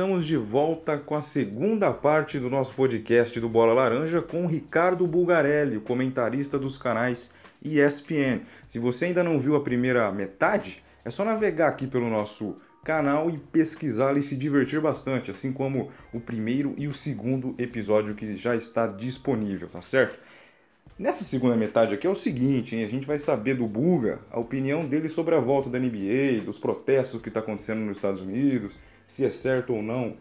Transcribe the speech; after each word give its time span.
estamos 0.00 0.24
de 0.24 0.38
volta 0.38 0.96
com 0.96 1.14
a 1.14 1.20
segunda 1.20 1.92
parte 1.92 2.38
do 2.38 2.48
nosso 2.48 2.72
podcast 2.72 3.38
do 3.38 3.50
Bola 3.50 3.74
Laranja 3.74 4.22
com 4.22 4.46
Ricardo 4.46 5.06
Bulgarelli, 5.06 5.76
o 5.76 5.82
comentarista 5.82 6.58
dos 6.58 6.78
canais 6.78 7.34
ESPN. 7.62 8.40
Se 8.66 8.78
você 8.78 9.04
ainda 9.04 9.22
não 9.22 9.38
viu 9.38 9.54
a 9.56 9.60
primeira 9.60 10.10
metade, 10.10 10.82
é 11.04 11.10
só 11.10 11.22
navegar 11.22 11.68
aqui 11.68 11.86
pelo 11.86 12.08
nosso 12.08 12.56
canal 12.82 13.28
e 13.28 13.36
pesquisá-la 13.36 14.18
e 14.18 14.22
se 14.22 14.36
divertir 14.36 14.80
bastante, 14.80 15.30
assim 15.30 15.52
como 15.52 15.90
o 16.14 16.18
primeiro 16.18 16.74
e 16.78 16.88
o 16.88 16.94
segundo 16.94 17.54
episódio 17.58 18.14
que 18.14 18.38
já 18.38 18.56
está 18.56 18.86
disponível, 18.86 19.68
tá 19.68 19.82
certo? 19.82 20.18
Nessa 20.98 21.24
segunda 21.24 21.56
metade 21.56 21.94
aqui 21.94 22.06
é 22.06 22.10
o 22.10 22.14
seguinte, 22.14 22.74
hein? 22.74 22.84
a 22.84 22.88
gente 22.88 23.06
vai 23.06 23.18
saber 23.18 23.54
do 23.54 23.66
Buga 23.66 24.20
a 24.30 24.40
opinião 24.40 24.86
dele 24.86 25.10
sobre 25.10 25.34
a 25.34 25.40
volta 25.40 25.68
da 25.68 25.78
NBA, 25.78 26.40
dos 26.42 26.56
protestos 26.56 27.20
que 27.20 27.28
está 27.28 27.40
acontecendo 27.40 27.80
nos 27.80 27.98
Estados 27.98 28.22
Unidos, 28.22 28.72
se 29.10 29.24
é 29.24 29.30
certo 29.30 29.74
ou 29.74 29.82
não 29.82 30.16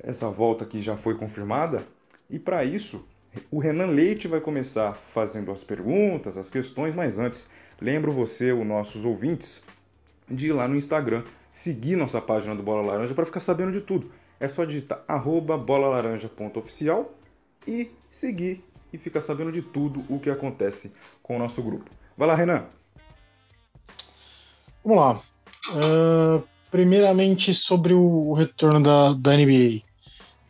essa 0.00 0.28
volta 0.28 0.66
que 0.66 0.80
já 0.80 0.96
foi 0.96 1.14
confirmada. 1.14 1.86
E 2.28 2.36
para 2.38 2.64
isso, 2.64 3.06
o 3.48 3.60
Renan 3.60 3.86
Leite 3.86 4.26
vai 4.26 4.40
começar 4.40 4.94
fazendo 4.94 5.52
as 5.52 5.62
perguntas, 5.62 6.36
as 6.36 6.50
questões, 6.50 6.96
mas 6.96 7.18
antes, 7.18 7.48
lembro 7.80 8.10
você, 8.12 8.52
os 8.52 8.66
nossos 8.66 9.04
ouvintes, 9.04 9.64
de 10.28 10.48
ir 10.48 10.52
lá 10.52 10.66
no 10.66 10.76
Instagram, 10.76 11.22
seguir 11.52 11.94
nossa 11.94 12.20
página 12.20 12.56
do 12.56 12.62
Bola 12.62 12.82
Laranja 12.82 13.14
para 13.14 13.24
ficar 13.24 13.40
sabendo 13.40 13.70
de 13.70 13.80
tudo. 13.80 14.10
É 14.40 14.48
só 14.48 14.64
digitar 14.64 15.04
bolalaranja.oficial 15.64 17.14
e 17.66 17.90
seguir 18.10 18.64
e 18.92 18.98
ficar 18.98 19.20
sabendo 19.20 19.52
de 19.52 19.62
tudo 19.62 20.04
o 20.12 20.18
que 20.18 20.28
acontece 20.28 20.92
com 21.22 21.36
o 21.36 21.38
nosso 21.38 21.62
grupo. 21.62 21.88
Vai 22.16 22.26
lá, 22.26 22.34
Renan. 22.34 22.66
Vamos 24.84 24.98
lá. 24.98 25.22
Uh, 25.70 26.57
primeiramente 26.70 27.54
sobre 27.54 27.94
o 27.94 28.32
retorno 28.32 28.82
da, 28.82 29.12
da 29.12 29.36
NBA. 29.36 29.82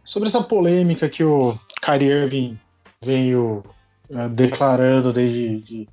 Sobre 0.05 0.29
essa 0.29 0.43
polêmica 0.43 1.09
que 1.09 1.23
o 1.23 1.59
Kyrie 1.83 2.11
Irving 2.11 2.59
veio 3.01 3.65
uh, 4.11 4.29
declarando 4.29 5.13
desde 5.13 5.59
de, 5.61 5.89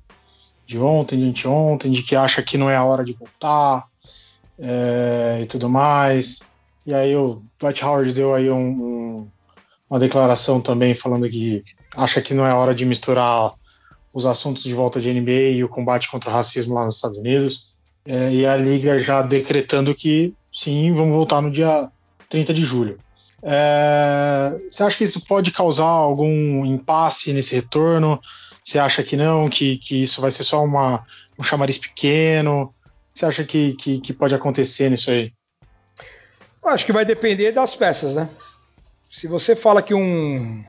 de 0.66 0.78
ontem, 0.78 1.18
de 1.18 1.26
anteontem, 1.26 1.92
de 1.92 2.02
que 2.02 2.16
acha 2.16 2.42
que 2.42 2.58
não 2.58 2.70
é 2.70 2.76
a 2.76 2.84
hora 2.84 3.04
de 3.04 3.12
voltar 3.12 3.86
é, 4.58 5.40
e 5.42 5.46
tudo 5.46 5.68
mais. 5.68 6.40
E 6.84 6.94
aí 6.94 7.14
o 7.16 7.42
Dwight 7.58 7.84
Howard 7.84 8.12
deu 8.12 8.34
aí 8.34 8.50
um, 8.50 8.58
um, 8.58 9.28
uma 9.88 9.98
declaração 9.98 10.60
também 10.60 10.94
falando 10.94 11.28
que 11.28 11.62
acha 11.96 12.20
que 12.20 12.34
não 12.34 12.46
é 12.46 12.54
hora 12.54 12.74
de 12.74 12.84
misturar 12.84 13.52
os 14.12 14.24
assuntos 14.24 14.62
de 14.62 14.72
volta 14.72 15.00
de 15.00 15.12
NBA 15.12 15.50
e 15.52 15.64
o 15.64 15.68
combate 15.68 16.10
contra 16.10 16.30
o 16.30 16.32
racismo 16.32 16.74
lá 16.74 16.84
nos 16.84 16.96
Estados 16.96 17.18
Unidos. 17.18 17.75
É, 18.06 18.32
e 18.32 18.46
a 18.46 18.56
liga 18.56 18.98
já 18.98 19.20
decretando 19.22 19.94
que 19.94 20.32
sim, 20.52 20.94
vamos 20.94 21.14
voltar 21.14 21.40
no 21.40 21.50
dia 21.50 21.90
30 22.28 22.54
de 22.54 22.64
julho. 22.64 22.98
É, 23.42 24.54
você 24.70 24.82
acha 24.82 24.96
que 24.96 25.04
isso 25.04 25.24
pode 25.24 25.50
causar 25.50 25.84
algum 25.84 26.64
impasse 26.64 27.32
nesse 27.32 27.54
retorno? 27.54 28.20
Você 28.64 28.78
acha 28.78 29.02
que 29.02 29.16
não, 29.16 29.48
que, 29.48 29.78
que 29.78 30.02
isso 30.02 30.20
vai 30.20 30.30
ser 30.30 30.44
só 30.44 30.64
uma, 30.64 31.04
um 31.38 31.42
chamariz 31.42 31.78
pequeno? 31.78 32.72
você 33.16 33.24
acha 33.24 33.44
que, 33.44 33.72
que, 33.74 33.98
que 33.98 34.12
pode 34.12 34.34
acontecer 34.34 34.90
nisso 34.90 35.10
aí? 35.10 35.32
Acho 36.64 36.84
que 36.84 36.92
vai 36.92 37.04
depender 37.04 37.52
das 37.52 37.74
peças, 37.74 38.14
né? 38.14 38.28
Se 39.10 39.26
você 39.26 39.56
fala 39.56 39.80
que 39.80 39.94
um 39.94 40.62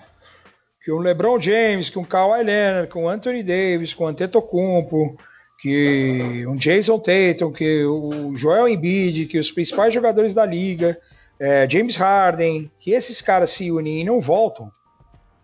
que 0.81 0.91
um 0.91 0.99
LeBron 0.99 1.41
James, 1.41 1.89
que 1.89 1.99
um 1.99 2.03
Kawhi 2.05 2.43
Leonard, 2.43 2.89
que 2.89 2.97
um 2.97 3.09
Anthony 3.09 3.43
Davis, 3.43 3.93
que 3.93 4.02
um 4.02 4.08
Antetokounmpo, 4.08 5.17
que 5.59 6.45
um 6.48 6.55
Jason 6.55 6.99
Tatum, 6.99 7.52
que 7.52 7.83
o 7.83 8.36
Joel 8.36 8.67
Embiid, 8.67 9.26
que 9.26 9.39
os 9.39 9.52
principais 9.52 9.93
jogadores 9.93 10.33
da 10.33 10.45
liga, 10.45 10.99
é, 11.39 11.67
James 11.70 11.95
Harden, 11.95 12.71
que 12.80 12.92
esses 12.92 13.21
caras 13.21 13.49
se 13.52 13.71
unem 13.71 14.02
e 14.02 14.04
não 14.04 14.21
voltam 14.21 14.71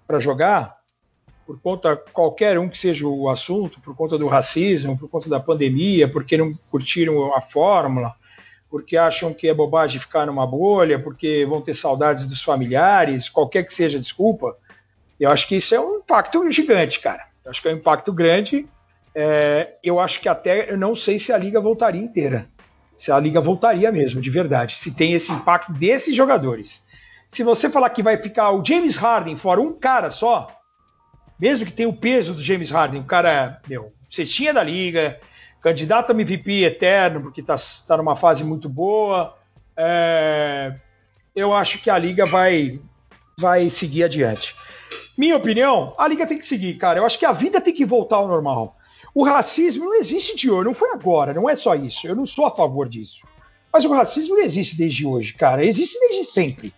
para 0.08 0.20
jogar, 0.20 0.78
por 1.46 1.60
conta 1.60 1.96
qualquer 1.96 2.58
um 2.58 2.70
que 2.70 2.78
seja 2.78 3.08
o 3.08 3.30
assunto, 3.30 3.82
por 3.82 3.96
conta 3.96 4.18
do 4.18 4.28
racismo, 4.28 4.98
por 4.98 5.10
conta 5.10 5.30
da 5.30 5.40
pandemia, 5.40 6.08
porque 6.08 6.38
não 6.38 6.58
curtiram 6.72 7.36
a 7.36 7.42
fórmula, 7.42 8.14
porque 8.70 8.98
acham 8.98 9.34
que 9.34 9.48
é 9.48 9.54
bobagem 9.54 10.00
ficar 10.00 10.26
numa 10.26 10.48
bolha, 10.48 10.98
porque 10.98 11.46
vão 11.46 11.62
ter 11.62 11.74
saudades 11.74 12.28
dos 12.28 12.42
familiares, 12.42 13.30
qualquer 13.30 13.64
que 13.66 13.74
seja 13.74 14.00
desculpa, 14.00 14.58
eu 15.20 15.30
acho 15.30 15.48
que 15.48 15.58
isso 15.58 15.76
é 15.76 15.80
um 15.80 16.00
impacto 16.00 16.52
gigante, 16.52 17.00
cara. 17.00 17.24
Eu 17.46 17.52
acho 17.52 17.62
que 17.62 17.68
é 17.68 17.72
um 17.72 17.78
impacto 17.78 18.12
grande. 18.12 18.68
É, 19.16 19.76
eu 19.84 20.00
acho 20.00 20.20
que 20.20 20.28
até 20.28 20.72
eu 20.72 20.78
não 20.78 20.96
sei 20.96 21.20
se 21.20 21.32
a 21.32 21.38
liga 21.38 21.60
voltaria 21.60 22.02
inteira. 22.02 22.48
Se 22.98 23.12
a 23.12 23.20
liga 23.20 23.42
voltaria 23.42 23.92
mesmo, 23.92 24.22
de 24.22 24.30
verdade. 24.30 24.76
Se 24.78 24.94
tem 24.94 25.14
esse 25.14 25.32
impacto 25.32 25.72
desses 25.74 26.16
jogadores. 26.16 26.84
Se 27.30 27.44
você 27.44 27.70
falar 27.70 27.90
que 27.90 28.04
vai 28.04 28.18
ficar 28.18 28.52
o 28.52 28.64
James 28.64 28.96
Harden 28.96 29.36
fora 29.36 29.60
um 29.60 29.74
cara 29.74 30.12
só, 30.12 30.48
mesmo 31.40 31.66
que 31.66 31.74
tenha 31.74 31.90
o 31.90 31.98
peso 31.98 32.34
do 32.34 32.42
James 32.42 32.70
Harden, 32.70 33.02
o 33.02 33.06
cara, 33.06 33.60
meu, 33.68 33.92
cestinha 34.10 34.54
da 34.54 34.64
liga, 34.64 35.20
candidato 35.62 36.12
a 36.12 36.14
MVP 36.14 36.64
eterno, 36.64 37.22
porque 37.22 37.42
está 37.42 37.56
tá 37.88 37.98
numa 37.98 38.16
fase 38.16 38.44
muito 38.44 38.70
boa. 38.70 39.36
É, 39.76 40.76
eu 41.36 41.54
acho 41.54 41.80
que 41.80 41.90
a 41.90 41.98
liga 41.98 42.26
vai, 42.26 42.80
vai 43.38 43.70
seguir 43.70 44.04
adiante. 44.04 44.56
Minha 45.18 45.38
opinião, 45.38 45.96
a 45.98 46.08
liga 46.08 46.28
tem 46.28 46.38
que 46.38 46.46
seguir, 46.46 46.76
cara. 46.76 47.00
Eu 47.00 47.06
acho 47.06 47.18
que 47.18 47.26
a 47.26 47.32
vida 47.32 47.60
tem 47.60 47.74
que 47.74 47.86
voltar 47.86 48.18
ao 48.18 48.28
normal. 48.28 48.78
O 49.14 49.24
racismo 49.24 49.86
não 49.86 49.96
existe 49.96 50.36
de 50.36 50.50
hoje, 50.50 50.66
não 50.66 50.74
foi 50.74 50.92
agora, 50.92 51.34
não 51.34 51.50
é 51.50 51.56
só 51.56 51.76
isso. 51.76 52.08
Eu 52.08 52.16
não 52.16 52.26
sou 52.26 52.46
a 52.46 52.56
favor 52.56 52.90
disso. 52.90 53.28
Mas 53.72 53.86
o 53.86 53.92
racismo 53.92 54.36
não 54.36 54.44
existe 54.44 54.76
desde 54.76 55.06
hoje, 55.06 55.34
cara. 55.34 55.66
Existe 55.66 56.00
desde 56.00 56.24
sempre. 56.24 56.74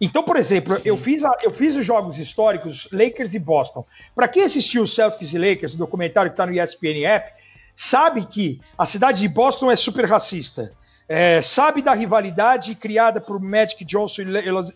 Então, 0.00 0.22
por 0.22 0.36
exemplo, 0.36 0.78
eu 0.84 0.96
fiz, 0.96 1.24
a, 1.24 1.36
eu 1.42 1.50
fiz 1.50 1.74
os 1.74 1.84
jogos 1.84 2.18
históricos 2.18 2.88
Lakers 2.92 3.34
e 3.34 3.38
Boston. 3.38 3.84
Para 4.14 4.28
quem 4.28 4.42
assistiu 4.42 4.82
o 4.82 4.86
Celtics 4.86 5.32
e 5.32 5.38
Lakers, 5.38 5.74
o 5.74 5.78
documentário 5.78 6.30
que 6.30 6.34
está 6.34 6.44
no 6.44 6.52
ESPN 6.52 7.04
App, 7.04 7.32
sabe 7.74 8.26
que 8.26 8.60
a 8.76 8.84
cidade 8.84 9.20
de 9.20 9.28
Boston 9.28 9.70
é 9.70 9.76
super 9.76 10.04
racista. 10.04 10.72
É, 11.08 11.40
sabe 11.40 11.82
da 11.82 11.94
rivalidade 11.94 12.74
criada 12.74 13.20
por 13.20 13.40
Magic 13.40 13.84
Johnson 13.84 14.22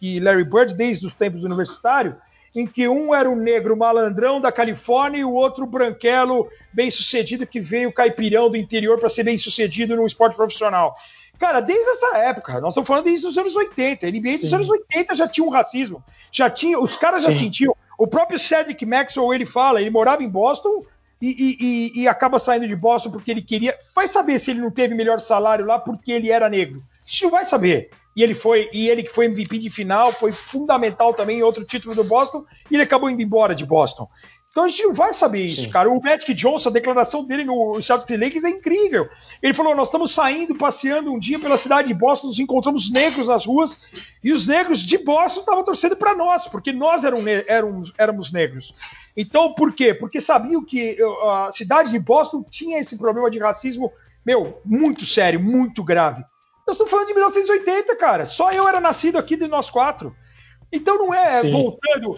e 0.00 0.20
Larry 0.20 0.44
Bird 0.44 0.74
desde 0.74 1.04
os 1.04 1.12
tempos 1.12 1.42
universitários, 1.42 2.14
em 2.54 2.66
que 2.66 2.88
um 2.88 3.14
era 3.14 3.30
o 3.30 3.36
negro 3.36 3.76
malandrão 3.76 4.40
da 4.40 4.50
Califórnia 4.50 5.20
e 5.20 5.24
o 5.24 5.32
outro 5.32 5.66
branquelo 5.66 6.48
bem 6.72 6.90
sucedido 6.90 7.46
que 7.46 7.60
veio 7.60 7.92
caipirão 7.92 8.50
do 8.50 8.56
interior 8.56 8.98
para 8.98 9.08
ser 9.08 9.24
bem 9.24 9.36
sucedido 9.36 9.96
no 9.96 10.06
esporte 10.06 10.36
profissional. 10.36 10.96
Cara, 11.38 11.60
desde 11.60 11.88
essa 11.88 12.18
época, 12.18 12.60
nós 12.60 12.72
estamos 12.72 12.86
falando 12.86 13.04
desde 13.04 13.26
os 13.26 13.38
anos 13.38 13.56
80. 13.56 14.06
A 14.06 14.10
NBA 14.10 14.38
dos 14.38 14.52
anos 14.52 14.68
80 14.68 15.14
já 15.14 15.26
tinha 15.26 15.46
um 15.46 15.50
racismo. 15.50 16.04
Já 16.30 16.50
tinha, 16.50 16.78
os 16.78 16.96
caras 16.96 17.22
já 17.22 17.32
Sim. 17.32 17.38
sentiam. 17.38 17.74
O 17.98 18.06
próprio 18.06 18.38
Cedric 18.38 18.84
Maxwell, 18.84 19.32
ele 19.32 19.46
fala, 19.46 19.80
ele 19.80 19.88
morava 19.88 20.22
em 20.22 20.28
Boston 20.28 20.84
e, 21.20 21.56
e, 21.94 22.02
e, 22.02 22.08
acaba 22.08 22.38
saindo 22.38 22.66
de 22.66 22.76
Boston 22.76 23.10
porque 23.10 23.30
ele 23.30 23.42
queria. 23.42 23.78
Vai 23.94 24.06
saber 24.06 24.38
se 24.38 24.50
ele 24.50 24.60
não 24.60 24.70
teve 24.70 24.94
melhor 24.94 25.20
salário 25.20 25.64
lá 25.64 25.78
porque 25.78 26.12
ele 26.12 26.30
era 26.30 26.48
negro. 26.48 26.82
A 26.98 27.10
gente 27.10 27.22
não 27.24 27.30
vai 27.30 27.44
saber. 27.44 27.90
E 28.14 28.22
ele 28.22 28.34
foi, 28.34 28.68
e 28.72 28.88
ele 28.88 29.02
que 29.02 29.14
foi 29.14 29.26
MVP 29.26 29.58
de 29.58 29.70
final, 29.70 30.12
foi 30.12 30.32
fundamental 30.32 31.14
também 31.14 31.38
em 31.38 31.42
outro 31.42 31.64
título 31.64 31.94
do 31.94 32.04
Boston, 32.04 32.44
e 32.70 32.74
ele 32.74 32.82
acabou 32.82 33.08
indo 33.08 33.22
embora 33.22 33.54
de 33.54 33.64
Boston. 33.64 34.08
Então 34.50 34.64
a 34.64 34.68
gente 34.68 34.82
não 34.82 34.94
vai 34.94 35.14
saber 35.14 35.46
isso, 35.46 35.62
Sim. 35.62 35.68
cara. 35.70 35.88
O 35.88 36.02
Magic 36.02 36.34
Johnson, 36.34 36.70
a 36.70 36.72
declaração 36.72 37.24
dele 37.24 37.44
no 37.44 37.80
Celtics 37.80 38.18
Lakers 38.18 38.42
é 38.42 38.50
incrível. 38.50 39.08
Ele 39.40 39.54
falou: 39.54 39.76
nós 39.76 39.88
estamos 39.88 40.10
saindo, 40.12 40.56
passeando 40.56 41.12
um 41.12 41.20
dia 41.20 41.38
pela 41.38 41.56
cidade 41.56 41.86
de 41.86 41.94
Boston, 41.94 42.26
nos 42.28 42.40
encontramos 42.40 42.90
negros 42.90 43.28
nas 43.28 43.46
ruas, 43.46 43.80
e 44.24 44.32
os 44.32 44.48
negros 44.48 44.80
de 44.80 44.98
Boston 44.98 45.40
estavam 45.40 45.62
torcendo 45.62 45.96
para 45.96 46.16
nós, 46.16 46.48
porque 46.48 46.72
nós 46.72 47.04
eram, 47.04 47.22
éramos, 47.46 47.92
éramos 47.96 48.32
negros. 48.32 48.74
Então, 49.16 49.54
por 49.54 49.72
quê? 49.72 49.94
Porque 49.94 50.20
sabiam 50.20 50.64
que 50.64 50.96
a 51.00 51.50
cidade 51.52 51.92
de 51.92 51.98
Boston 52.00 52.42
tinha 52.42 52.80
esse 52.80 52.98
problema 52.98 53.30
de 53.30 53.38
racismo, 53.38 53.92
meu, 54.26 54.60
muito 54.64 55.06
sério, 55.06 55.38
muito 55.38 55.84
grave. 55.84 56.24
Nós 56.70 56.76
estamos 56.76 56.90
falando 56.90 57.08
de 57.08 57.14
1980, 57.14 57.96
cara. 57.96 58.24
Só 58.26 58.52
eu 58.52 58.68
era 58.68 58.80
nascido 58.80 59.18
aqui 59.18 59.36
de 59.36 59.48
nós 59.48 59.68
quatro. 59.68 60.14
Então 60.70 60.98
não 60.98 61.12
é 61.12 61.40
Sim. 61.40 61.50
voltando. 61.50 62.16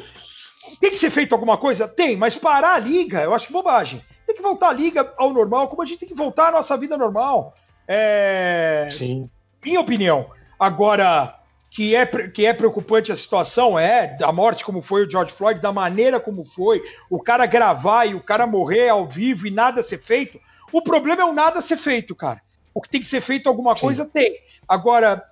Tem 0.78 0.90
que 0.90 0.98
ser 0.98 1.10
feito 1.10 1.34
alguma 1.34 1.56
coisa? 1.56 1.88
Tem, 1.88 2.16
mas 2.16 2.36
parar 2.36 2.74
a 2.74 2.78
liga, 2.78 3.22
eu 3.22 3.32
acho 3.32 3.50
bobagem. 3.50 4.04
Tem 4.26 4.36
que 4.36 4.42
voltar 4.42 4.68
a 4.68 4.72
liga 4.74 5.10
ao 5.16 5.32
normal, 5.32 5.68
como 5.68 5.80
a 5.80 5.86
gente 5.86 6.00
tem 6.00 6.08
que 6.08 6.14
voltar 6.14 6.48
à 6.48 6.52
nossa 6.52 6.76
vida 6.76 6.98
normal. 6.98 7.54
É. 7.88 8.88
Sim. 8.92 9.30
Minha 9.64 9.80
opinião. 9.80 10.26
Agora, 10.60 11.34
que 11.70 11.96
é, 11.96 12.04
que 12.04 12.44
é 12.44 12.52
preocupante 12.52 13.10
a 13.10 13.16
situação 13.16 13.78
é 13.78 14.08
da 14.18 14.30
morte 14.30 14.66
como 14.66 14.82
foi 14.82 15.06
o 15.06 15.10
George 15.10 15.32
Floyd, 15.32 15.60
da 15.60 15.72
maneira 15.72 16.20
como 16.20 16.44
foi, 16.44 16.82
o 17.08 17.18
cara 17.18 17.46
gravar 17.46 18.04
e 18.04 18.14
o 18.14 18.22
cara 18.22 18.46
morrer 18.46 18.90
ao 18.90 19.08
vivo 19.08 19.46
e 19.46 19.50
nada 19.50 19.82
ser 19.82 19.98
feito. 19.98 20.38
O 20.70 20.82
problema 20.82 21.22
é 21.22 21.24
o 21.24 21.32
nada 21.32 21.62
ser 21.62 21.78
feito, 21.78 22.14
cara. 22.14 22.42
O 22.74 22.80
que 22.80 22.88
tem 22.88 23.00
que 23.00 23.06
ser 23.06 23.20
feito 23.20 23.48
alguma 23.48 23.74
Sim. 23.74 23.82
coisa 23.82 24.04
tem. 24.06 24.36
Agora, 24.68 25.22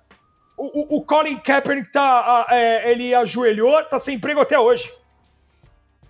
o, 0.57 0.97
o 0.97 1.01
Colin 1.03 1.37
Kaepernick 1.37 1.91
tá, 1.91 2.45
é, 2.49 2.91
ele 2.91 3.13
ajoelhou, 3.15 3.83
tá 3.85 3.99
sem 3.99 4.15
emprego 4.15 4.39
até 4.39 4.59
hoje. 4.59 4.91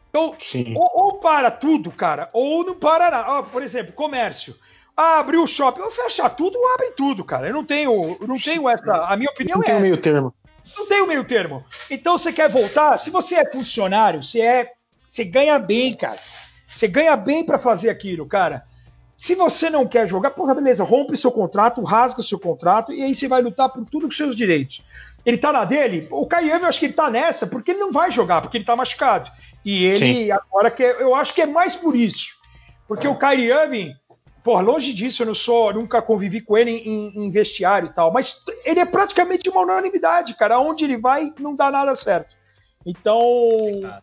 Então, 0.10 0.36
ou, 0.76 0.92
ou, 0.94 1.14
para 1.20 1.50
tudo, 1.50 1.90
cara, 1.90 2.30
ou 2.34 2.66
não 2.66 2.76
para 2.76 3.10
nada. 3.10 3.38
Ah, 3.38 3.44
por 3.44 3.64
exemplo, 3.64 3.94
comércio. 3.94 4.56
Ah, 4.96 5.20
abriu 5.20 5.42
o 5.42 5.48
shopping, 5.48 5.82
ou 5.82 5.90
fecha 5.90 6.30
tudo 6.30 6.60
ou 6.60 6.74
abre 6.74 6.92
tudo, 6.92 7.24
cara. 7.24 7.48
Eu 7.48 7.54
não 7.54 7.64
tenho, 7.64 8.18
eu 8.20 8.28
não 8.28 8.38
tenho 8.38 8.68
essa. 8.68 9.06
A 9.06 9.16
minha 9.16 9.32
opinião 9.32 9.58
não 9.58 9.64
é. 9.64 9.68
Não 9.68 9.74
tem 9.76 9.82
meio 9.82 9.98
termo. 9.98 10.34
Não 10.78 10.86
tem 10.86 11.02
o 11.02 11.08
meio 11.08 11.24
termo. 11.24 11.66
Então 11.90 12.18
você 12.18 12.34
quer 12.34 12.50
voltar? 12.50 12.98
Se 12.98 13.10
você 13.10 13.36
é 13.36 13.50
funcionário, 13.50 14.22
você 14.22 14.42
é, 14.42 14.72
você 15.10 15.24
ganha 15.24 15.58
bem, 15.58 15.96
cara. 15.96 16.20
Você 16.68 16.90
ganha 16.90 17.16
bem 17.16 17.46
para 17.46 17.58
fazer 17.58 17.90
aquilo, 17.90 18.26
cara. 18.26 18.66
Se 19.22 19.36
você 19.36 19.70
não 19.70 19.86
quer 19.86 20.08
jogar, 20.08 20.32
porra, 20.32 20.56
beleza, 20.56 20.84
rompe 20.84 21.16
seu 21.16 21.32
contrato, 21.32 21.84
rasga 21.84 22.24
seu 22.24 22.40
contrato 22.40 22.92
e 22.92 23.04
aí 23.04 23.14
você 23.14 23.28
vai 23.28 23.40
lutar 23.40 23.70
por 23.70 23.86
tudo 23.86 24.08
os 24.08 24.18
seus 24.18 24.36
direitos. 24.36 24.84
Ele 25.24 25.38
tá 25.38 25.54
na 25.54 25.64
dele, 25.64 26.08
o 26.10 26.26
Caiame 26.26 26.64
eu 26.64 26.68
acho 26.68 26.80
que 26.80 26.88
ele 26.88 26.94
tá 26.94 27.08
nessa 27.08 27.46
porque 27.46 27.70
ele 27.70 27.80
não 27.80 27.92
vai 27.92 28.10
jogar, 28.10 28.42
porque 28.42 28.58
ele 28.58 28.66
tá 28.66 28.76
machucado. 28.76 29.30
E 29.64 29.86
ele 29.86 30.26
Sim. 30.26 30.32
agora 30.32 30.72
que 30.72 30.82
eu 30.82 31.14
acho 31.14 31.36
que 31.36 31.42
é 31.44 31.46
mais 31.46 31.76
por 31.76 31.96
isso. 31.96 32.30
Porque 32.88 33.08
o 33.08 33.14
Kyrie 33.14 33.52
Irving, 33.52 33.94
por 34.44 34.60
longe 34.60 34.92
disso, 34.92 35.22
eu 35.22 35.28
não 35.28 35.36
sou, 35.36 35.72
nunca 35.72 36.02
convivi 36.02 36.42
com 36.42 36.58
ele 36.58 36.72
em, 36.72 37.14
em, 37.16 37.30
vestiário 37.30 37.90
e 37.90 37.94
tal, 37.94 38.12
mas 38.12 38.44
ele 38.66 38.80
é 38.80 38.86
praticamente 38.86 39.48
uma 39.52 39.62
unanimidade, 39.62 40.34
cara. 40.34 40.60
Onde 40.60 40.84
ele 40.84 40.98
vai, 40.98 41.32
não 41.40 41.56
dá 41.56 41.70
nada 41.70 41.96
certo. 41.96 42.36
Então, 42.84 43.22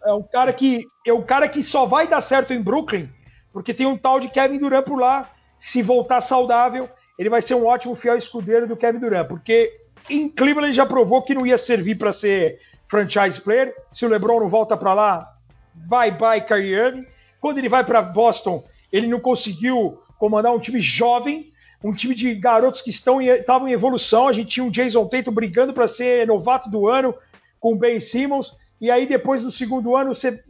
é 0.06 0.12
um 0.12 0.22
cara 0.22 0.52
que 0.52 0.86
é 1.04 1.12
um 1.12 1.22
cara 1.22 1.48
que 1.48 1.60
só 1.60 1.86
vai 1.86 2.06
dar 2.06 2.20
certo 2.20 2.54
em 2.54 2.62
Brooklyn, 2.62 3.10
porque 3.58 3.74
tem 3.74 3.88
um 3.88 3.96
tal 3.96 4.20
de 4.20 4.28
Kevin 4.28 4.56
Durant 4.56 4.84
por 4.84 5.00
lá. 5.00 5.28
Se 5.58 5.82
voltar 5.82 6.20
saudável, 6.20 6.88
ele 7.18 7.28
vai 7.28 7.42
ser 7.42 7.56
um 7.56 7.66
ótimo 7.66 7.96
fiel 7.96 8.16
escudeiro 8.16 8.68
do 8.68 8.76
Kevin 8.76 9.00
Durant, 9.00 9.26
porque 9.26 9.72
em 10.08 10.28
Cleveland 10.28 10.72
já 10.72 10.86
provou 10.86 11.22
que 11.22 11.34
não 11.34 11.44
ia 11.44 11.58
servir 11.58 11.96
para 11.96 12.12
ser 12.12 12.60
franchise 12.88 13.40
player. 13.40 13.74
Se 13.90 14.06
o 14.06 14.08
LeBron 14.08 14.38
não 14.38 14.48
volta 14.48 14.76
para 14.76 14.94
lá, 14.94 15.34
bye 15.74 16.12
bye 16.12 16.40
Kyrie 16.40 16.72
Irving. 16.72 17.06
Quando 17.40 17.58
ele 17.58 17.68
vai 17.68 17.82
para 17.82 18.00
Boston, 18.00 18.62
ele 18.92 19.08
não 19.08 19.18
conseguiu 19.18 20.00
comandar 20.20 20.54
um 20.54 20.60
time 20.60 20.80
jovem, 20.80 21.52
um 21.82 21.92
time 21.92 22.14
de 22.14 22.36
garotos 22.36 22.80
que 22.80 22.90
estão 22.90 23.20
estavam 23.20 23.66
em 23.66 23.72
evolução. 23.72 24.28
A 24.28 24.32
gente 24.32 24.50
tinha 24.50 24.64
o 24.64 24.70
Jason 24.70 25.04
Tatum 25.08 25.32
brigando 25.32 25.72
para 25.72 25.88
ser 25.88 26.28
novato 26.28 26.70
do 26.70 26.86
ano 26.86 27.12
com 27.58 27.72
o 27.72 27.76
Ben 27.76 27.98
Simmons. 27.98 28.56
E 28.80 28.90
aí, 28.90 29.06
depois 29.06 29.42
do 29.42 29.50
segundo 29.50 29.96
ano, 29.96 30.14
você 30.14 30.42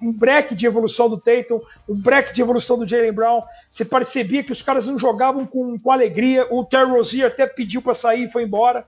um 0.00 0.10
break 0.12 0.54
de 0.54 0.66
evolução 0.66 1.08
do 1.08 1.18
Tatum, 1.18 1.60
um 1.88 2.00
break 2.00 2.32
de 2.32 2.40
evolução 2.40 2.78
do 2.78 2.88
Jalen 2.88 3.12
Brown. 3.12 3.42
Você 3.70 3.84
percebia 3.84 4.42
que 4.42 4.52
os 4.52 4.62
caras 4.62 4.86
não 4.86 4.98
jogavam 4.98 5.46
com, 5.46 5.78
com 5.78 5.90
alegria. 5.90 6.46
O 6.50 6.64
Terry 6.64 6.90
Rozier 6.90 7.26
até 7.26 7.46
pediu 7.46 7.82
para 7.82 7.94
sair 7.94 8.24
e 8.24 8.32
foi 8.32 8.44
embora. 8.44 8.86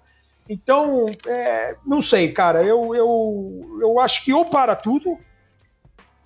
Então, 0.49 1.07
é, 1.27 1.77
não 1.87 2.01
sei, 2.01 2.33
cara. 2.33 2.63
Eu, 2.63 2.95
eu, 2.95 3.79
eu 3.83 4.01
acho 4.01 4.25
que 4.25 4.33
ou 4.33 4.47
para 4.47 4.75
tudo, 4.75 5.19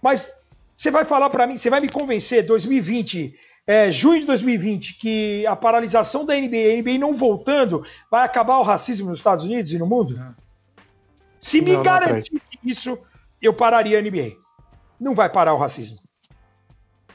mas 0.01 0.33
você 0.77 0.91
vai 0.91 1.05
falar 1.05 1.31
para 1.31 1.47
mim, 1.47 1.57
você 1.57 1.69
vai 1.69 1.81
me 1.81 1.89
convencer, 1.89 2.47
2020 2.47 3.37
é, 3.67 3.91
junho 3.91 4.21
de 4.21 4.27
2020, 4.27 4.99
que 4.99 5.47
a 5.47 5.57
paralisação 5.57 6.25
da 6.25 6.35
NBA, 6.35 6.71
a 6.71 6.83
NBA 6.83 6.99
não 6.99 7.15
voltando, 7.15 7.85
vai 8.11 8.25
acabar 8.25 8.59
o 8.59 8.63
racismo 8.63 9.09
nos 9.09 9.19
Estados 9.19 9.45
Unidos 9.45 9.73
e 9.73 9.79
no 9.79 9.87
mundo? 9.87 10.15
Se 11.45 11.61
me 11.61 11.75
não, 11.75 11.83
garantisse 11.83 12.59
isso, 12.65 12.99
eu 13.41 13.53
pararia 13.53 13.99
a 13.99 14.01
NBA. 14.01 14.33
Não 14.99 15.15
vai 15.15 15.29
parar 15.29 15.53
o 15.53 15.59
racismo. 15.59 15.99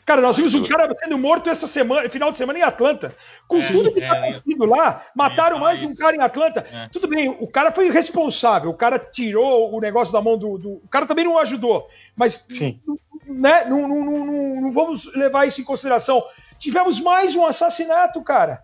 Cara, 0.06 0.22
nós 0.22 0.38
vimos 0.38 0.54
um 0.54 0.68
cara 0.68 0.96
sendo 1.04 1.18
morto 1.18 1.50
essa 1.50 1.66
semana, 1.66 2.08
final 2.10 2.30
de 2.30 2.38
semana 2.38 2.60
em 2.60 2.62
Atlanta. 2.62 3.16
Com 3.48 3.58
é, 3.58 3.68
tudo 3.68 3.92
que 3.92 4.04
é, 4.04 4.08
tá 4.08 4.14
acontecendo 4.14 4.66
lá, 4.66 5.04
mataram 5.16 5.58
mais 5.58 5.80
de 5.80 5.88
um 5.88 5.96
cara 5.96 6.16
em 6.16 6.22
Atlanta. 6.22 6.64
É. 6.72 6.90
Tudo 6.90 7.08
bem, 7.08 7.28
o 7.40 7.48
cara 7.48 7.72
foi 7.72 7.88
irresponsável, 7.88 8.70
o 8.70 8.76
cara 8.76 9.00
tirou 9.00 9.76
o 9.76 9.80
negócio 9.80 10.14
da 10.14 10.22
mão 10.22 10.38
do. 10.38 10.60
do... 10.60 10.70
O 10.74 10.88
cara 10.92 11.08
também 11.08 11.26
não 11.26 11.40
ajudou. 11.40 11.88
Mas 12.16 12.46
Sim. 12.54 12.80
Né, 13.26 13.66
não, 13.66 13.88
não, 13.88 14.06
não, 14.06 14.62
não 14.62 14.72
vamos 14.72 15.12
levar 15.16 15.48
isso 15.48 15.60
em 15.60 15.64
consideração. 15.64 16.24
Tivemos 16.60 17.02
mais 17.02 17.36
um 17.36 17.48
assassinato, 17.48 18.22
cara. 18.22 18.64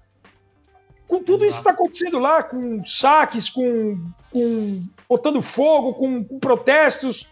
Com 1.07 1.24
tudo 1.24 1.46
isso 1.46 1.56
que 1.56 1.60
está 1.60 1.72
acontecendo 1.72 2.18
lá, 2.18 2.42
com 2.42 2.84
saques, 2.84 3.50
com, 3.50 4.10
com 4.31 4.84
botando 5.07 5.42
fogo, 5.42 5.94
com, 5.94 6.24
com 6.24 6.40
protestos, 6.40 7.30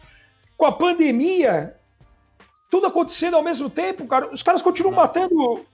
com 0.56 0.66
a 0.66 0.72
pandemia, 0.72 1.75
tudo 2.70 2.88
acontecendo 2.88 3.36
ao 3.36 3.44
mesmo 3.44 3.70
tempo, 3.70 4.08
cara. 4.08 4.34
Os 4.34 4.44
caras 4.44 4.62
continuam 4.62 4.96
matando 4.96 5.66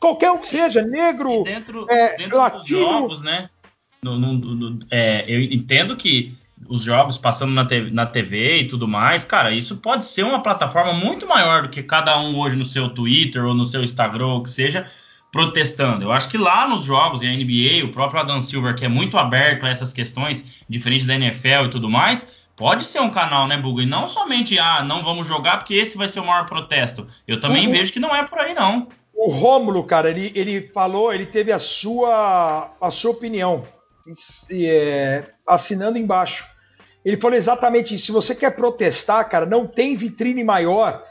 qualquer 0.00 0.30
um 0.30 0.38
que 0.38 0.48
seja, 0.48 0.82
negro, 0.82 1.42
dentro, 1.44 1.86
é, 1.90 2.16
dentro 2.16 2.38
latino. 2.38 2.60
dos 2.60 2.68
jogos, 2.68 3.22
né? 3.22 3.50
No, 4.02 4.18
no, 4.18 4.34
no, 4.34 4.78
é, 4.90 5.24
eu 5.26 5.40
entendo 5.40 5.96
que 5.96 6.36
os 6.68 6.82
jogos 6.82 7.18
passando 7.18 7.52
na 7.52 7.64
TV, 7.64 7.90
na 7.90 8.06
TV, 8.06 8.60
e 8.60 8.68
tudo 8.68 8.86
mais, 8.86 9.24
cara, 9.24 9.52
isso 9.52 9.76
pode 9.76 10.04
ser 10.04 10.22
uma 10.22 10.42
plataforma 10.42 10.92
muito 10.92 11.26
maior 11.26 11.62
do 11.62 11.68
que 11.68 11.82
cada 11.82 12.18
um 12.20 12.38
hoje 12.38 12.56
no 12.56 12.64
seu 12.64 12.88
Twitter 12.88 13.44
ou 13.44 13.54
no 13.54 13.66
seu 13.66 13.82
Instagram, 13.82 14.26
ou 14.26 14.42
que 14.42 14.50
seja, 14.50 14.90
protestando. 15.30 16.04
Eu 16.04 16.12
acho 16.12 16.28
que 16.28 16.38
lá 16.38 16.66
nos 16.66 16.84
jogos 16.84 17.22
e 17.22 17.26
a 17.26 17.30
NBA, 17.30 17.84
o 17.84 17.92
próprio 17.92 18.20
Adam 18.20 18.40
Silver, 18.40 18.74
que 18.74 18.84
é 18.84 18.88
muito 18.88 19.18
aberto 19.18 19.66
a 19.66 19.68
essas 19.68 19.92
questões, 19.92 20.44
diferente 20.68 21.06
da 21.06 21.14
NFL 21.14 21.66
e 21.66 21.70
tudo 21.70 21.88
mais, 21.88 22.28
Pode 22.58 22.84
ser 22.84 22.98
um 22.98 23.08
canal, 23.08 23.46
né, 23.46 23.56
Buga? 23.56 23.84
E 23.84 23.86
não 23.86 24.08
somente, 24.08 24.58
ah, 24.58 24.82
não 24.82 25.04
vamos 25.04 25.28
jogar 25.28 25.58
porque 25.58 25.74
esse 25.74 25.96
vai 25.96 26.08
ser 26.08 26.18
o 26.18 26.26
maior 26.26 26.44
protesto. 26.44 27.06
Eu 27.26 27.38
também 27.38 27.70
vejo 27.70 27.92
que 27.92 28.00
não 28.00 28.14
é 28.14 28.26
por 28.26 28.36
aí, 28.36 28.52
não. 28.52 28.88
O 29.14 29.30
Rômulo, 29.30 29.84
cara, 29.84 30.10
ele, 30.10 30.32
ele 30.34 30.68
falou, 30.74 31.12
ele 31.12 31.24
teve 31.24 31.52
a 31.52 31.58
sua, 31.60 32.72
a 32.80 32.90
sua 32.90 33.12
opinião, 33.12 33.62
é, 34.50 35.22
assinando 35.46 35.98
embaixo. 35.98 36.44
Ele 37.04 37.16
falou 37.16 37.36
exatamente 37.36 37.94
isso. 37.94 38.06
Se 38.06 38.12
você 38.12 38.34
quer 38.34 38.56
protestar, 38.56 39.28
cara, 39.28 39.46
não 39.46 39.64
tem 39.64 39.94
vitrine 39.94 40.42
maior 40.42 41.04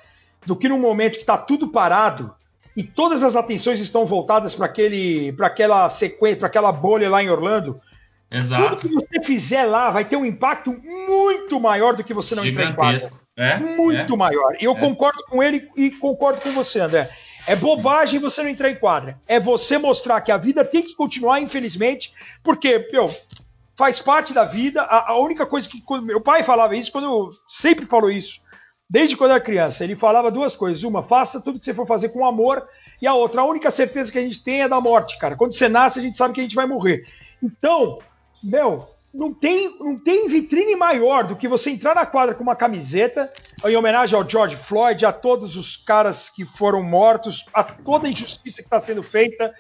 do 0.46 0.54
que 0.54 0.68
no 0.68 0.78
momento 0.78 1.14
que 1.14 1.22
está 1.22 1.38
tudo 1.38 1.70
parado 1.70 2.36
e 2.78 2.84
todas 2.84 3.24
as 3.24 3.36
atenções 3.36 3.80
estão 3.82 4.06
voltadas 4.06 4.56
para 4.56 4.68
aquele, 4.68 5.34
para 5.34 5.48
aquela 5.48 5.90
sequência, 5.90 6.38
para 6.38 6.48
aquela 6.48 6.72
bolha 6.72 7.10
lá 7.10 7.22
em 7.22 7.30
Orlando 7.30 7.82
Exato. 8.30 8.78
Tudo 8.78 8.78
que 8.78 8.94
você 8.94 9.24
fizer 9.24 9.64
lá 9.66 9.90
vai 9.90 10.04
ter 10.04 10.18
um 10.18 10.26
impacto 10.26 10.72
muito 10.72 11.60
maior 11.60 11.96
do 11.96 12.04
que 12.04 12.14
você 12.14 12.36
não 12.36 12.46
entrar 12.46 12.66
em 12.66 12.76
quadra. 12.76 13.10
É, 13.36 13.58
muito 13.58 14.14
é, 14.14 14.18
maior. 14.18 14.58
E 14.60 14.66
eu 14.66 14.74
é. 14.74 14.80
concordo 14.80 15.24
com 15.30 15.42
ele 15.42 15.70
e 15.78 15.92
concordo 15.92 16.42
com 16.42 16.52
você, 16.52 16.82
André. 16.82 17.10
É 17.46 17.56
bobagem 17.56 18.20
você 18.20 18.42
não 18.44 18.50
entrar 18.50 18.70
em 18.70 18.76
quadra. 18.76 19.18
É 19.26 19.40
você 19.40 19.78
mostrar 19.78 20.20
que 20.22 20.32
a 20.32 20.38
vida 20.38 20.66
tem 20.66 20.82
que 20.82 20.94
continuar, 20.96 21.40
infelizmente, 21.40 22.14
porque, 22.44 22.90
meu, 22.92 23.16
faz 23.78 24.00
parte 24.00 24.34
da 24.34 24.44
vida. 24.44 24.82
A, 24.82 25.12
a 25.12 25.20
única 25.20 25.46
coisa 25.46 25.70
que. 25.70 25.82
Meu 26.02 26.20
pai 26.20 26.44
falava 26.44 26.76
isso 26.76 26.92
quando 26.92 27.06
eu 27.06 27.32
sempre 27.48 27.86
falou 27.86 28.12
isso. 28.12 28.42
Desde 28.90 29.18
quando 29.18 29.32
era 29.32 29.42
criança. 29.42 29.84
Ele 29.84 29.96
falava 29.96 30.32
duas 30.32 30.56
coisas. 30.56 30.84
Uma, 30.84 31.04
faça 31.04 31.42
tudo 31.42 31.60
que 31.60 31.66
você 31.66 31.74
for 31.74 31.86
fazer 31.86 32.10
com 32.10 32.26
amor. 32.26 32.68
E 33.02 33.08
a 33.08 33.14
outra, 33.14 33.42
a 33.42 33.46
única 33.46 33.70
certeza 33.70 34.12
que 34.12 34.18
a 34.18 34.24
gente 34.24 34.44
tem 34.44 34.62
é 34.62 34.70
da 34.70 34.80
morte, 34.80 35.20
cara. 35.20 35.36
Quando 35.36 35.54
você 35.54 35.68
nasce, 35.68 36.00
a 36.00 36.02
gente 36.02 36.18
sabe 36.18 36.34
que 36.34 36.40
a 36.40 36.44
gente 36.44 36.56
vai 36.56 36.66
morrer. 36.66 37.06
Então, 37.44 38.00
meu, 38.44 38.88
não 39.14 39.34
tem, 39.34 39.78
não 39.80 39.98
tem 39.98 40.28
vitrine 40.28 40.76
maior 40.76 41.26
do 41.26 41.36
que 41.36 41.48
você 41.48 41.70
entrar 41.70 41.96
na 41.96 42.06
quadra 42.06 42.36
com 42.36 42.44
uma 42.44 42.56
camiseta 42.56 43.32
em 43.66 43.76
homenagem 43.76 44.18
ao 44.18 44.28
George 44.28 44.56
Floyd, 44.56 45.06
a 45.06 45.12
todos 45.12 45.56
os 45.58 45.76
caras 45.76 46.30
que 46.30 46.46
foram 46.46 46.84
mortos, 46.84 47.46
a 47.54 47.64
toda 47.64 48.08
a 48.08 48.12
injustiça 48.12 48.58
que 48.58 48.68
está 48.68 48.80
sendo 48.80 49.04
feita. 49.04 49.54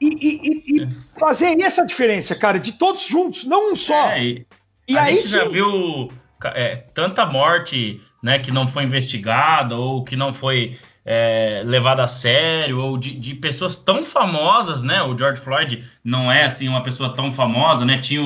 E, 0.00 0.08
e, 0.08 0.82
e, 0.82 0.88
fazer 1.18 1.58
essa 1.60 1.86
diferença, 1.86 2.34
cara, 2.34 2.58
de 2.58 2.72
todos 2.72 3.06
juntos, 3.06 3.44
não 3.44 3.72
um 3.72 3.76
só. 3.76 4.08
É, 4.10 4.22
e, 4.24 4.46
e 4.88 4.98
a 4.98 5.02
aí 5.02 5.14
gente 5.14 5.28
sim, 5.28 5.32
já 5.34 5.48
viu 5.48 6.10
é, 6.48 6.76
tanta 6.94 7.26
morte 7.26 8.00
né, 8.22 8.38
que 8.38 8.50
não 8.50 8.68
foi 8.68 8.84
investigada 8.84 9.76
ou 9.76 10.04
que 10.04 10.16
não 10.16 10.32
foi 10.32 10.78
é, 11.04 11.62
levado 11.64 12.00
a 12.00 12.06
sério, 12.06 12.80
ou 12.80 12.96
de, 12.96 13.12
de, 13.12 13.34
pessoas 13.34 13.76
tão 13.76 14.04
famosas, 14.04 14.82
né? 14.82 15.02
O 15.02 15.16
George 15.18 15.40
Floyd 15.40 15.84
não 16.04 16.30
é 16.30 16.44
assim 16.44 16.68
uma 16.68 16.82
pessoa 16.82 17.14
tão 17.14 17.32
famosa, 17.32 17.84
né? 17.84 17.98
Tinha, 17.98 18.22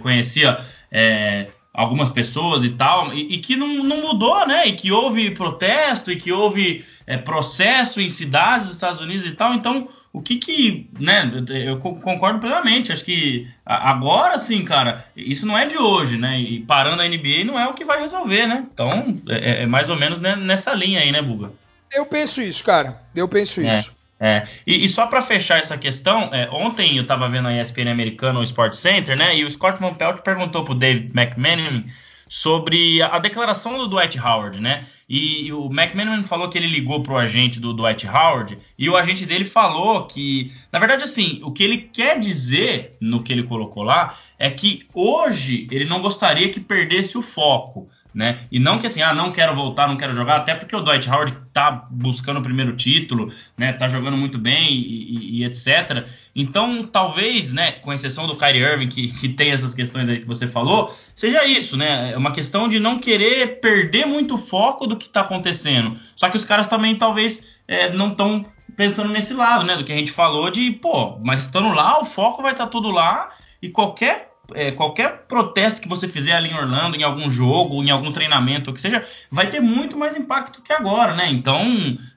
conhecia 0.00 0.60
é, 0.92 1.46
algumas 1.72 2.10
pessoas 2.10 2.62
e 2.62 2.70
tal, 2.70 3.12
e, 3.14 3.34
e, 3.34 3.38
que 3.38 3.56
não, 3.56 3.82
não 3.82 4.02
mudou, 4.02 4.46
né? 4.46 4.66
E 4.66 4.72
que 4.72 4.92
houve 4.92 5.30
protesto 5.30 6.12
e 6.12 6.16
que 6.16 6.30
houve 6.30 6.84
é, 7.06 7.16
processo 7.16 8.00
em 8.00 8.10
cidades 8.10 8.66
dos 8.66 8.76
Estados 8.76 9.00
Unidos 9.00 9.24
e 9.24 9.32
tal. 9.32 9.54
Então, 9.54 9.88
o 10.12 10.20
que 10.20 10.36
que, 10.36 10.88
né? 10.98 11.30
Eu 11.64 11.78
concordo 11.78 12.40
plenamente. 12.40 12.92
Acho 12.92 13.04
que 13.04 13.48
agora 13.64 14.38
sim, 14.38 14.64
cara, 14.64 15.04
isso 15.16 15.46
não 15.46 15.56
é 15.56 15.66
de 15.66 15.78
hoje, 15.78 16.16
né? 16.16 16.38
E 16.38 16.60
parando 16.60 17.02
a 17.02 17.08
NBA 17.08 17.44
não 17.44 17.58
é 17.58 17.68
o 17.68 17.74
que 17.74 17.84
vai 17.84 18.00
resolver, 18.00 18.46
né? 18.46 18.66
Então, 18.72 19.14
é, 19.28 19.62
é 19.62 19.66
mais 19.66 19.88
ou 19.88 19.96
menos 19.96 20.18
nessa 20.20 20.74
linha 20.74 21.00
aí, 21.00 21.12
né, 21.12 21.22
Buga? 21.22 21.52
Eu 21.92 22.06
penso 22.06 22.40
isso, 22.42 22.64
cara. 22.64 23.00
Eu 23.14 23.28
penso 23.28 23.60
é, 23.60 23.80
isso. 23.80 23.92
É. 24.18 24.46
E, 24.66 24.84
e 24.84 24.88
só 24.88 25.06
para 25.06 25.22
fechar 25.22 25.58
essa 25.58 25.78
questão, 25.78 26.28
é, 26.32 26.48
ontem 26.52 26.96
eu 26.96 27.02
estava 27.02 27.28
vendo 27.28 27.48
a 27.48 27.62
ESPN 27.62 27.90
americana, 27.90 28.40
o 28.40 28.44
Sport 28.44 28.74
Center, 28.74 29.16
né? 29.16 29.36
E 29.36 29.44
o 29.44 29.50
Scott 29.50 29.80
Van 29.80 29.94
Pelt 29.94 30.22
perguntou 30.22 30.64
pro 30.64 30.74
David 30.74 31.12
McManaman 31.16 31.84
sobre 32.30 33.02
a, 33.02 33.18
declaração 33.18 33.76
do 33.76 33.88
Dwight 33.88 34.16
Howard, 34.16 34.60
né? 34.60 34.86
E, 35.08 35.48
e 35.48 35.52
o 35.52 35.66
McManaman 35.66 36.22
falou 36.22 36.48
que 36.48 36.56
ele 36.56 36.68
ligou 36.68 37.02
pro 37.02 37.16
agente 37.18 37.58
do 37.58 37.74
Dwight 37.74 38.06
Howard 38.06 38.56
e 38.78 38.88
o 38.88 38.96
agente 38.96 39.26
dele 39.26 39.44
falou 39.44 40.06
que, 40.06 40.52
na 40.70 40.78
verdade, 40.78 41.02
assim, 41.02 41.40
o 41.42 41.50
que 41.50 41.64
ele 41.64 41.78
quer 41.78 42.20
dizer 42.20 42.96
no 43.00 43.20
que 43.24 43.32
ele 43.32 43.42
colocou 43.42 43.82
lá 43.82 44.16
é 44.38 44.48
que 44.48 44.86
hoje 44.94 45.66
ele 45.72 45.84
não 45.84 46.00
gostaria 46.00 46.48
que 46.50 46.60
perdesse 46.60 47.18
o 47.18 47.22
foco 47.22 47.90
né? 48.14 48.40
E 48.50 48.58
não 48.58 48.78
que 48.78 48.86
assim, 48.86 49.02
ah, 49.02 49.14
não 49.14 49.30
quero 49.30 49.54
voltar, 49.54 49.88
não 49.88 49.96
quero 49.96 50.12
jogar, 50.12 50.36
até 50.36 50.54
porque 50.54 50.74
o 50.74 50.80
Dwight 50.80 51.08
Howard 51.08 51.36
tá 51.52 51.86
buscando 51.90 52.38
o 52.38 52.42
primeiro 52.42 52.74
título, 52.74 53.32
né? 53.56 53.72
Tá 53.72 53.88
jogando 53.88 54.16
muito 54.16 54.38
bem 54.38 54.70
e, 54.70 55.38
e, 55.38 55.40
e 55.40 55.44
etc. 55.44 56.06
Então, 56.34 56.84
talvez, 56.84 57.52
né, 57.52 57.72
com 57.72 57.92
exceção 57.92 58.26
do 58.26 58.36
Kyrie 58.36 58.62
Irving, 58.62 58.88
que, 58.88 59.08
que 59.08 59.28
tem 59.28 59.50
essas 59.50 59.74
questões 59.74 60.08
aí 60.08 60.18
que 60.18 60.26
você 60.26 60.46
falou, 60.46 60.96
seja 61.14 61.44
isso, 61.44 61.76
né? 61.76 62.12
É 62.12 62.16
uma 62.16 62.32
questão 62.32 62.68
de 62.68 62.80
não 62.80 62.98
querer 62.98 63.60
perder 63.60 64.06
muito 64.06 64.36
foco 64.36 64.86
do 64.86 64.96
que 64.96 65.08
tá 65.08 65.20
acontecendo. 65.20 65.96
Só 66.16 66.28
que 66.28 66.36
os 66.36 66.44
caras 66.44 66.66
também 66.66 66.96
talvez 66.96 67.50
é, 67.66 67.90
não 67.92 68.12
estão 68.12 68.44
pensando 68.76 69.10
nesse 69.10 69.34
lado, 69.34 69.64
né? 69.64 69.76
Do 69.76 69.84
que 69.84 69.92
a 69.92 69.96
gente 69.96 70.12
falou 70.12 70.50
de, 70.50 70.70
pô, 70.70 71.18
mas 71.22 71.44
estando 71.44 71.72
lá, 71.72 72.00
o 72.00 72.04
foco 72.04 72.42
vai 72.42 72.52
estar 72.52 72.64
tá 72.64 72.70
tudo 72.70 72.90
lá 72.90 73.30
e 73.62 73.68
qualquer 73.68 74.29
é, 74.54 74.70
qualquer 74.70 75.24
protesto 75.26 75.80
que 75.80 75.88
você 75.88 76.08
fizer 76.08 76.32
ali 76.32 76.50
em 76.50 76.54
Orlando, 76.54 76.96
em 76.96 77.02
algum 77.02 77.30
jogo, 77.30 77.82
em 77.82 77.90
algum 77.90 78.12
treinamento, 78.12 78.70
o 78.70 78.74
que 78.74 78.80
seja, 78.80 79.06
vai 79.30 79.50
ter 79.50 79.60
muito 79.60 79.96
mais 79.96 80.16
impacto 80.16 80.62
que 80.62 80.72
agora, 80.72 81.14
né? 81.14 81.30
Então 81.30 81.64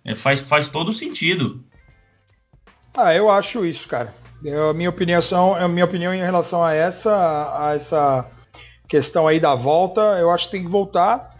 é, 0.04 0.16
faz, 0.16 0.42
faz 0.42 0.68
todo 0.68 0.92
sentido. 0.92 1.63
Ah, 2.96 3.13
eu 3.13 3.30
acho 3.30 3.66
isso, 3.66 3.88
cara. 3.88 4.13
Eu, 4.44 4.70
a 4.70 4.74
minha 4.74 4.90
opinião, 4.90 5.20
a 5.56 5.68
minha 5.68 5.86
opinião 5.86 6.13
em 6.13 6.22
relação 6.22 6.63
a 6.63 6.74
essa, 6.74 7.58
a 7.58 7.74
essa 7.75 8.28
questão 8.88 9.28
aí 9.28 9.40
da 9.40 9.56
volta, 9.56 10.02
eu 10.20 10.30
acho 10.30 10.46
que 10.46 10.52
tem 10.52 10.63
que 10.63 10.70
voltar. 10.70 11.33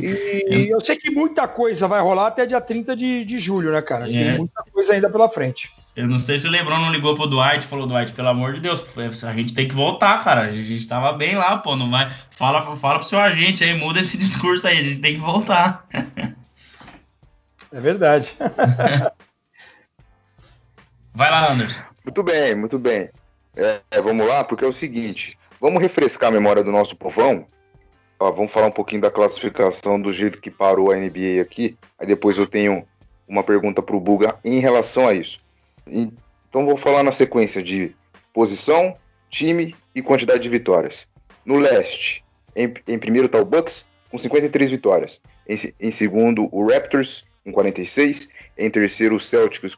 E 0.00 0.68
eu 0.72 0.80
sei 0.80 0.96
que 0.96 1.10
muita 1.10 1.48
coisa 1.48 1.88
vai 1.88 2.00
rolar 2.00 2.28
até 2.28 2.46
dia 2.46 2.60
30 2.60 2.94
de, 2.94 3.24
de 3.24 3.38
julho, 3.38 3.72
né, 3.72 3.82
cara? 3.82 4.06
Tem 4.06 4.28
é. 4.28 4.38
muita 4.38 4.62
coisa 4.72 4.92
ainda 4.92 5.10
pela 5.10 5.28
frente. 5.28 5.70
Eu 5.96 6.08
não 6.08 6.18
sei 6.18 6.38
se 6.38 6.46
o 6.46 6.50
Lebron 6.50 6.78
não 6.78 6.92
ligou 6.92 7.14
pro 7.14 7.26
Dwight 7.26 7.64
e 7.64 7.68
falou, 7.68 7.86
Dwight, 7.86 8.12
pelo 8.12 8.28
amor 8.28 8.54
de 8.54 8.60
Deus, 8.60 8.84
a 9.24 9.32
gente 9.32 9.54
tem 9.54 9.68
que 9.68 9.74
voltar, 9.74 10.24
cara. 10.24 10.42
A 10.42 10.62
gente 10.62 10.86
tava 10.88 11.12
bem 11.12 11.36
lá, 11.36 11.58
pô. 11.58 11.76
Não 11.76 11.90
vai. 11.90 12.12
Fala, 12.30 12.74
fala 12.76 12.98
pro 12.98 13.08
seu 13.08 13.18
agente 13.20 13.62
aí, 13.62 13.74
muda 13.74 14.00
esse 14.00 14.16
discurso 14.18 14.66
aí, 14.66 14.78
a 14.78 14.82
gente 14.82 15.00
tem 15.00 15.14
que 15.14 15.20
voltar. 15.20 15.86
É 17.72 17.80
verdade. 17.80 18.36
vai 21.14 21.30
lá, 21.30 21.52
Anderson. 21.52 21.82
Muito 22.04 22.22
bem, 22.22 22.54
muito 22.54 22.78
bem. 22.78 23.08
É, 23.56 23.80
vamos 24.00 24.26
lá, 24.26 24.42
porque 24.42 24.64
é 24.64 24.68
o 24.68 24.72
seguinte: 24.72 25.38
vamos 25.60 25.80
refrescar 25.80 26.28
a 26.28 26.32
memória 26.32 26.64
do 26.64 26.72
nosso 26.72 26.96
povão. 26.96 27.46
Ó, 28.24 28.32
vamos 28.32 28.52
falar 28.52 28.68
um 28.68 28.70
pouquinho 28.70 29.02
da 29.02 29.10
classificação 29.10 30.00
do 30.00 30.10
jeito 30.10 30.40
que 30.40 30.50
parou 30.50 30.90
a 30.90 30.96
NBA 30.96 31.42
aqui. 31.42 31.76
Aí 31.98 32.06
depois 32.06 32.38
eu 32.38 32.46
tenho 32.46 32.82
uma 33.28 33.44
pergunta 33.44 33.82
pro 33.82 34.00
Buga 34.00 34.36
em 34.42 34.60
relação 34.60 35.06
a 35.06 35.12
isso. 35.12 35.38
Então 35.86 36.64
vou 36.64 36.78
falar 36.78 37.02
na 37.02 37.12
sequência 37.12 37.62
de 37.62 37.94
posição, 38.32 38.96
time 39.28 39.74
e 39.94 40.00
quantidade 40.00 40.42
de 40.42 40.48
vitórias. 40.48 41.06
No 41.44 41.58
leste, 41.58 42.24
em, 42.56 42.72
em 42.88 42.98
primeiro 42.98 43.26
está 43.26 43.38
o 43.38 43.44
Bucks 43.44 43.86
com 44.10 44.16
53 44.16 44.70
vitórias. 44.70 45.20
Em, 45.46 45.74
em, 45.78 45.90
segundo, 45.90 46.48
o 46.50 46.66
Raptors 46.66 47.26
com 47.44 47.52
46. 47.52 48.30
Em 48.56 48.70
terceiro, 48.70 49.16
o 49.16 49.20
Celtics 49.20 49.74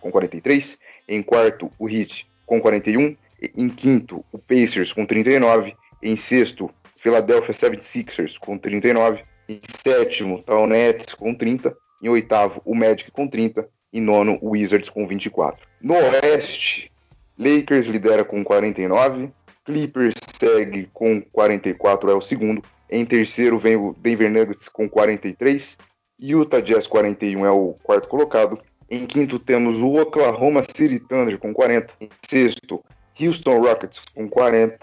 com 0.00 0.10
43. 0.10 0.78
Em 1.06 1.22
quarto, 1.22 1.70
o 1.78 1.86
Heat 1.86 2.26
com 2.46 2.62
41. 2.62 3.14
Em 3.54 3.68
quinto, 3.68 4.24
o 4.32 4.38
Pacers 4.38 4.90
com 4.90 5.04
39. 5.04 5.76
Em 6.02 6.16
sexto, 6.16 6.70
Philadelphia 7.00 7.54
76ers 7.54 8.38
com 8.38 8.56
39. 8.56 9.24
Em 9.48 9.60
sétimo, 9.82 10.38
está 10.38 10.54
o 10.54 10.66
Nets 10.66 11.14
com 11.14 11.34
30. 11.34 11.76
Em 12.02 12.08
oitavo, 12.08 12.62
o 12.64 12.74
Magic 12.74 13.10
com 13.10 13.26
30 13.26 13.68
e 13.92 14.00
nono 14.00 14.38
Wizards 14.42 14.88
com 14.88 15.06
24. 15.06 15.66
No 15.80 15.94
Oeste, 15.94 16.90
Lakers 17.38 17.86
lidera 17.86 18.24
com 18.24 18.44
49, 18.44 19.30
Clippers 19.64 20.14
segue 20.38 20.88
com 20.92 21.20
44, 21.20 22.10
é 22.10 22.14
o 22.14 22.20
segundo. 22.20 22.62
Em 22.88 23.04
terceiro 23.04 23.58
vem 23.58 23.76
o 23.76 23.94
Denver 23.98 24.30
Nuggets 24.30 24.68
com 24.68 24.88
43, 24.88 25.76
Utah 26.20 26.60
Jazz 26.60 26.86
41 26.86 27.44
é 27.46 27.50
o 27.50 27.74
quarto 27.82 28.08
colocado. 28.08 28.60
Em 28.90 29.06
quinto 29.06 29.38
temos 29.38 29.78
o 29.80 29.94
Oklahoma 29.94 30.62
City 30.62 30.98
Thunder 30.98 31.38
com 31.38 31.52
40. 31.52 31.94
Em 32.00 32.08
sexto, 32.28 32.84
Houston 33.18 33.60
Rockets 33.60 34.00
com 34.14 34.28
40. 34.28 34.78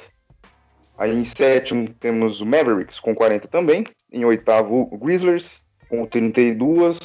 Aí 0.98 1.16
em 1.16 1.24
sétimo 1.24 1.90
temos 2.00 2.42
o 2.42 2.46
Mavericks 2.46 3.00
com 3.00 3.14
40 3.14 3.48
também. 3.48 3.86
Em 4.12 4.26
oitavo, 4.26 4.90
o 4.92 4.98
Grizzlies 4.98 5.62
com 5.90 6.06
32. 6.06 6.98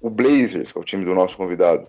O 0.00 0.08
Blazers, 0.08 0.72
que 0.72 0.78
é 0.78 0.80
o 0.80 0.84
time 0.84 1.04
do 1.04 1.14
nosso 1.14 1.36
convidado, 1.36 1.86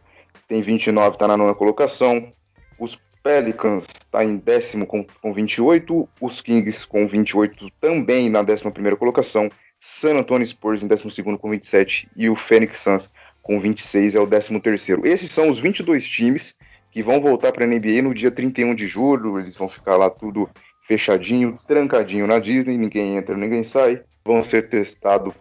tem 0.48 0.62
29, 0.62 1.16
está 1.16 1.28
na 1.28 1.38
nona 1.38 1.56
colocação. 1.56 2.32
Os 2.78 3.00
Pelicans 3.24 3.86
está 3.86 4.24
em 4.24 4.38
décimo 4.38 4.86
com, 4.86 5.06
com 5.22 5.34
28. 5.34 6.10
Os 6.20 6.42
Kings 6.42 6.86
com 6.86 7.08
28 7.08 7.70
também 7.80 8.30
na 8.30 8.44
décima 8.44 8.72
primeira 8.72 8.98
colocação. 8.98 9.50
San 9.80 10.18
Antonio 10.18 10.46
Spurs 10.46 10.84
em 10.84 10.88
décimo 10.88 11.10
segundo 11.10 11.40
com 11.40 11.50
27 11.50 12.08
e 12.16 12.30
o 12.30 12.36
Phoenix 12.36 12.78
Suns 12.78 13.12
com 13.42 13.60
26 13.60 14.14
é 14.14 14.20
o 14.20 14.28
décimo 14.28 14.60
terceiro. 14.60 15.08
Esses 15.08 15.32
são 15.32 15.50
os 15.50 15.58
22 15.58 16.08
times 16.08 16.56
que 16.92 17.02
vão 17.02 17.20
voltar 17.22 17.52
para 17.52 17.64
a 17.64 17.68
NBA 17.68 18.02
no 18.04 18.14
dia 18.14 18.30
31 18.30 18.76
de 18.76 18.86
julho. 18.86 19.40
Eles 19.40 19.56
vão 19.56 19.70
ficar 19.70 19.96
lá 19.96 20.10
tudo 20.10 20.50
fechadinho, 20.92 21.58
trancadinho 21.66 22.28
na 22.28 22.38
Disney, 22.38 22.78
ninguém 22.78 23.16
entra, 23.16 23.38
ninguém 23.38 23.64
sai. 23.64 24.02
Vão 24.26 24.44
ser 24.44 24.68
testados 24.68 25.34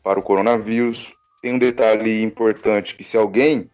para 0.00 0.20
o 0.20 0.22
coronavírus. 0.22 1.12
Tem 1.42 1.52
um 1.52 1.58
detalhe 1.58 2.22
importante 2.22 2.94
que 2.94 3.02
se 3.02 3.16
alguém 3.16 3.68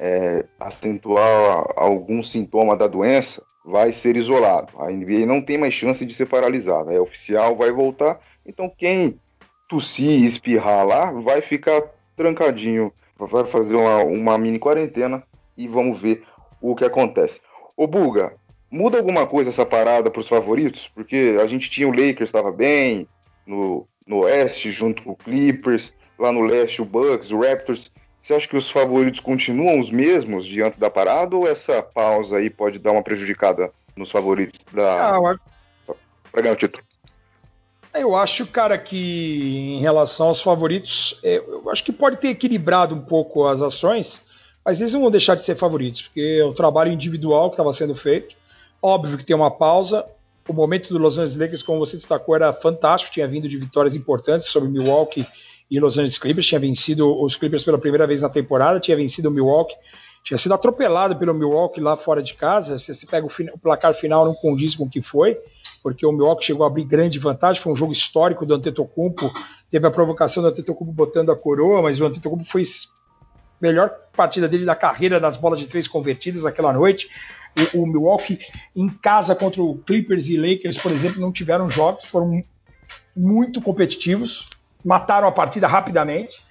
é, 0.00 0.44
acentuar 0.58 1.66
algum 1.76 2.20
sintoma 2.20 2.76
da 2.76 2.88
doença, 2.88 3.40
vai 3.64 3.92
ser 3.92 4.16
isolado. 4.16 4.72
A 4.76 4.90
NBA 4.90 5.24
não 5.24 5.40
tem 5.40 5.56
mais 5.56 5.72
chance 5.72 6.04
de 6.04 6.12
ser 6.12 6.26
paralisada. 6.26 6.92
É 6.92 7.00
oficial, 7.00 7.54
vai 7.54 7.70
voltar. 7.70 8.18
Então 8.44 8.68
quem 8.76 9.20
tossir 9.68 10.24
espirrar 10.24 10.84
lá 10.84 11.12
vai 11.12 11.40
ficar 11.42 11.80
trancadinho, 12.16 12.92
vai 13.16 13.44
fazer 13.44 13.76
uma, 13.76 14.02
uma 14.02 14.36
mini 14.36 14.58
quarentena 14.58 15.22
e 15.56 15.68
vamos 15.68 16.00
ver 16.00 16.24
o 16.60 16.74
que 16.74 16.84
acontece. 16.84 17.40
Ô 17.76 17.86
Buga, 17.86 18.34
muda 18.72 18.96
alguma 18.96 19.26
coisa 19.26 19.50
essa 19.50 19.66
parada 19.66 20.10
para 20.10 20.20
os 20.20 20.26
favoritos? 20.26 20.90
Porque 20.94 21.36
a 21.40 21.46
gente 21.46 21.70
tinha 21.70 21.86
o 21.86 21.90
Lakers 21.90 22.22
estava 22.22 22.50
bem 22.50 23.06
no, 23.46 23.86
no 24.06 24.20
oeste 24.20 24.72
junto 24.72 25.02
com 25.02 25.10
o 25.10 25.16
Clippers, 25.16 25.94
lá 26.18 26.32
no 26.32 26.40
leste 26.40 26.80
o 26.80 26.84
Bucks, 26.84 27.30
o 27.30 27.40
Raptors. 27.40 27.92
Você 28.22 28.34
acha 28.34 28.48
que 28.48 28.56
os 28.56 28.70
favoritos 28.70 29.20
continuam 29.20 29.78
os 29.78 29.90
mesmos 29.90 30.46
diante 30.46 30.80
da 30.80 30.88
parada 30.88 31.36
ou 31.36 31.46
essa 31.46 31.82
pausa 31.82 32.38
aí 32.38 32.48
pode 32.48 32.78
dar 32.78 32.92
uma 32.92 33.02
prejudicada 33.02 33.70
nos 33.94 34.10
favoritos 34.10 34.64
da 34.72 35.16
ah, 35.16 35.36
para 36.30 36.42
ganhar 36.42 36.54
o 36.54 36.56
título? 36.56 36.82
Eu 37.94 38.16
acho, 38.16 38.46
cara, 38.46 38.78
que 38.78 39.76
em 39.76 39.80
relação 39.80 40.28
aos 40.28 40.40
favoritos, 40.40 41.20
é, 41.22 41.36
eu 41.36 41.68
acho 41.68 41.84
que 41.84 41.92
pode 41.92 42.16
ter 42.16 42.28
equilibrado 42.28 42.94
um 42.94 43.02
pouco 43.02 43.46
as 43.46 43.60
ações, 43.60 44.22
mas 44.64 44.80
eles 44.80 44.94
não 44.94 45.02
vão 45.02 45.10
deixar 45.10 45.34
de 45.34 45.42
ser 45.42 45.56
favoritos, 45.56 46.02
porque 46.02 46.38
é 46.40 46.44
o 46.44 46.54
trabalho 46.54 46.90
individual 46.90 47.50
que 47.50 47.54
estava 47.54 47.72
sendo 47.72 47.94
feito, 47.94 48.34
óbvio 48.82 49.16
que 49.16 49.24
tem 49.24 49.36
uma 49.36 49.50
pausa. 49.50 50.04
O 50.48 50.52
momento 50.52 50.88
do 50.88 50.98
Los 50.98 51.18
Angeles 51.18 51.36
Lakers, 51.36 51.62
como 51.62 51.78
você 51.78 51.96
destacou, 51.96 52.34
era 52.34 52.52
fantástico, 52.52 53.12
tinha 53.12 53.28
vindo 53.28 53.48
de 53.48 53.56
vitórias 53.56 53.94
importantes 53.94 54.48
sobre 54.48 54.68
Milwaukee 54.68 55.24
e 55.70 55.78
Los 55.78 55.96
Angeles 55.96 56.18
Clippers, 56.18 56.46
tinha 56.46 56.58
vencido 56.58 57.22
os 57.22 57.36
Clippers 57.36 57.62
pela 57.62 57.78
primeira 57.78 58.06
vez 58.06 58.22
na 58.22 58.28
temporada, 58.28 58.80
tinha 58.80 58.96
vencido 58.96 59.28
o 59.28 59.32
Milwaukee, 59.32 59.74
tinha 60.24 60.36
sido 60.36 60.52
atropelado 60.52 61.16
pelo 61.16 61.32
Milwaukee 61.32 61.80
lá 61.80 61.96
fora 61.96 62.22
de 62.22 62.34
casa. 62.34 62.78
Se 62.78 62.94
você 62.94 63.06
pega 63.06 63.26
o, 63.26 63.30
o, 63.54 63.58
placar 63.58 63.94
final, 63.94 64.24
não 64.24 64.34
condiz 64.34 64.74
com 64.74 64.84
o 64.84 64.90
que 64.90 65.00
foi, 65.00 65.38
porque 65.82 66.04
o 66.04 66.12
Milwaukee 66.12 66.44
chegou 66.44 66.64
a 66.64 66.66
abrir 66.66 66.84
grande 66.84 67.18
vantagem. 67.18 67.62
Foi 67.62 67.72
um 67.72 67.76
jogo 67.76 67.92
histórico 67.92 68.44
do 68.44 68.54
Antetokounmpo. 68.54 69.32
Teve 69.70 69.86
a 69.86 69.90
provocação 69.90 70.42
do 70.42 70.48
Antetokounmpo 70.48 70.92
botando 70.92 71.30
a 71.30 71.36
coroa, 71.36 71.82
mas 71.82 72.00
o 72.00 72.06
Antetokounmpo 72.06 72.44
foi 72.44 72.62
melhor 73.60 73.90
partida 74.14 74.48
dele 74.48 74.64
da 74.64 74.74
carreira 74.74 75.18
nas 75.18 75.36
bolas 75.36 75.58
de 75.58 75.66
três 75.66 75.88
convertidas 75.88 76.42
naquela 76.42 76.72
noite. 76.72 77.08
O, 77.74 77.82
o 77.82 77.86
Milwaukee 77.86 78.38
em 78.74 78.88
casa 78.88 79.34
contra 79.34 79.62
o 79.62 79.78
Clippers 79.78 80.28
e 80.28 80.36
Lakers, 80.36 80.76
por 80.78 80.90
exemplo, 80.90 81.20
não 81.20 81.32
tiveram 81.32 81.68
jogos, 81.68 82.06
foram 82.06 82.42
muito 83.14 83.60
competitivos 83.60 84.48
mataram 84.84 85.28
a 85.28 85.32
partida 85.32 85.66
rapidamente. 85.66 86.42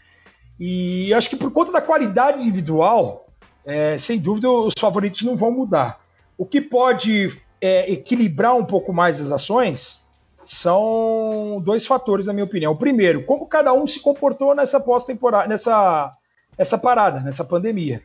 E 0.60 1.14
acho 1.14 1.30
que 1.30 1.36
por 1.36 1.52
conta 1.52 1.72
da 1.72 1.82
qualidade 1.82 2.40
individual, 2.40 3.28
é, 3.66 3.98
sem 3.98 4.20
dúvida, 4.20 4.50
os 4.50 4.74
favoritos 4.80 5.22
não 5.24 5.36
vão 5.36 5.52
mudar. 5.52 6.00
O 6.38 6.46
que 6.46 6.62
pode 6.62 7.30
é, 7.60 7.92
equilibrar 7.92 8.56
um 8.56 8.66
pouco 8.66 8.94
mais 8.94 9.20
as 9.20 9.32
ações 9.32 10.02
são 10.44 11.62
dois 11.64 11.86
fatores, 11.86 12.28
na 12.28 12.34
minha 12.34 12.46
opinião. 12.46 12.74
O 12.74 12.78
primeiro, 12.78 13.24
como 13.26 13.48
cada 13.48 13.74
um 13.74 13.86
se 13.86 14.00
comportou 14.00 14.56
nessa 14.56 14.80
pós-temporada, 14.80 15.48
nessa, 15.48 16.16
nessa 16.58 16.78
parada, 16.78 17.20
nessa 17.22 17.44
pandemia. 17.44 18.04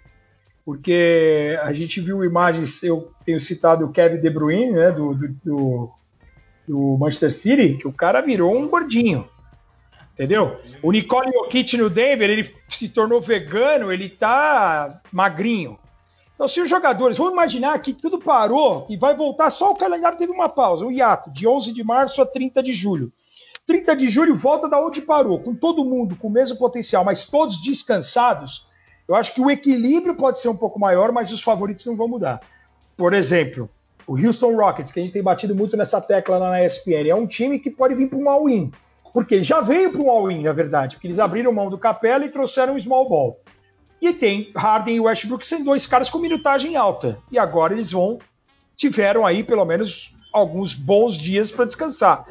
Porque 0.66 1.56
a 1.62 1.72
gente 1.72 2.00
viu 2.00 2.24
imagens, 2.24 2.82
eu 2.82 3.12
tenho 3.24 3.38
citado 3.38 3.84
o 3.84 3.92
Kevin 3.92 4.20
De 4.20 4.28
Bruyne, 4.28 4.72
né, 4.72 4.90
do, 4.90 5.14
do, 5.14 5.90
do 6.66 6.96
Manchester 6.98 7.30
City, 7.32 7.74
que 7.78 7.86
o 7.86 7.92
cara 7.92 8.20
virou 8.20 8.52
um 8.52 8.66
gordinho. 8.66 9.28
Entendeu? 10.12 10.58
O 10.82 10.90
Nicole 10.90 11.30
Jokic 11.30 11.76
no 11.76 11.88
Denver, 11.88 12.28
ele 12.28 12.52
se 12.68 12.88
tornou 12.88 13.20
vegano, 13.20 13.92
ele 13.92 14.08
tá 14.08 15.00
magrinho. 15.12 15.78
Então, 16.34 16.48
se 16.48 16.60
os 16.60 16.68
jogadores, 16.68 17.16
vamos 17.16 17.34
imaginar 17.34 17.78
que 17.78 17.92
tudo 17.92 18.18
parou, 18.18 18.86
que 18.86 18.96
vai 18.96 19.14
voltar, 19.14 19.50
só 19.50 19.70
o 19.70 19.76
calendário 19.76 20.18
teve 20.18 20.32
uma 20.32 20.48
pausa, 20.48 20.84
um 20.84 20.90
hiato, 20.90 21.30
de 21.30 21.46
11 21.46 21.72
de 21.72 21.84
março 21.84 22.20
a 22.20 22.26
30 22.26 22.60
de 22.60 22.72
julho. 22.72 23.12
30 23.66 23.94
de 23.94 24.08
julho 24.08 24.34
volta 24.34 24.68
da 24.68 24.84
onde 24.84 25.00
parou, 25.00 25.38
com 25.38 25.54
todo 25.54 25.84
mundo 25.84 26.16
com 26.16 26.26
o 26.26 26.30
mesmo 26.30 26.58
potencial, 26.58 27.04
mas 27.04 27.24
todos 27.24 27.62
descansados. 27.62 28.65
Eu 29.08 29.14
acho 29.14 29.34
que 29.34 29.40
o 29.40 29.50
equilíbrio 29.50 30.14
pode 30.14 30.40
ser 30.40 30.48
um 30.48 30.56
pouco 30.56 30.78
maior, 30.78 31.12
mas 31.12 31.32
os 31.32 31.42
favoritos 31.42 31.84
não 31.86 31.96
vão 31.96 32.08
mudar. 32.08 32.40
Por 32.96 33.12
exemplo, 33.12 33.70
o 34.06 34.16
Houston 34.16 34.56
Rockets, 34.56 34.90
que 34.90 34.98
a 34.98 35.02
gente 35.02 35.12
tem 35.12 35.22
batido 35.22 35.54
muito 35.54 35.76
nessa 35.76 36.00
tecla 36.00 36.38
lá 36.38 36.50
na 36.50 36.64
ESPN, 36.64 37.08
é 37.08 37.14
um 37.14 37.26
time 37.26 37.58
que 37.58 37.70
pode 37.70 37.94
vir 37.94 38.08
para 38.08 38.18
um 38.18 38.28
all-in. 38.28 38.72
Porque 39.12 39.42
já 39.42 39.60
veio 39.60 39.92
para 39.92 40.02
um 40.02 40.10
all-in, 40.10 40.42
na 40.42 40.52
verdade, 40.52 40.96
porque 40.96 41.06
eles 41.06 41.18
abriram 41.18 41.52
mão 41.52 41.70
do 41.70 41.78
Capela 41.78 42.24
e 42.24 42.30
trouxeram 42.30 42.74
um 42.74 42.80
small 42.80 43.08
ball. 43.08 43.40
E 44.00 44.12
tem 44.12 44.52
Harden 44.54 44.96
e 44.96 45.00
Westbrook 45.00 45.46
sendo 45.46 45.64
dois 45.64 45.86
caras 45.86 46.10
com 46.10 46.18
minutagem 46.18 46.76
alta. 46.76 47.18
E 47.30 47.38
agora 47.38 47.72
eles 47.72 47.92
vão 47.92 48.18
tiveram 48.76 49.24
aí 49.24 49.42
pelo 49.42 49.64
menos 49.64 50.14
alguns 50.32 50.74
bons 50.74 51.16
dias 51.16 51.50
para 51.50 51.64
descansar. 51.64 52.26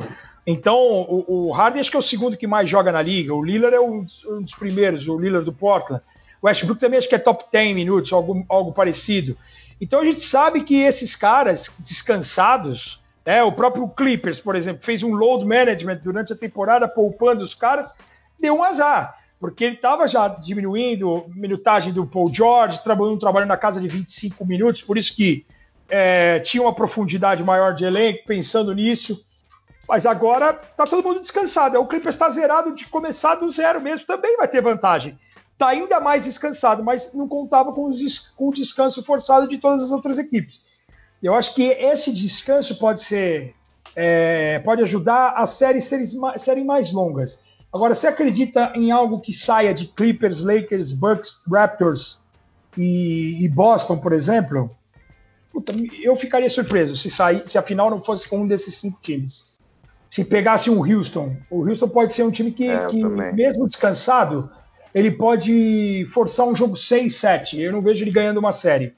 Então, 0.45 0.77
o, 0.77 1.47
o, 1.47 1.51
Harden 1.51 1.81
acho 1.81 1.89
que 1.89 1.97
é 1.97 1.99
o 1.99 2.03
segundo 2.03 2.37
que 2.37 2.45
mais 2.45 2.69
joga 2.69 2.91
na 2.91 3.01
liga. 3.01 3.33
O 3.33 3.43
Lillard 3.43 3.75
é 3.75 3.81
um, 3.81 4.05
um 4.27 4.41
dos 4.43 4.53
primeiros, 4.53 5.07
o 5.07 5.17
Lillard 5.17 5.43
do 5.43 5.51
Portland. 5.51 6.03
Westbrook 6.45 6.79
também 6.79 6.97
acho 6.97 7.09
que 7.09 7.15
é 7.15 7.19
top 7.19 7.45
10 7.51 7.75
minutos, 7.75 8.13
algo, 8.13 8.45
algo 8.47 8.71
parecido. 8.71 9.37
Então 9.79 9.99
a 9.99 10.05
gente 10.05 10.21
sabe 10.21 10.63
que 10.63 10.81
esses 10.81 11.15
caras 11.15 11.75
descansados, 11.79 13.01
né, 13.25 13.43
o 13.43 13.51
próprio 13.51 13.87
Clippers, 13.89 14.39
por 14.39 14.55
exemplo, 14.55 14.83
fez 14.83 15.03
um 15.03 15.13
load 15.13 15.45
management 15.45 15.99
durante 16.03 16.33
a 16.33 16.35
temporada, 16.35 16.87
poupando 16.87 17.43
os 17.43 17.55
caras, 17.55 17.95
deu 18.39 18.57
um 18.57 18.63
azar, 18.63 19.17
porque 19.39 19.63
ele 19.63 19.75
estava 19.75 20.07
já 20.07 20.27
diminuindo 20.27 21.17
a 21.17 21.23
minutagem 21.35 21.91
do 21.91 22.05
Paul 22.05 22.33
George, 22.33 22.83
trabalhando, 22.83 23.19
trabalhando 23.19 23.49
na 23.49 23.57
casa 23.57 23.81
de 23.81 23.87
25 23.87 24.45
minutos, 24.45 24.81
por 24.81 24.97
isso 24.97 25.15
que 25.15 25.45
é, 25.89 26.39
tinha 26.39 26.63
uma 26.63 26.73
profundidade 26.73 27.43
maior 27.43 27.73
de 27.73 27.85
elenco, 27.85 28.23
pensando 28.25 28.73
nisso. 28.73 29.25
Mas 29.87 30.05
agora 30.05 30.53
tá 30.53 30.85
todo 30.87 31.03
mundo 31.03 31.19
descansado. 31.19 31.79
O 31.79 31.85
Clippers 31.85 32.15
está 32.15 32.27
zerado 32.29 32.73
de 32.73 32.87
começar 32.87 33.35
do 33.35 33.47
zero 33.49 33.79
mesmo, 33.79 34.05
também 34.07 34.35
vai 34.35 34.47
ter 34.47 34.61
vantagem. 34.61 35.17
Tá 35.57 35.69
ainda 35.69 35.99
mais 35.99 36.23
descansado, 36.25 36.83
mas 36.83 37.13
não 37.13 37.27
contava 37.27 37.71
com, 37.71 37.85
os, 37.85 38.29
com 38.35 38.49
o 38.49 38.53
descanso 38.53 39.03
forçado 39.03 39.47
de 39.47 39.57
todas 39.57 39.83
as 39.83 39.91
outras 39.91 40.17
equipes. 40.17 40.67
Eu 41.23 41.33
acho 41.33 41.55
que 41.55 41.63
esse 41.63 42.13
descanso 42.13 42.77
pode 42.77 43.01
ser. 43.01 43.55
É, 43.95 44.59
pode 44.59 44.81
ajudar 44.81 45.33
as 45.37 45.51
séries 45.51 45.85
serem, 45.85 46.05
serem 46.37 46.65
mais 46.65 46.91
longas. 46.91 47.39
Agora, 47.71 47.95
você 47.95 48.07
acredita 48.07 48.73
em 48.75 48.91
algo 48.91 49.19
que 49.19 49.33
saia 49.33 49.73
de 49.73 49.85
Clippers, 49.85 50.43
Lakers, 50.43 50.91
Bucks, 50.91 51.41
Raptors 51.49 52.19
e, 52.77 53.43
e 53.43 53.49
Boston, 53.49 53.97
por 53.97 54.13
exemplo? 54.13 54.69
Puta, 55.51 55.73
eu 56.01 56.15
ficaria 56.15 56.49
surpreso 56.49 56.97
se, 56.97 57.09
sair, 57.09 57.43
se 57.45 57.57
a 57.57 57.61
final 57.61 57.89
não 57.89 58.03
fosse 58.03 58.27
com 58.27 58.39
um 58.39 58.47
desses 58.47 58.75
cinco 58.75 58.99
times. 59.01 59.53
Se 60.09 60.23
pegasse 60.23 60.69
um 60.69 60.79
Houston, 60.79 61.35
o 61.49 61.67
Houston 61.67 61.89
pode 61.89 62.13
ser 62.13 62.23
um 62.23 62.31
time 62.31 62.51
que, 62.51 62.69
é, 62.69 62.87
que 62.87 63.03
mesmo 63.03 63.67
descansado, 63.67 64.49
ele 64.95 65.11
pode 65.11 66.07
forçar 66.11 66.47
um 66.47 66.55
jogo 66.55 66.75
6, 66.75 67.13
7. 67.13 67.61
Eu 67.61 67.71
não 67.71 67.81
vejo 67.81 68.03
ele 68.03 68.11
ganhando 68.11 68.37
uma 68.37 68.51
série. 68.51 68.93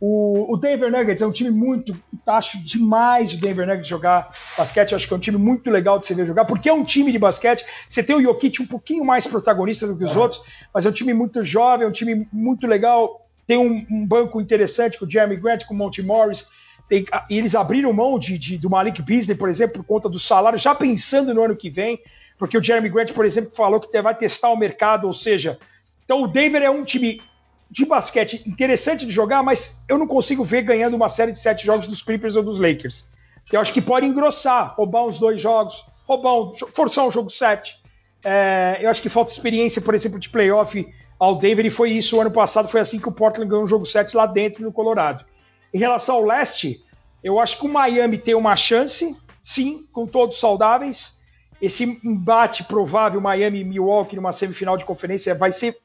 O, 0.00 0.52
o, 0.52 0.56
Denver 0.56 0.90
Nuggets 0.90 1.22
é 1.22 1.26
um 1.26 1.30
time 1.30 1.50
muito. 1.50 1.94
Acho 2.26 2.58
demais 2.64 3.34
o 3.34 3.36
Denver 3.40 3.66
Nuggets 3.66 3.86
jogar 3.86 4.34
basquete. 4.58 4.96
Acho 4.96 5.06
que 5.06 5.14
é 5.14 5.16
um 5.16 5.20
time 5.20 5.38
muito 5.38 5.70
legal 5.70 5.98
de 5.98 6.06
se 6.06 6.14
ver 6.14 6.26
jogar, 6.26 6.46
porque 6.46 6.68
é 6.68 6.72
um 6.72 6.82
time 6.82 7.12
de 7.12 7.18
basquete. 7.18 7.64
Você 7.88 8.02
tem 8.02 8.16
o 8.16 8.22
Jokic 8.22 8.60
um 8.60 8.66
pouquinho 8.66 9.04
mais 9.04 9.28
protagonista 9.28 9.86
do 9.86 9.96
que 9.96 10.02
os 10.02 10.16
outros, 10.16 10.42
mas 10.74 10.86
é 10.86 10.88
um 10.88 10.92
time 10.92 11.14
muito 11.14 11.44
jovem, 11.44 11.86
é 11.86 11.88
um 11.88 11.92
time 11.92 12.26
muito 12.32 12.66
legal 12.66 13.22
tem 13.46 13.58
um, 13.58 13.86
um, 13.90 14.06
banco 14.06 14.40
interessante 14.40 14.98
com 14.98 15.04
o 15.04 15.10
Jeremy 15.10 15.36
Grant, 15.36 15.64
com 15.64 15.74
o 15.74 15.76
Monty 15.76 16.02
Morris. 16.02 16.48
Tem, 16.88 17.04
e 17.28 17.38
eles 17.38 17.54
abriram 17.54 17.92
mão 17.92 18.18
de, 18.18 18.38
de, 18.38 18.58
do 18.58 18.70
Malik 18.70 19.02
Beasley, 19.02 19.36
por 19.36 19.48
exemplo, 19.48 19.82
por 19.82 19.84
conta 19.84 20.08
do 20.08 20.18
salário, 20.18 20.58
já 20.58 20.74
pensando 20.74 21.34
no 21.34 21.42
ano 21.42 21.56
que 21.56 21.70
vem, 21.70 21.98
porque 22.42 22.58
o 22.58 22.62
Jeremy 22.62 22.88
Grant, 22.88 23.12
por 23.12 23.24
exemplo, 23.24 23.52
falou 23.54 23.78
que 23.78 24.02
vai 24.02 24.16
testar 24.16 24.50
o 24.50 24.56
mercado, 24.56 25.06
ou 25.06 25.14
seja, 25.14 25.60
então 26.04 26.24
o 26.24 26.26
Denver 26.26 26.60
é 26.60 26.68
um 26.68 26.82
time 26.82 27.22
de 27.70 27.86
basquete 27.86 28.42
interessante 28.44 29.06
de 29.06 29.12
jogar, 29.12 29.44
mas 29.44 29.80
eu 29.88 29.96
não 29.96 30.08
consigo 30.08 30.42
ver 30.42 30.62
ganhando 30.62 30.96
uma 30.96 31.08
série 31.08 31.30
de 31.30 31.38
sete 31.38 31.64
jogos 31.64 31.86
dos 31.86 32.02
Clippers 32.02 32.34
ou 32.34 32.42
dos 32.42 32.58
Lakers. 32.58 33.08
Eu 33.52 33.60
acho 33.60 33.72
que 33.72 33.80
pode 33.80 34.06
engrossar, 34.06 34.74
roubar 34.74 35.06
uns 35.06 35.20
dois 35.20 35.40
jogos, 35.40 35.84
roubar 36.04 36.34
um, 36.34 36.52
forçar 36.74 37.06
um 37.06 37.12
jogo 37.12 37.30
sete. 37.30 37.80
É, 38.24 38.78
eu 38.80 38.90
acho 38.90 39.00
que 39.00 39.08
falta 39.08 39.30
experiência, 39.30 39.80
por 39.80 39.94
exemplo, 39.94 40.18
de 40.18 40.28
playoff 40.28 40.84
ao 41.20 41.36
Denver, 41.36 41.64
e 41.64 41.70
foi 41.70 41.92
isso 41.92 42.16
o 42.16 42.20
ano 42.22 42.32
passado, 42.32 42.68
foi 42.68 42.80
assim 42.80 42.98
que 42.98 43.08
o 43.08 43.12
Portland 43.12 43.48
ganhou 43.48 43.62
um 43.62 43.68
jogo 43.68 43.86
7 43.86 44.16
lá 44.16 44.26
dentro 44.26 44.64
no 44.64 44.72
Colorado. 44.72 45.24
Em 45.72 45.78
relação 45.78 46.16
ao 46.16 46.24
leste, 46.24 46.84
eu 47.22 47.38
acho 47.38 47.60
que 47.60 47.66
o 47.66 47.72
Miami 47.72 48.18
tem 48.18 48.34
uma 48.34 48.56
chance, 48.56 49.16
sim, 49.40 49.86
com 49.92 50.08
todos 50.08 50.40
saudáveis. 50.40 51.21
Esse 51.62 52.00
embate 52.04 52.64
provável 52.64 53.20
Miami 53.20 53.60
e 53.60 53.64
Milwaukee 53.64 54.16
numa 54.16 54.32
semifinal 54.32 54.76
de 54.76 54.84
conferência 54.84 55.34
vai 55.34 55.52
ser 55.52 55.78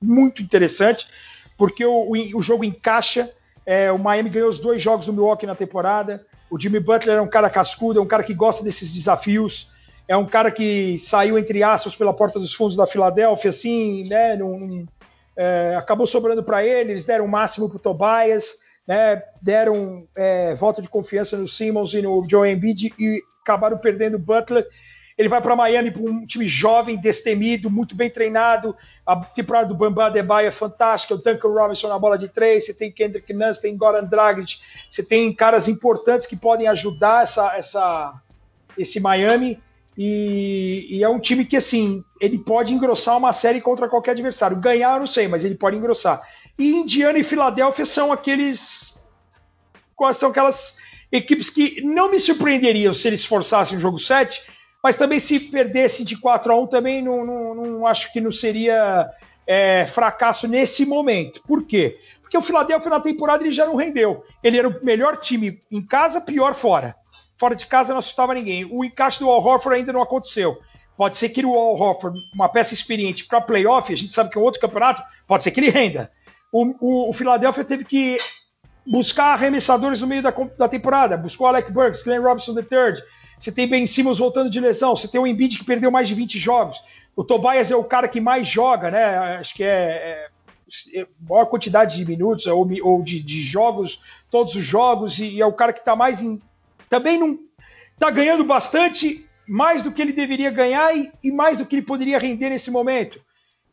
muito 0.00 0.42
interessante, 0.42 1.06
porque 1.58 1.84
o, 1.84 2.12
o, 2.12 2.38
o 2.38 2.42
jogo 2.42 2.62
encaixa. 2.62 3.30
É, 3.66 3.90
o 3.90 3.98
Miami 3.98 4.28
ganhou 4.28 4.50
os 4.50 4.60
dois 4.60 4.82
jogos 4.82 5.06
do 5.06 5.12
Milwaukee 5.12 5.46
na 5.46 5.54
temporada. 5.54 6.24
O 6.50 6.60
Jimmy 6.60 6.78
Butler 6.78 7.16
é 7.16 7.20
um 7.20 7.26
cara 7.26 7.48
cascudo, 7.48 7.98
é 7.98 8.02
um 8.02 8.06
cara 8.06 8.22
que 8.22 8.34
gosta 8.34 8.62
desses 8.62 8.92
desafios 8.92 9.72
é 10.06 10.16
um 10.16 10.26
cara 10.26 10.50
que 10.50 10.98
saiu, 10.98 11.38
entre 11.38 11.62
aspas, 11.62 11.94
pela 11.94 12.12
porta 12.12 12.38
dos 12.38 12.54
fundos 12.54 12.76
da 12.76 12.86
Filadélfia, 12.86 13.50
assim, 13.50 14.06
né? 14.08 14.36
Num, 14.36 14.58
num, 14.58 14.86
é, 15.36 15.74
acabou 15.76 16.06
sobrando 16.06 16.42
para 16.42 16.64
ele, 16.64 16.92
eles 16.92 17.04
deram 17.04 17.24
o 17.24 17.28
máximo 17.28 17.68
para 17.68 17.76
o 17.76 17.80
Tobias, 17.80 18.56
né? 18.86 19.22
Deram 19.40 20.06
é, 20.14 20.54
volta 20.54 20.82
de 20.82 20.88
confiança 20.88 21.36
no 21.36 21.48
Simmons 21.48 21.94
e 21.94 22.02
no 22.02 22.26
Joe 22.28 22.50
Embiid 22.50 22.94
e 22.98 23.22
acabaram 23.42 23.78
perdendo 23.78 24.16
o 24.16 24.18
Butler. 24.18 24.66
Ele 25.16 25.28
vai 25.28 25.40
para 25.40 25.54
Miami 25.54 25.92
para 25.92 26.02
um 26.02 26.26
time 26.26 26.48
jovem, 26.48 27.00
destemido, 27.00 27.70
muito 27.70 27.94
bem 27.94 28.10
treinado. 28.10 28.76
A 29.06 29.16
temporada 29.16 29.68
do 29.68 29.74
Bamba 29.74 30.06
Adebayo 30.06 30.48
é 30.48 30.50
fantástica. 30.50 31.14
O 31.14 31.18
Duncan 31.18 31.48
Robinson 31.48 31.88
na 31.88 31.98
bola 31.98 32.18
de 32.18 32.28
três. 32.28 32.66
Você 32.66 32.74
tem 32.74 32.90
Kendrick 32.90 33.32
Nunn, 33.32 33.52
você 33.52 33.62
tem 33.62 33.76
Goran 33.76 34.04
Dragic. 34.04 34.60
Você 34.90 35.04
tem 35.04 35.32
caras 35.32 35.68
importantes 35.68 36.26
que 36.26 36.36
podem 36.36 36.66
ajudar 36.66 37.22
essa, 37.22 37.56
essa, 37.56 38.14
esse 38.76 38.98
Miami. 38.98 39.62
E, 39.96 40.88
e, 40.90 41.04
é 41.04 41.08
um 41.08 41.20
time 41.20 41.44
que, 41.44 41.56
assim, 41.56 42.02
ele 42.20 42.36
pode 42.36 42.74
engrossar 42.74 43.16
uma 43.16 43.32
série 43.32 43.60
contra 43.60 43.88
qualquer 43.88 44.10
adversário. 44.12 44.56
Ganhar, 44.56 44.98
não 44.98 45.06
sei, 45.06 45.28
mas 45.28 45.44
ele 45.44 45.54
pode 45.54 45.76
engrossar. 45.76 46.22
E 46.58 46.72
Indiana 46.72 47.18
e 47.20 47.24
Filadélfia 47.24 47.86
são 47.86 48.12
aqueles. 48.12 49.00
São 50.14 50.30
aquelas 50.30 50.76
equipes 51.12 51.48
que 51.48 51.80
não 51.82 52.10
me 52.10 52.18
surpreenderiam 52.18 52.92
se 52.92 53.06
eles 53.06 53.24
forçassem 53.24 53.78
o 53.78 53.80
jogo 53.80 54.00
7, 54.00 54.42
mas 54.84 54.96
também 54.96 55.18
se 55.18 55.40
perdesse 55.40 56.04
de 56.04 56.16
4 56.16 56.52
a 56.52 56.60
1 56.60 56.66
também 56.68 57.02
não, 57.02 57.26
não, 57.26 57.54
não 57.54 57.86
acho 57.86 58.12
que 58.12 58.20
não 58.20 58.30
seria 58.30 59.10
é, 59.46 59.86
fracasso 59.86 60.46
nesse 60.46 60.86
momento. 60.86 61.42
Por 61.48 61.64
quê? 61.64 61.98
Porque 62.20 62.38
o 62.38 62.42
Filadélfia 62.42 62.90
na 62.90 63.00
temporada 63.00 63.42
ele 63.42 63.50
já 63.50 63.66
não 63.66 63.74
rendeu. 63.74 64.22
Ele 64.42 64.58
era 64.58 64.68
o 64.68 64.84
melhor 64.84 65.16
time 65.16 65.60
em 65.72 65.80
casa, 65.80 66.20
pior 66.20 66.54
fora 66.54 66.94
fora 67.36 67.54
de 67.54 67.66
casa 67.66 67.92
não 67.92 67.98
assustava 67.98 68.34
ninguém. 68.34 68.64
O 68.64 68.84
encaixe 68.84 69.20
do 69.20 69.30
Al 69.30 69.44
Horford 69.44 69.78
ainda 69.78 69.92
não 69.92 70.02
aconteceu. 70.02 70.58
Pode 70.96 71.16
ser 71.16 71.28
que 71.30 71.44
o 71.44 71.54
Al 71.54 71.74
Horford, 71.74 72.18
uma 72.34 72.48
peça 72.48 72.72
experiente 72.72 73.26
para 73.26 73.40
playoff, 73.40 73.92
a 73.92 73.96
gente 73.96 74.14
sabe 74.14 74.30
que 74.30 74.38
é 74.38 74.40
um 74.40 74.44
outro 74.44 74.60
campeonato, 74.60 75.02
pode 75.26 75.42
ser 75.42 75.50
que 75.50 75.60
ele 75.60 75.70
renda. 75.70 76.10
O, 76.52 76.64
o, 76.80 77.10
o 77.10 77.12
Philadelphia 77.12 77.64
teve 77.64 77.84
que 77.84 78.16
buscar 78.86 79.32
arremessadores 79.32 80.00
no 80.00 80.06
meio 80.06 80.22
da, 80.22 80.32
da 80.56 80.68
temporada. 80.68 81.16
Buscou 81.16 81.46
Alec 81.46 81.72
Burks, 81.72 82.02
Glenn 82.02 82.22
Robinson 82.22 82.52
III. 82.52 83.02
Você 83.38 83.52
tem 83.52 83.68
Ben 83.68 83.86
Simmons 83.86 84.18
voltando 84.18 84.50
de 84.50 84.60
lesão. 84.60 84.94
Você 84.94 85.08
tem 85.08 85.20
o 85.20 85.26
Embiid 85.26 85.58
que 85.58 85.64
perdeu 85.64 85.90
mais 85.90 86.08
de 86.08 86.14
20 86.14 86.38
jogos. 86.38 86.82
O 87.16 87.22
Tobias 87.22 87.70
é 87.70 87.76
o 87.76 87.84
cara 87.84 88.08
que 88.08 88.20
mais 88.20 88.46
joga, 88.48 88.90
né? 88.90 89.18
Acho 89.38 89.54
que 89.54 89.62
é, 89.62 90.28
é, 90.94 91.00
é 91.00 91.06
maior 91.28 91.46
quantidade 91.46 91.96
de 91.96 92.04
minutos 92.04 92.46
ou, 92.46 92.68
ou 92.82 93.02
de, 93.02 93.20
de, 93.20 93.42
jogos, 93.42 94.00
todos 94.30 94.54
os 94.54 94.64
jogos, 94.64 95.18
e, 95.18 95.36
e 95.36 95.40
é 95.40 95.46
o 95.46 95.52
cara 95.52 95.72
que 95.72 95.78
está 95.78 95.94
mais 95.94 96.20
em, 96.20 96.40
também 96.88 97.18
não 97.18 97.38
está 97.92 98.10
ganhando 98.10 98.44
bastante, 98.44 99.28
mais 99.46 99.82
do 99.82 99.92
que 99.92 100.02
ele 100.02 100.12
deveria 100.12 100.50
ganhar 100.50 100.96
e, 100.96 101.10
e, 101.22 101.30
mais 101.30 101.58
do 101.58 101.66
que 101.66 101.76
ele 101.76 101.86
poderia 101.86 102.18
render 102.18 102.50
nesse 102.50 102.70
momento. 102.70 103.20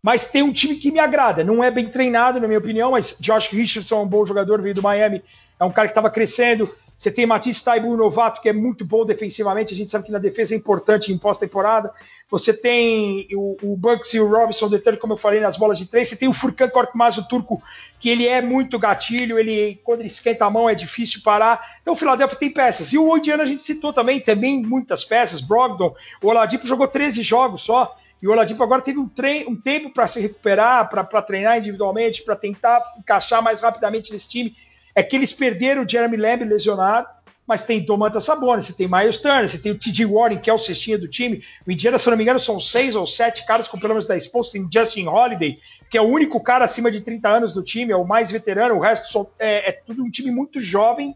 Mas 0.03 0.25
tem 0.25 0.41
um 0.41 0.53
time 0.53 0.75
que 0.75 0.91
me 0.91 0.99
agrada, 0.99 1.43
não 1.43 1.63
é 1.63 1.69
bem 1.69 1.87
treinado, 1.87 2.39
na 2.39 2.47
minha 2.47 2.59
opinião, 2.59 2.91
mas 2.91 3.15
Josh 3.19 3.47
Richardson 3.49 3.95
é 3.95 4.01
um 4.01 4.07
bom 4.07 4.25
jogador, 4.25 4.61
veio 4.61 4.75
do 4.75 4.81
Miami, 4.81 5.23
é 5.61 5.65
um 5.65 5.71
cara 5.71 5.87
que 5.87 5.91
estava 5.91 6.09
crescendo. 6.09 6.73
Você 6.97 7.11
tem 7.11 7.27
Matisse 7.27 7.63
Taibu, 7.63 7.95
novato, 7.95 8.41
que 8.41 8.49
é 8.49 8.53
muito 8.53 8.83
bom 8.83 9.05
defensivamente. 9.05 9.75
A 9.75 9.77
gente 9.77 9.91
sabe 9.91 10.05
que 10.05 10.11
na 10.11 10.17
defesa 10.17 10.55
é 10.55 10.57
importante 10.57 11.13
em 11.13 11.17
pós-temporada. 11.19 11.91
Você 12.31 12.51
tem 12.51 13.27
o, 13.31 13.55
o 13.61 13.77
Bucks 13.77 14.11
e 14.15 14.19
o 14.19 14.27
Robinson 14.27 14.67
detalhe, 14.69 14.97
como 14.97 15.13
eu 15.13 15.17
falei, 15.17 15.39
nas 15.39 15.57
bolas 15.57 15.77
de 15.77 15.85
três. 15.85 16.09
Você 16.09 16.15
tem 16.15 16.27
o 16.27 16.33
Furkan 16.33 16.67
Korkmaz, 16.67 17.19
o 17.19 17.27
turco, 17.27 17.61
que 17.99 18.09
ele 18.09 18.27
é 18.27 18.41
muito 18.41 18.79
gatilho. 18.79 19.37
Ele, 19.37 19.79
quando 19.83 19.99
ele 19.99 20.07
esquenta 20.07 20.45
a 20.45 20.49
mão, 20.49 20.67
é 20.67 20.73
difícil 20.73 21.21
parar. 21.23 21.77
Então 21.81 21.93
o 21.93 21.97
Philadelphia 21.97 22.39
tem 22.39 22.49
peças. 22.51 22.91
E 22.91 22.97
o 22.97 23.15
Indiana 23.15 23.43
a 23.43 23.47
gente 23.47 23.61
citou 23.61 23.93
também, 23.93 24.19
também 24.19 24.63
muitas 24.63 25.03
peças. 25.03 25.41
Brogdon, 25.41 25.95
o 26.23 26.27
Oladipo 26.27 26.65
jogou 26.65 26.87
13 26.87 27.21
jogos 27.21 27.61
só. 27.61 27.95
E 28.19 28.27
o 28.27 28.31
Oladipo 28.31 28.63
agora 28.63 28.81
teve 28.81 28.97
um, 28.97 29.09
um 29.47 29.55
tempo 29.55 29.91
para 29.91 30.07
se 30.07 30.19
recuperar, 30.19 30.89
para 30.89 31.21
treinar 31.21 31.59
individualmente, 31.59 32.23
para 32.23 32.35
tentar 32.35 32.81
encaixar 32.97 33.43
mais 33.43 33.61
rapidamente 33.61 34.11
nesse 34.11 34.27
time 34.27 34.55
é 34.95 35.03
que 35.03 35.15
eles 35.15 35.33
perderam 35.33 35.83
o 35.83 35.89
Jeremy 35.89 36.17
Lamb 36.17 36.45
lesionado, 36.45 37.07
mas 37.47 37.63
tem 37.63 37.83
Domantas 37.83 38.23
Sabonis, 38.23 38.65
você 38.65 38.73
tem 38.73 38.87
Miles 38.87 39.17
Turner, 39.17 39.49
você 39.49 39.57
tem 39.57 39.71
o 39.71 39.77
T.J. 39.77 40.05
Warren, 40.05 40.39
que 40.39 40.49
é 40.49 40.53
o 40.53 40.57
cestinha 40.57 40.97
do 40.97 41.07
time. 41.07 41.43
O 41.67 41.71
Indiana, 41.71 41.97
se 41.97 42.09
não 42.09 42.15
me 42.15 42.23
engano, 42.23 42.39
são 42.39 42.59
seis 42.59 42.95
ou 42.95 43.05
sete 43.05 43.45
caras 43.45 43.67
com 43.67 43.77
pelo 43.77 43.93
menos 43.93 44.07
10 44.07 44.27
pontos. 44.27 44.51
Tem 44.51 44.67
Justin 44.71 45.07
Holiday, 45.07 45.59
que 45.89 45.97
é 45.97 46.01
o 46.01 46.07
único 46.07 46.39
cara 46.39 46.63
acima 46.63 46.89
de 46.89 47.01
30 47.01 47.27
anos 47.27 47.53
do 47.53 47.61
time, 47.61 47.91
é 47.91 47.95
o 47.95 48.05
mais 48.05 48.31
veterano. 48.31 48.75
O 48.75 48.79
resto 48.79 49.29
é, 49.37 49.69
é 49.69 49.71
tudo 49.71 50.03
um 50.03 50.09
time 50.09 50.31
muito 50.31 50.61
jovem 50.61 51.15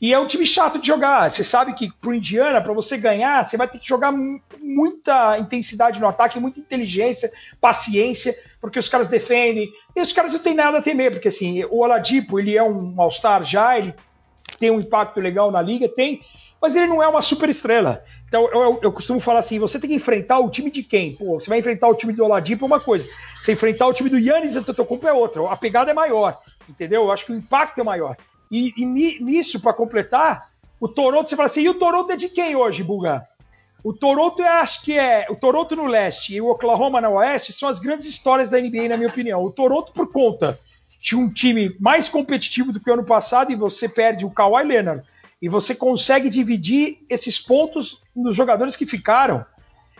e 0.00 0.14
é 0.14 0.18
um 0.18 0.26
time 0.26 0.46
chato 0.46 0.78
de 0.78 0.86
jogar. 0.86 1.30
Você 1.30 1.44
sabe 1.44 1.74
que 1.74 1.92
pro 2.00 2.14
Indiana, 2.14 2.60
para 2.60 2.72
você 2.72 2.96
ganhar, 2.96 3.44
você 3.44 3.56
vai 3.56 3.68
ter 3.68 3.78
que 3.78 3.86
jogar 3.86 4.10
muita 4.58 5.38
intensidade 5.38 6.00
no 6.00 6.08
ataque, 6.08 6.40
muita 6.40 6.58
inteligência, 6.58 7.30
paciência, 7.60 8.34
porque 8.60 8.78
os 8.78 8.88
caras 8.88 9.08
defendem. 9.08 9.70
E 9.94 10.00
os 10.00 10.12
caras 10.12 10.32
não 10.32 10.40
têm 10.40 10.54
nada 10.54 10.78
a 10.78 10.82
temer, 10.82 11.12
porque 11.12 11.28
assim, 11.28 11.62
o 11.64 11.80
Oladipo, 11.80 12.40
ele 12.40 12.56
é 12.56 12.62
um 12.62 12.94
All-Star 12.98 13.44
já, 13.44 13.76
ele 13.76 13.94
tem 14.58 14.70
um 14.70 14.80
impacto 14.80 15.20
legal 15.20 15.50
na 15.50 15.60
liga, 15.60 15.86
tem, 15.86 16.22
mas 16.62 16.76
ele 16.76 16.86
não 16.86 17.02
é 17.02 17.08
uma 17.08 17.20
super 17.20 17.50
estrela. 17.50 18.02
Então 18.26 18.48
eu, 18.52 18.62
eu, 18.62 18.80
eu, 18.84 18.92
costumo 18.92 19.20
falar 19.20 19.40
assim: 19.40 19.58
você 19.58 19.78
tem 19.78 19.90
que 19.90 19.96
enfrentar 19.96 20.38
o 20.38 20.48
time 20.48 20.70
de 20.70 20.82
quem? 20.82 21.14
Pô, 21.14 21.38
você 21.38 21.50
vai 21.50 21.58
enfrentar 21.58 21.88
o 21.88 21.94
time 21.94 22.14
do 22.14 22.24
Oladipo 22.24 22.64
é 22.64 22.66
uma 22.66 22.80
coisa, 22.80 23.06
você 23.42 23.52
enfrentar 23.52 23.86
o 23.86 23.92
time 23.92 24.08
do 24.08 24.18
Yannis 24.18 24.56
Antetokounmpo 24.56 25.06
é 25.06 25.12
outra. 25.12 25.46
A 25.50 25.56
pegada 25.56 25.90
é 25.90 25.94
maior, 25.94 26.40
entendeu? 26.66 27.02
Eu 27.02 27.12
acho 27.12 27.26
que 27.26 27.32
o 27.32 27.36
impacto 27.36 27.80
é 27.80 27.84
maior. 27.84 28.16
E, 28.50 28.74
e 28.76 28.84
nisso, 28.84 29.60
para 29.60 29.72
completar, 29.72 30.50
o 30.80 30.88
Toronto, 30.88 31.28
você 31.28 31.36
fala 31.36 31.46
assim: 31.46 31.62
e 31.62 31.68
o 31.68 31.74
Toronto 31.74 32.10
é 32.12 32.16
de 32.16 32.28
quem 32.28 32.56
hoje, 32.56 32.82
Buga? 32.82 33.26
O 33.82 33.92
Toronto, 33.92 34.42
acho 34.42 34.82
que 34.82 34.98
é. 34.98 35.26
O 35.30 35.36
Toronto 35.36 35.76
no 35.76 35.86
leste 35.86 36.34
e 36.34 36.40
o 36.40 36.48
Oklahoma 36.48 37.00
no 37.00 37.12
oeste 37.12 37.52
são 37.52 37.68
as 37.68 37.78
grandes 37.78 38.06
histórias 38.06 38.50
da 38.50 38.60
NBA, 38.60 38.88
na 38.88 38.96
minha 38.96 39.08
opinião. 39.08 39.42
O 39.42 39.50
Toronto, 39.50 39.92
por 39.92 40.10
conta 40.12 40.58
de 41.00 41.16
um 41.16 41.32
time 41.32 41.74
mais 41.80 42.08
competitivo 42.08 42.72
do 42.72 42.80
que 42.80 42.90
o 42.90 42.92
ano 42.92 43.04
passado 43.04 43.50
e 43.50 43.56
você 43.56 43.88
perde 43.88 44.26
o 44.26 44.30
Kawhi 44.30 44.64
Leonard 44.64 45.02
e 45.40 45.48
você 45.48 45.74
consegue 45.74 46.28
dividir 46.28 46.98
esses 47.08 47.40
pontos 47.40 48.02
nos 48.14 48.36
jogadores 48.36 48.76
que 48.76 48.84
ficaram 48.84 49.44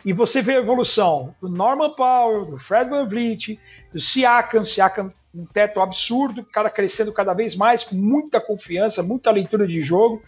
e 0.05 0.13
você 0.13 0.43
vê 0.43 0.57
a 0.57 0.61
evolução 0.61 1.35
do 1.41 1.49
Norman 1.49 1.91
Powell, 1.91 2.45
do 2.45 2.59
Fred 2.59 2.91
Van 2.91 3.07
Vliet, 3.07 3.59
do 3.93 3.99
Siakam, 3.99 4.65
Siakam 4.65 5.13
um 5.35 5.45
teto 5.45 5.81
absurdo, 5.81 6.45
cara 6.45 6.69
crescendo 6.69 7.13
cada 7.13 7.33
vez 7.33 7.55
mais 7.55 7.85
com 7.85 7.95
muita 7.95 8.41
confiança, 8.41 9.03
muita 9.03 9.31
leitura 9.31 9.67
de 9.67 9.81
jogo. 9.83 10.23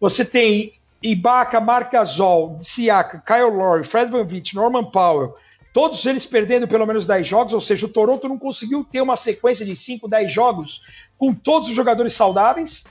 Você 0.00 0.24
tem 0.24 0.74
Ibaka, 1.02 1.60
Marc 1.60 1.92
Gasol, 1.92 2.58
Siakam, 2.60 3.20
Kyle 3.20 3.50
Lowry, 3.50 3.84
Fred 3.84 4.10
Van 4.10 4.24
Vliet, 4.24 4.54
Norman 4.54 4.84
Powell, 4.84 5.34
todos 5.72 6.04
eles 6.04 6.26
perdendo 6.26 6.66
pelo 6.66 6.86
menos 6.86 7.06
10 7.06 7.26
jogos, 7.26 7.52
ou 7.52 7.60
seja, 7.60 7.86
o 7.86 7.92
Toronto 7.92 8.28
não 8.28 8.38
conseguiu 8.38 8.84
ter 8.84 9.00
uma 9.00 9.16
sequência 9.16 9.64
de 9.64 9.74
5, 9.76 10.08
10 10.08 10.32
jogos 10.32 10.82
com 11.16 11.32
todos 11.32 11.68
os 11.68 11.74
jogadores 11.74 12.12
saudáveis. 12.12 12.84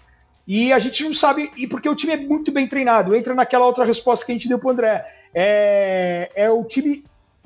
E 0.47 0.73
a 0.73 0.79
gente 0.79 1.03
não 1.03 1.13
sabe, 1.13 1.51
e 1.55 1.67
porque 1.67 1.87
o 1.87 1.95
time 1.95 2.13
é 2.13 2.17
muito 2.17 2.51
bem 2.51 2.67
treinado. 2.67 3.15
Entra 3.15 3.35
naquela 3.35 3.67
outra 3.67 3.85
resposta 3.85 4.25
que 4.25 4.31
a 4.31 4.35
gente 4.35 4.47
deu 4.47 4.57
para 4.57 4.67
o 4.67 4.71
André. 4.71 5.05
É, 5.31 6.31
é 6.33 6.49
o 6.49 6.63
time 6.63 7.03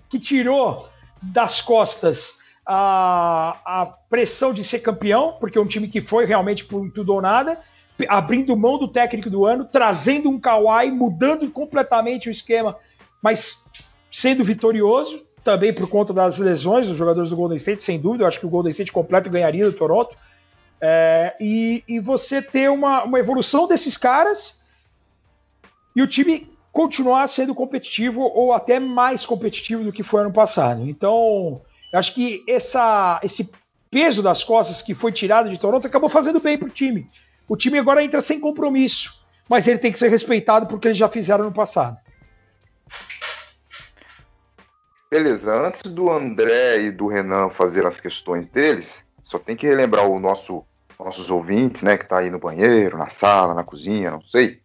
que 0.07 0.17
tirou 0.17 0.87
das 1.21 1.59
costas 1.59 2.37
a, 2.65 3.59
a 3.65 3.85
pressão 4.09 4.53
de 4.53 4.63
ser 4.63 4.79
campeão, 4.79 5.35
porque 5.39 5.57
é 5.57 5.61
um 5.61 5.67
time 5.67 5.87
que 5.87 6.01
foi 6.01 6.25
realmente 6.25 6.65
por 6.65 6.89
tudo 6.91 7.13
ou 7.13 7.21
nada, 7.21 7.59
abrindo 8.07 8.55
mão 8.55 8.77
do 8.77 8.87
técnico 8.87 9.29
do 9.29 9.45
ano, 9.45 9.65
trazendo 9.65 10.29
um 10.29 10.39
Kawhi, 10.39 10.91
mudando 10.91 11.49
completamente 11.49 12.29
o 12.29 12.31
esquema, 12.31 12.75
mas 13.21 13.65
sendo 14.11 14.43
vitorioso, 14.43 15.25
também 15.43 15.73
por 15.73 15.87
conta 15.89 16.13
das 16.13 16.37
lesões 16.37 16.87
dos 16.87 16.97
jogadores 16.97 17.29
do 17.29 17.35
Golden 17.35 17.57
State, 17.57 17.83
sem 17.83 17.99
dúvida. 17.99 18.23
Eu 18.23 18.27
acho 18.27 18.39
que 18.39 18.45
o 18.45 18.49
Golden 18.49 18.71
State 18.71 18.91
completo 18.91 19.29
ganharia 19.29 19.65
do 19.65 19.73
Toronto. 19.73 20.15
É, 20.79 21.35
e, 21.39 21.83
e, 21.87 21.99
você 21.99 22.41
ter 22.41 22.69
uma, 22.69 23.03
uma 23.03 23.19
evolução 23.19 23.67
desses 23.67 23.95
caras 23.95 24.61
e 25.95 26.01
o 26.01 26.07
time 26.07 26.51
continuar 26.73 27.27
sendo 27.27 27.55
competitivo 27.55 28.21
ou 28.21 28.51
até 28.51 28.79
mais 28.79 29.25
competitivo 29.25 29.83
do 29.83 29.93
que 29.93 30.03
foi 30.03 30.21
ano 30.21 30.33
passado. 30.33 30.89
Então, 30.89 31.61
acho 31.93 32.13
que 32.13 32.43
essa, 32.47 33.19
esse 33.23 33.51
peso 33.89 34.23
das 34.23 34.43
costas 34.43 34.81
que 34.81 34.95
foi 34.95 35.11
tirado 35.11 35.49
de 35.49 35.57
Toronto 35.57 35.85
acabou 35.87 36.09
fazendo 36.09 36.39
bem 36.39 36.57
para 36.57 36.67
o 36.67 36.71
time. 36.71 37.07
O 37.47 37.55
time 37.55 37.77
agora 37.77 38.03
entra 38.03 38.21
sem 38.21 38.39
compromisso, 38.39 39.13
mas 39.47 39.67
ele 39.67 39.77
tem 39.77 39.91
que 39.91 39.99
ser 39.99 40.09
respeitado 40.09 40.65
porque 40.65 40.87
eles 40.87 40.97
já 40.97 41.07
fizeram 41.07 41.45
no 41.45 41.51
passado. 41.51 41.97
Beleza, 45.11 45.53
antes 45.53 45.83
do 45.83 46.09
André 46.09 46.81
e 46.81 46.91
do 46.91 47.05
Renan 47.05 47.49
fazer 47.51 47.85
as 47.85 48.01
questões 48.01 48.47
deles, 48.47 49.03
só 49.23 49.37
tem 49.37 49.55
que 49.55 49.67
relembrar 49.67 50.07
o 50.07 50.19
nosso, 50.19 50.65
nossos 50.99 51.29
ouvintes, 51.29 51.83
né, 51.83 51.97
que 51.97 52.07
tá 52.07 52.17
aí 52.17 52.31
no 52.31 52.39
banheiro, 52.39 52.97
na 52.97 53.09
sala, 53.09 53.53
na 53.53 53.63
cozinha, 53.63 54.09
não 54.09 54.21
sei, 54.21 54.59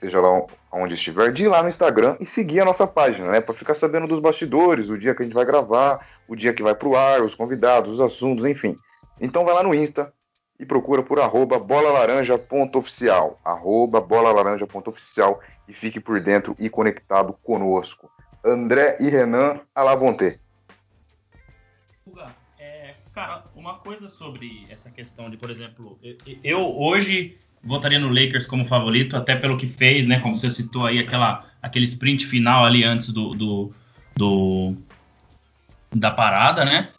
seja 0.00 0.20
lá 0.20 0.44
onde 0.72 0.94
estiver, 0.94 1.32
de 1.32 1.44
ir 1.44 1.48
lá 1.48 1.62
no 1.62 1.68
Instagram 1.68 2.16
e 2.20 2.26
seguir 2.26 2.60
a 2.60 2.64
nossa 2.64 2.86
página, 2.86 3.30
né, 3.30 3.40
para 3.40 3.54
ficar 3.54 3.74
sabendo 3.74 4.06
dos 4.06 4.20
bastidores, 4.20 4.88
o 4.88 4.98
dia 4.98 5.14
que 5.14 5.22
a 5.22 5.24
gente 5.24 5.34
vai 5.34 5.44
gravar, 5.44 6.06
o 6.26 6.36
dia 6.36 6.52
que 6.52 6.62
vai 6.62 6.74
pro 6.74 6.96
ar, 6.96 7.22
os 7.22 7.34
convidados, 7.34 7.92
os 7.92 8.00
assuntos, 8.00 8.44
enfim. 8.44 8.76
Então 9.20 9.44
vai 9.44 9.54
lá 9.54 9.62
no 9.62 9.74
Insta 9.74 10.12
e 10.58 10.66
procura 10.66 11.02
por 11.02 11.20
arroba 11.20 11.58
bolalaranja.oficial, 11.58 13.40
arroba 13.44 14.00
bolalaranja.oficial 14.00 15.40
e 15.66 15.72
fique 15.72 16.00
por 16.00 16.20
dentro 16.20 16.54
e 16.58 16.68
conectado 16.68 17.32
conosco. 17.42 18.10
André 18.44 18.96
e 19.00 19.08
Renan 19.08 19.60
Alavonte. 19.74 20.40
Cara, 23.18 23.42
uma 23.56 23.74
coisa 23.74 24.08
sobre 24.08 24.64
essa 24.70 24.90
questão 24.90 25.28
de, 25.28 25.36
por 25.36 25.50
exemplo, 25.50 25.98
eu, 26.04 26.16
eu, 26.44 26.78
hoje 26.78 27.36
votaria 27.64 27.98
no 27.98 28.10
Lakers 28.10 28.46
como 28.46 28.64
favorito, 28.64 29.16
até 29.16 29.34
pelo 29.34 29.56
que 29.56 29.66
fez, 29.66 30.06
né? 30.06 30.20
Como 30.20 30.36
você 30.36 30.48
citou 30.48 30.86
aí, 30.86 31.00
aquela, 31.00 31.44
aquele 31.60 31.84
sprint 31.84 32.24
final 32.24 32.64
ali 32.64 32.84
antes 32.84 33.08
do, 33.08 33.30
do, 33.34 33.74
do 34.14 34.76
da 35.92 36.12
parada, 36.12 36.64
né? 36.64 36.90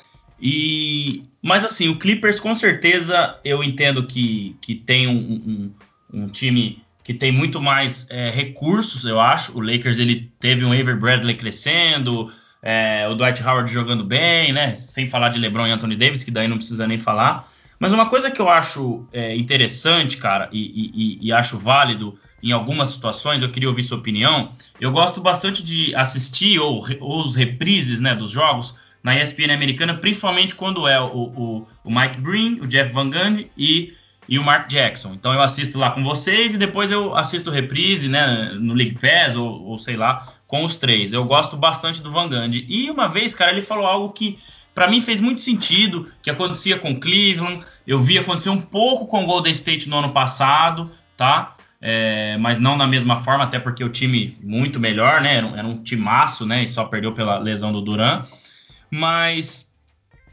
E, 0.41 1.21
mas 1.41 1.63
assim, 1.63 1.87
o 1.87 1.97
Clippers 1.97 2.41
com 2.41 2.53
certeza 2.53 3.39
eu 3.45 3.63
entendo 3.63 4.05
que, 4.05 4.57
que 4.59 4.75
tem 4.75 5.07
um, 5.07 5.71
um, 6.13 6.23
um 6.25 6.27
time 6.27 6.83
que 7.01 7.13
tem 7.13 7.31
muito 7.31 7.61
mais 7.61 8.09
é, 8.09 8.29
recursos, 8.29 9.05
eu 9.05 9.21
acho. 9.21 9.57
O 9.57 9.61
Lakers 9.61 9.97
ele 9.97 10.29
teve 10.37 10.65
um 10.65 10.73
Avery 10.73 10.99
Bradley 10.99 11.35
crescendo, 11.35 12.29
é, 12.61 13.07
o 13.09 13.15
Dwight 13.15 13.41
Howard 13.43 13.71
jogando 13.71 14.03
bem, 14.03 14.51
né? 14.51 14.75
Sem 14.75 15.07
falar 15.07 15.29
de 15.29 15.39
LeBron 15.39 15.67
e 15.67 15.71
Anthony 15.71 15.95
Davis, 15.95 16.23
que 16.23 16.31
daí 16.31 16.47
não 16.47 16.57
precisa 16.57 16.85
nem 16.87 16.97
falar. 16.97 17.49
Mas 17.79 17.93
uma 17.93 18.09
coisa 18.09 18.29
que 18.29 18.41
eu 18.41 18.49
acho 18.49 19.05
é, 19.13 19.35
interessante, 19.37 20.17
cara, 20.17 20.49
e, 20.51 21.17
e, 21.21 21.27
e, 21.27 21.31
acho 21.31 21.57
válido 21.57 22.19
em 22.43 22.51
algumas 22.51 22.89
situações, 22.89 23.41
eu 23.41 23.49
queria 23.49 23.69
ouvir 23.69 23.83
sua 23.83 23.97
opinião. 23.97 24.49
Eu 24.81 24.91
gosto 24.91 25.21
bastante 25.21 25.63
de 25.63 25.95
assistir 25.95 26.59
ou, 26.59 26.85
ou 26.99 27.21
os 27.21 27.35
reprises 27.35 28.01
né, 28.01 28.13
dos 28.13 28.31
jogos 28.31 28.75
na 29.01 29.17
ESPN 29.17 29.53
americana, 29.53 29.93
principalmente 29.93 30.55
quando 30.55 30.85
é 30.87 30.99
o, 30.99 31.05
o, 31.05 31.67
o 31.85 31.89
Mike 31.89 32.19
Green, 32.19 32.59
o 32.59 32.67
Jeff 32.67 32.91
Van 32.91 33.09
Gundy 33.09 33.49
e 33.57 33.93
e 34.29 34.37
o 34.37 34.43
Mark 34.43 34.69
Jackson. 34.69 35.13
Então 35.13 35.33
eu 35.33 35.41
assisto 35.41 35.79
lá 35.79 35.89
com 35.89 36.03
vocês 36.03 36.53
e 36.53 36.57
depois 36.57 36.91
eu 36.91 37.15
assisto 37.15 37.49
reprise, 37.49 38.07
né, 38.07 38.51
no 38.59 38.75
League 38.75 38.99
Pass 38.99 39.35
ou, 39.35 39.63
ou 39.63 39.79
sei 39.79 39.97
lá, 39.97 40.31
com 40.49 40.65
os 40.65 40.75
três. 40.75 41.13
Eu 41.13 41.23
gosto 41.25 41.55
bastante 41.55 42.01
do 42.01 42.11
Van 42.11 42.27
Gundy. 42.27 42.65
E 42.67 42.89
uma 42.89 43.07
vez, 43.07 43.35
cara, 43.35 43.51
ele 43.51 43.61
falou 43.61 43.85
algo 43.85 44.09
que 44.09 44.39
para 44.73 44.87
mim 44.87 44.99
fez 44.99 45.21
muito 45.21 45.41
sentido, 45.41 46.11
que 46.23 46.29
acontecia 46.29 46.77
com 46.79 46.99
Cleveland, 46.99 47.63
eu 47.85 48.01
vi 48.01 48.17
acontecer 48.17 48.49
um 48.49 48.59
pouco 48.59 49.05
com 49.05 49.23
o 49.23 49.27
Golden 49.27 49.53
State 49.53 49.87
no 49.87 49.97
ano 49.97 50.09
passado, 50.09 50.91
tá? 51.15 51.55
É, 51.79 52.35
mas 52.37 52.59
não 52.59 52.75
na 52.75 52.87
mesma 52.87 53.21
forma, 53.21 53.43
até 53.43 53.59
porque 53.59 53.83
o 53.83 53.89
time 53.89 54.37
muito 54.41 54.79
melhor, 54.79 55.21
né? 55.21 55.35
Era 55.35 55.45
um, 55.45 55.55
era 55.55 55.67
um 55.67 55.83
timaço, 55.83 56.47
né? 56.47 56.63
E 56.63 56.67
só 56.67 56.83
perdeu 56.83 57.13
pela 57.13 57.37
lesão 57.37 57.71
do 57.71 57.79
Duran. 57.79 58.23
Mas 58.89 59.71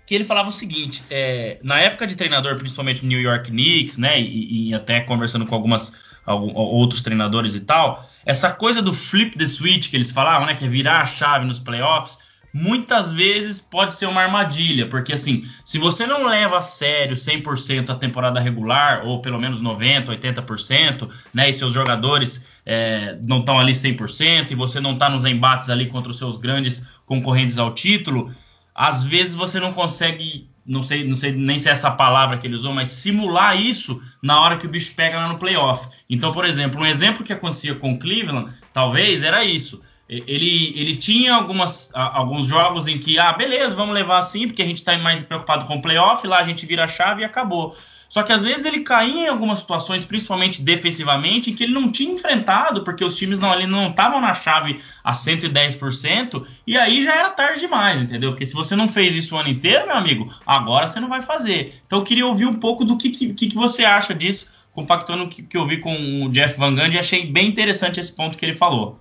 que 0.07 0.15
ele 0.15 0.25
falava 0.25 0.49
o 0.49 0.53
seguinte: 0.53 1.05
é, 1.11 1.59
na 1.63 1.79
época 1.79 2.07
de 2.07 2.17
treinador, 2.17 2.57
principalmente 2.57 3.03
no 3.03 3.09
New 3.11 3.21
York 3.21 3.51
Knicks, 3.51 3.99
né, 3.99 4.19
e, 4.19 4.71
e 4.71 4.75
até 4.75 5.01
conversando 5.01 5.45
com 5.45 5.55
algumas 5.55 5.95
algum, 6.25 6.55
outros 6.55 7.03
treinadores 7.03 7.55
e 7.55 7.61
tal, 7.61 8.09
essa 8.27 8.51
coisa 8.51 8.83
do 8.83 8.93
flip 8.93 9.39
the 9.39 9.47
switch 9.47 9.89
que 9.89 9.97
eles 9.97 10.11
falavam, 10.11 10.47
né, 10.47 10.55
que 10.55 10.65
é 10.65 10.69
virar 10.69 11.01
a 11.01 11.07
chave 11.07 11.47
nos 11.47 11.61
playoffs, 11.61 12.19
muitas 12.53 13.13
vezes 13.13 13.61
pode 13.61 13.95
ser 13.95 14.07
uma 14.07 14.23
armadilha, 14.23 14.89
porque 14.89 15.13
assim, 15.13 15.45
se 15.65 15.79
você 15.79 16.07
não 16.07 16.27
leva 16.27 16.57
a 16.57 16.63
sério 16.63 17.15
100% 17.15 17.91
a 17.91 17.95
temporada 17.95 18.41
regular, 18.41 19.07
ou 19.07 19.21
pelo 19.21 19.39
menos 19.39 19.63
90%, 19.63 20.07
80%, 20.07 21.09
né, 21.33 21.51
e 21.51 21.55
seus 21.55 21.73
jogadores 21.73 22.47
é, 22.65 23.17
não 23.21 23.41
estão 23.41 23.61
ali 23.61 23.73
100%, 23.73 24.51
e 24.51 24.55
você 24.55 24.81
não 24.81 24.93
está 24.93 25.09
nos 25.09 25.25
embates 25.25 25.69
ali 25.69 25.87
contra 25.87 26.11
os 26.11 26.19
seus 26.19 26.37
grandes 26.37 26.85
concorrentes 27.05 27.59
ao 27.59 27.75
título, 27.75 28.35
às 28.77 29.03
vezes 29.03 29.35
você 29.35 29.59
não 29.59 29.73
consegue, 29.73 30.51
não 30.67 30.83
sei, 30.83 31.03
não 31.09 31.15
sei 31.15 31.33
nem 31.33 31.59
se 31.59 31.67
é 31.67 31.73
essa 31.73 31.91
palavra 31.91 32.37
que 32.37 32.47
ele 32.47 32.55
usou, 32.55 32.75
mas 32.75 32.91
simular 32.91 33.59
isso 33.59 34.03
na 34.23 34.39
hora 34.39 34.59
que 34.59 34.67
o 34.67 34.69
bicho 34.69 34.95
pega 34.95 35.19
lá 35.19 35.29
no 35.29 35.39
playoff. 35.39 35.89
Então, 36.11 36.31
por 36.31 36.45
exemplo, 36.45 36.83
um 36.83 36.87
exemplo 36.87 37.25
que 37.25 37.33
acontecia 37.33 37.75
com 37.75 37.99
Cleveland, 37.99 38.53
talvez, 38.75 39.23
era 39.23 39.43
isso. 39.43 39.83
Ele, 40.09 40.73
ele 40.77 40.95
tinha 40.95 41.35
algumas, 41.35 41.91
alguns 41.95 42.47
jogos 42.47 42.87
em 42.87 42.99
que, 42.99 43.19
ah, 43.19 43.33
beleza, 43.33 43.75
vamos 43.75 43.95
levar 43.95 44.19
assim, 44.19 44.47
porque 44.47 44.63
a 44.63 44.67
gente 44.67 44.77
está 44.77 44.97
mais 44.99 45.23
preocupado 45.23 45.65
com 45.65 45.77
o 45.77 45.83
playoff, 45.83 46.25
lá 46.27 46.39
a 46.39 46.45
gente 46.45 46.67
vira 46.67 46.85
a 46.85 46.89
chave 46.89 47.23
e 47.23 47.25
acabou. 47.25 47.75
Só 48.09 48.23
que 48.23 48.33
às 48.33 48.43
vezes 48.43 48.65
ele 48.65 48.81
caía 48.81 49.27
em 49.27 49.29
algumas 49.29 49.61
situações, 49.61 50.05
principalmente 50.05 50.63
defensivamente, 50.63 51.51
em 51.51 51.55
que 51.55 51.65
ele 51.65 51.73
não 51.73 51.91
tinha 51.91 52.13
enfrentado, 52.13 52.85
porque 52.85 53.05
os 53.05 53.17
times 53.17 53.39
não 53.39 53.51
ali 53.51 53.67
não 53.67 53.91
estavam 53.91 54.21
na 54.21 54.35
chave 54.35 54.81
a 55.03 55.13
110%, 55.13 56.47
e 56.67 56.77
aí 56.77 57.03
já 57.03 57.15
era 57.15 57.31
tarde 57.31 57.61
demais, 57.61 58.03
entendeu? 58.03 58.31
Porque 58.31 58.47
se 58.47 58.55
você 58.55 58.77
não 58.77 58.89
fez 58.89 59.15
isso 59.15 59.35
o 59.35 59.39
ano 59.39 59.49
inteiro, 59.49 59.87
meu 59.87 59.97
amigo, 59.97 60.33
agora 60.47 60.87
você 60.87 61.01
não 61.01 61.09
vai 61.09 61.23
fazer. 61.23 61.81
Então 61.87 61.99
eu 62.01 62.05
queria 62.05 62.27
ouvir 62.27 62.47
um 62.47 62.55
pouco 62.55 62.85
do 62.85 62.97
que, 62.97 63.11
que, 63.11 63.33
que 63.33 63.55
você 63.55 63.85
acha 63.85 64.15
disso, 64.15 64.51
compactando 64.73 65.25
o 65.25 65.29
que, 65.29 65.43
que 65.43 65.57
eu 65.57 65.67
vi 65.67 65.79
com 65.79 66.25
o 66.25 66.31
Jeff 66.31 66.59
Van 66.59 66.75
Gundy, 66.75 66.99
achei 66.99 67.27
bem 67.27 67.49
interessante 67.49 67.99
esse 67.99 68.15
ponto 68.15 68.37
que 68.37 68.45
ele 68.45 68.55
falou. 68.55 69.01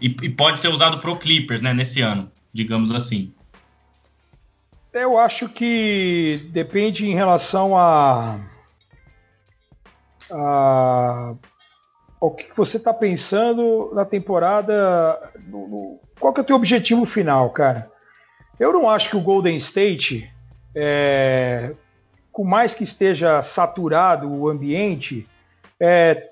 E, 0.00 0.06
e 0.22 0.28
pode 0.28 0.60
ser 0.60 0.68
usado 0.68 0.98
pro 0.98 1.16
Clippers, 1.16 1.62
né, 1.62 1.72
nesse 1.72 2.00
ano, 2.00 2.30
digamos 2.52 2.92
assim. 2.92 3.32
Eu 4.96 5.18
acho 5.18 5.50
que 5.50 6.48
depende 6.52 7.06
em 7.06 7.14
relação 7.14 7.76
a, 7.76 8.40
a 10.30 11.34
o 12.18 12.30
que 12.30 12.46
você 12.56 12.78
está 12.78 12.94
pensando 12.94 13.92
na 13.94 14.06
temporada. 14.06 15.30
No, 15.46 15.68
no, 15.68 16.00
qual 16.18 16.32
que 16.32 16.40
é 16.40 16.42
o 16.42 16.46
teu 16.46 16.56
objetivo 16.56 17.04
final, 17.04 17.50
cara? 17.50 17.90
Eu 18.58 18.72
não 18.72 18.88
acho 18.88 19.10
que 19.10 19.16
o 19.18 19.20
Golden 19.20 19.56
State, 19.56 20.32
é, 20.74 21.74
com 22.32 22.42
mais 22.42 22.72
que 22.72 22.84
esteja 22.84 23.42
saturado 23.42 24.32
o 24.32 24.48
ambiente, 24.48 25.28
é, 25.78 26.30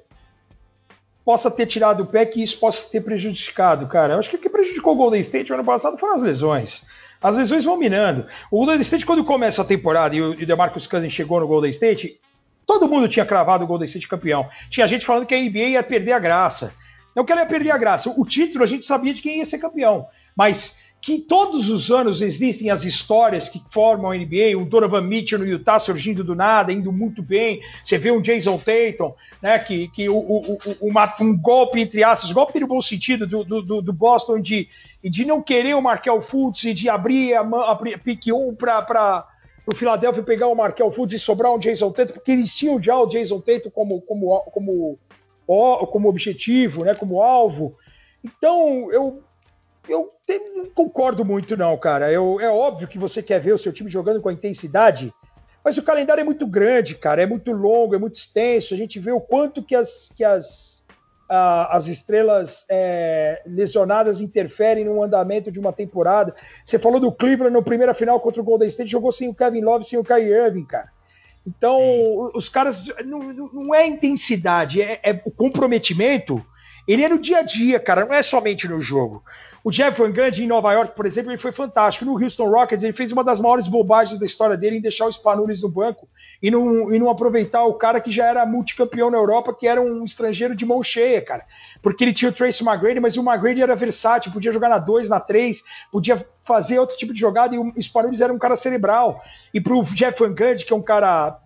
possa 1.23 1.51
ter 1.51 1.67
tirado 1.67 2.03
o 2.03 2.07
pé 2.07 2.25
que 2.25 2.43
isso 2.43 2.59
possa 2.59 2.91
ter 2.91 3.03
prejudicado, 3.03 3.87
cara. 3.87 4.15
Eu 4.15 4.19
acho 4.19 4.31
que 4.31 4.37
o 4.37 4.39
que 4.39 4.49
prejudicou 4.49 4.95
o 4.95 4.97
Golden 4.97 5.21
State 5.21 5.51
no 5.51 5.57
ano 5.57 5.65
passado 5.65 5.99
foram 5.99 6.15
as 6.15 6.23
lesões. 6.23 6.83
As 7.25 7.39
lesões 7.39 7.65
vão 7.65 7.79
minando. 7.79 8.27
O 8.51 8.59
Golden 8.59 8.83
State, 8.83 9.07
quando 9.07 9.25
começa 9.25 9.63
a 9.63 9.65
temporada 9.65 10.15
e 10.15 10.21
o, 10.21 10.45
DeMarcus 10.45 10.87
Cousins 10.87 11.11
chegou 11.11 11.41
no 11.41 11.47
Golden 11.47 11.71
State, 11.71 12.21
todo 12.67 12.87
mundo 12.87 13.09
tinha 13.09 13.25
cravado 13.25 13.65
o 13.65 13.67
Golden 13.67 13.87
State 13.87 14.07
campeão. 14.07 14.47
Tinha 14.69 14.87
gente 14.87 15.07
falando 15.07 15.25
que 15.25 15.35
a 15.35 15.41
NBA 15.41 15.71
ia 15.71 15.83
perder 15.83 16.13
a 16.13 16.19
graça. 16.19 16.75
Não 17.17 17.25
que 17.25 17.33
ela 17.33 17.41
ia 17.41 17.47
perder 17.47 17.71
a 17.71 17.79
graça. 17.79 18.13
O 18.15 18.27
título 18.27 18.63
a 18.63 18.67
gente 18.67 18.85
sabia 18.85 19.15
de 19.15 19.23
quem 19.23 19.39
ia 19.39 19.45
ser 19.47 19.59
campeão. 19.59 20.07
Mas 20.37 20.84
que 21.05 21.19
todos 21.19 21.69
os 21.69 21.91
anos 21.91 22.23
existem 22.23 22.71
as 22.71 22.83
histórias 22.83 23.47
que 23.47 23.61
formam 23.71 24.11
a 24.11 24.17
NBA, 24.17 24.57
o 24.57 24.65
Donovan 24.65 25.03
Mitchell 25.03 25.39
no 25.39 25.47
Utah 25.47 25.79
surgindo 25.79 26.25
do 26.25 26.35
nada, 26.35 26.73
indo 26.73 26.91
muito 26.91 27.23
bem, 27.23 27.61
você 27.85 27.99
vê 27.99 28.11
um 28.11 28.23
Jason 28.23 28.57
Tatum, 28.57 29.13
né, 29.43 29.59
que, 29.59 29.89
que 29.89 30.09
o, 30.09 30.17
o, 30.17 30.59
uma, 30.81 31.15
um 31.21 31.37
golpe, 31.37 31.79
entre 31.79 32.03
aspas, 32.03 32.33
golpe 32.33 32.59
no 32.59 32.67
bom 32.67 32.81
sentido 32.81 33.27
do, 33.27 33.45
do, 33.45 33.83
do 33.83 33.93
Boston 33.93 34.41
de, 34.41 34.67
de 35.03 35.27
não 35.27 35.43
querer 35.43 35.75
o 35.75 35.83
Markel 35.83 36.23
Fultz 36.23 36.65
e 36.65 36.73
de 36.73 36.89
abrir 36.89 37.35
a, 37.35 37.43
a 37.43 37.77
pick 38.03 38.29
1 38.29 38.55
para 38.55 39.29
o 39.67 39.77
Philadelphia 39.77 40.23
pegar 40.23 40.49
o 40.49 40.55
Markel 40.55 40.91
Fultz 40.91 41.13
e 41.13 41.19
sobrar 41.19 41.53
um 41.53 41.59
Jason 41.59 41.91
Tatum, 41.91 42.15
porque 42.15 42.33
eles 42.33 42.55
tinham 42.55 42.83
já 42.83 42.99
o 42.99 43.07
Jason 43.07 43.41
Tatum 43.41 43.69
como, 43.69 44.01
como, 44.01 44.41
como, 44.51 44.99
como 45.47 46.09
objetivo, 46.09 46.83
né, 46.83 46.95
como 46.95 47.21
alvo. 47.21 47.77
Então, 48.25 48.91
eu 48.91 49.23
eu 49.89 50.13
não 50.57 50.67
concordo 50.67 51.25
muito, 51.25 51.57
não, 51.57 51.77
cara. 51.77 52.11
Eu, 52.11 52.41
é 52.41 52.49
óbvio 52.49 52.89
que 52.89 52.99
você 52.99 53.23
quer 53.23 53.41
ver 53.41 53.53
o 53.53 53.59
seu 53.59 53.73
time 53.73 53.91
jogando 53.91 54.21
com 54.21 54.29
a 54.29 54.33
intensidade, 54.33 55.13
mas 55.65 55.77
o 55.79 55.83
calendário 55.83 56.21
é 56.21 56.25
muito 56.25 56.47
grande, 56.47 56.95
cara. 56.95 57.23
É 57.23 57.27
muito 57.27 57.53
longo, 57.53 57.95
é 57.95 57.99
muito 57.99 58.17
extenso. 58.17 58.75
A 58.75 58.77
gente 58.77 58.99
vê 58.99 59.13
o 59.13 59.21
quanto 59.21 59.63
que 59.63 59.75
as, 59.75 60.11
que 60.15 60.23
as, 60.23 60.85
a, 61.29 61.77
as 61.77 61.87
estrelas 61.87 62.65
é, 62.69 63.43
lesionadas 63.47 64.21
interferem 64.21 64.85
no 64.85 65.03
andamento 65.03 65.51
de 65.51 65.59
uma 65.59 65.73
temporada. 65.73 66.35
Você 66.65 66.79
falou 66.79 67.01
do 67.01 67.13
Cleveland 67.13 67.55
na 67.55 67.63
primeira 67.63 67.95
final 67.95 68.21
contra 68.21 68.41
o 68.41 68.45
Golden 68.45 68.69
State, 68.69 68.91
jogou 68.91 69.13
sem 69.13 69.29
o 69.29 69.35
Kevin 69.35 69.63
Love, 69.63 69.85
sem 69.85 69.99
o 69.99 70.05
Kyrie 70.05 70.33
Irving, 70.33 70.67
cara. 70.67 70.93
Então, 71.47 72.31
os 72.35 72.49
caras. 72.49 72.87
Não, 73.05 73.19
não 73.19 73.75
é 73.75 73.87
intensidade, 73.87 74.81
é, 74.81 75.01
é 75.03 75.23
o 75.25 75.31
comprometimento. 75.31 76.45
Ele 76.87 77.03
é 77.03 77.09
no 77.09 77.19
dia 77.19 77.39
a 77.39 77.43
dia, 77.43 77.81
cara, 77.81 78.05
não 78.05 78.15
é 78.15 78.23
somente 78.23 78.69
no 78.69 78.81
jogo. 78.81 79.23
O 79.65 79.71
Jeff 79.71 79.99
Van 79.99 80.13
Gundy 80.13 80.45
em 80.45 80.47
Nova 80.47 80.71
York, 80.75 80.95
por 80.95 81.07
exemplo, 81.07 81.31
ele 81.31 81.39
foi 81.39 81.51
fantástico. 81.51 82.05
No 82.05 82.23
Houston 82.23 82.51
Rockets, 82.51 82.85
ele 82.85 82.93
fez 82.93 83.11
uma 83.11 83.25
das 83.25 83.41
maiores 83.41 83.67
bobagens 83.67 84.21
da 84.21 84.27
história 84.27 84.59
dele 84.59 84.77
em 84.77 84.81
deixar 84.81 85.07
o 85.07 85.13
Spanulis 85.13 85.63
no 85.63 85.71
banco 85.71 86.07
e 86.43 86.51
não, 86.51 86.93
e 86.93 86.99
não 86.99 87.09
aproveitar 87.09 87.65
o 87.65 87.73
cara 87.73 87.99
que 87.99 88.11
já 88.11 88.27
era 88.27 88.45
multicampeão 88.45 89.11
na 89.11 89.17
Europa, 89.17 89.55
que 89.55 89.67
era 89.67 89.81
um 89.81 90.05
estrangeiro 90.05 90.55
de 90.55 90.67
mão 90.67 90.83
cheia, 90.83 91.23
cara. 91.23 91.47
Porque 91.81 92.05
ele 92.05 92.13
tinha 92.13 92.31
o 92.31 92.35
Tracy 92.35 92.63
McGrady, 92.63 93.01
mas 93.01 93.17
o 93.17 93.23
McGrady 93.23 93.63
era 93.63 93.75
versátil, 93.75 94.33
podia 94.33 94.53
jogar 94.53 94.69
na 94.69 94.77
2, 94.77 95.09
na 95.09 95.19
3, 95.19 95.63
podia 95.91 96.23
fazer 96.45 96.79
outro 96.79 96.99
tipo 96.99 97.15
de 97.15 97.21
jogada 97.21 97.55
e 97.55 97.59
o 97.59 97.73
Spanulis 97.81 98.21
era 98.21 98.35
um 98.35 98.39
cara 98.39 98.59
cerebral. 98.59 99.25
E 99.55 99.63
pro 99.63 99.83
Jeff 99.83 100.19
Van 100.23 100.35
Gundy, 100.35 100.67
que 100.67 100.75
é 100.75 100.77
um 100.77 100.83
cara 100.83 101.39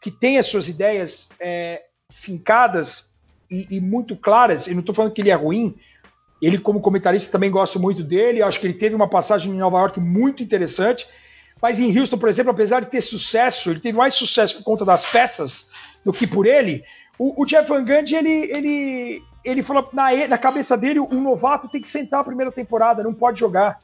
que 0.00 0.12
tem 0.12 0.38
as 0.38 0.46
suas 0.46 0.68
ideias 0.68 1.28
é, 1.40 1.82
fincadas 2.12 3.12
e, 3.54 3.76
e 3.76 3.80
muito 3.80 4.16
claras, 4.16 4.66
e 4.66 4.72
não 4.72 4.80
estou 4.80 4.94
falando 4.94 5.12
que 5.12 5.22
ele 5.22 5.30
é 5.30 5.34
ruim, 5.34 5.74
ele, 6.40 6.58
como 6.58 6.80
comentarista, 6.80 7.32
também 7.32 7.50
gosto 7.50 7.80
muito 7.80 8.02
dele. 8.02 8.42
Acho 8.42 8.60
que 8.60 8.66
ele 8.66 8.74
teve 8.74 8.94
uma 8.94 9.08
passagem 9.08 9.50
em 9.50 9.56
Nova 9.56 9.78
York 9.78 9.98
muito 9.98 10.42
interessante. 10.42 11.06
Mas 11.62 11.80
em 11.80 11.98
Houston, 11.98 12.18
por 12.18 12.28
exemplo, 12.28 12.50
apesar 12.50 12.80
de 12.80 12.90
ter 12.90 13.00
sucesso, 13.00 13.70
ele 13.70 13.80
teve 13.80 13.96
mais 13.96 14.12
sucesso 14.12 14.56
por 14.58 14.64
conta 14.64 14.84
das 14.84 15.06
peças 15.06 15.68
do 16.04 16.12
que 16.12 16.26
por 16.26 16.44
ele. 16.44 16.84
O, 17.18 17.42
o 17.42 17.46
Jeff 17.46 17.66
Van 17.66 17.82
Gundy, 17.82 18.16
ele, 18.16 18.52
ele, 18.52 19.22
ele 19.42 19.62
falou 19.62 19.88
na, 19.92 20.14
na 20.26 20.36
cabeça 20.36 20.76
dele, 20.76 21.00
um 21.00 21.22
novato 21.22 21.68
tem 21.68 21.80
que 21.80 21.88
sentar 21.88 22.20
a 22.20 22.24
primeira 22.24 22.52
temporada, 22.52 23.02
não 23.02 23.14
pode 23.14 23.40
jogar. 23.40 23.80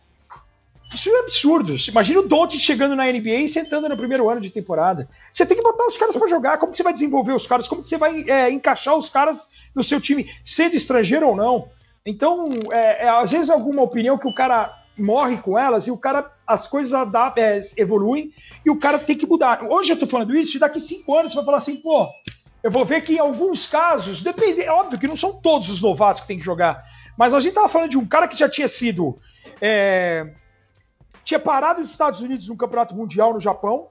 Isso 0.92 1.09
é 1.09 1.20
absurdo. 1.20 1.76
Imagina 1.88 2.20
o 2.20 2.28
Don't 2.28 2.59
chegando 2.59 2.96
na 2.96 3.06
NBA 3.06 3.37
e 3.37 3.48
sentando 3.48 3.88
no 3.88 3.96
primeiro 3.96 4.28
ano 4.28 4.40
de 4.40 4.50
temporada. 4.50 5.09
Você 5.33 5.46
tem 5.46 5.56
que 5.56 5.62
botar 5.62 5.87
os 5.87 5.96
caras 5.96 6.16
para 6.16 6.28
jogar. 6.28 6.59
Como 6.59 6.72
que 6.72 6.76
você 6.76 6.83
vai 6.83 6.92
desenvolver 6.92 7.33
os 7.33 7.46
caras? 7.46 7.68
Como 7.68 7.83
que 7.83 7.88
você 7.88 7.96
vai 7.96 8.28
é, 8.28 8.50
encaixar 8.50 8.96
os 8.96 9.09
caras 9.09 9.46
no 9.74 9.83
seu 9.83 10.00
time, 10.00 10.30
sendo 10.44 10.76
estrangeiro 10.76 11.28
ou 11.28 11.37
não? 11.37 11.68
Então, 12.04 12.48
é, 12.72 13.06
é, 13.06 13.09
às 13.09 13.30
vezes 13.30 13.50
alguma 13.50 13.83
opinião 13.83 14.18
que 14.18 14.28
o 14.28 14.35
cara 14.35 14.76
morre 14.96 15.38
com 15.38 15.59
elas 15.59 15.87
e 15.87 15.90
o 15.90 15.96
cara, 15.96 16.30
as 16.46 16.66
coisas 16.66 16.92
é, 17.37 17.61
evoluem 17.76 18.33
e 18.64 18.70
o 18.70 18.78
cara 18.78 18.98
tem 18.98 19.16
que 19.16 19.26
mudar. 19.26 19.64
Hoje 19.64 19.92
eu 19.92 19.98
tô 19.98 20.06
falando 20.06 20.35
isso 20.35 20.59
daqui 20.59 20.80
cinco 20.80 21.16
anos 21.16 21.33
você 21.33 21.37
vai 21.37 21.44
falar 21.44 21.59
assim, 21.59 21.76
pô, 21.76 22.09
eu 22.62 22.70
vou 22.70 22.85
ver 22.85 23.02
que 23.02 23.14
em 23.14 23.18
alguns 23.18 23.66
casos, 23.66 24.22
depende, 24.22 24.62
é 24.62 24.70
óbvio 24.70 24.98
que 24.98 25.09
não 25.09 25.16
são 25.16 25.33
todos 25.33 25.70
os 25.70 25.80
novatos 25.80 26.22
que 26.22 26.28
tem 26.28 26.38
que 26.38 26.44
jogar, 26.44 26.85
mas 27.16 27.33
a 27.33 27.40
gente 27.40 27.54
tava 27.54 27.68
falando 27.68 27.90
de 27.90 27.98
um 27.98 28.06
cara 28.06 28.28
que 28.28 28.37
já 28.37 28.48
tinha 28.48 28.68
sido, 28.68 29.18
é, 29.61 30.35
tinha 31.24 31.40
parado 31.40 31.80
os 31.80 31.90
Estados 31.90 32.20
Unidos 32.20 32.48
no 32.48 32.56
Campeonato 32.56 32.94
Mundial 32.94 33.33
no 33.33 33.40
Japão, 33.40 33.88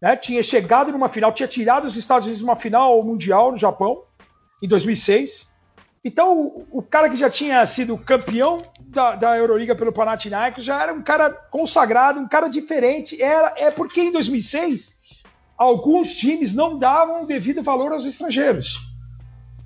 né, 0.00 0.16
tinha 0.16 0.42
chegado 0.42 0.92
numa 0.92 1.08
final, 1.08 1.32
tinha 1.32 1.48
tirado 1.48 1.86
os 1.86 1.96
Estados 1.96 2.26
Unidos 2.26 2.42
numa 2.42 2.56
final 2.56 3.02
mundial 3.02 3.52
no 3.52 3.58
Japão, 3.58 4.02
em 4.62 4.68
2006, 4.68 5.56
então, 6.06 6.38
o, 6.38 6.66
o, 6.70 6.82
cara 6.82 7.08
que 7.10 7.16
já 7.16 7.28
tinha 7.28 7.66
sido 7.66 7.98
campeão 7.98 8.62
da, 8.78 9.16
da, 9.16 9.36
Euroliga 9.36 9.74
pelo 9.74 9.92
Panathinaikos 9.92 10.64
já 10.64 10.80
era 10.80 10.94
um 10.94 11.02
cara 11.02 11.30
consagrado, 11.30 12.20
um 12.20 12.28
cara 12.28 12.46
diferente. 12.46 13.20
Era, 13.20 13.54
é 13.56 13.72
porque 13.72 14.00
em 14.02 14.12
2006 14.12 15.00
alguns 15.58 16.14
times 16.14 16.54
não 16.54 16.78
davam 16.78 17.24
o 17.24 17.26
devido 17.26 17.60
valor 17.60 17.90
aos 17.90 18.06
estrangeiros. 18.06 18.78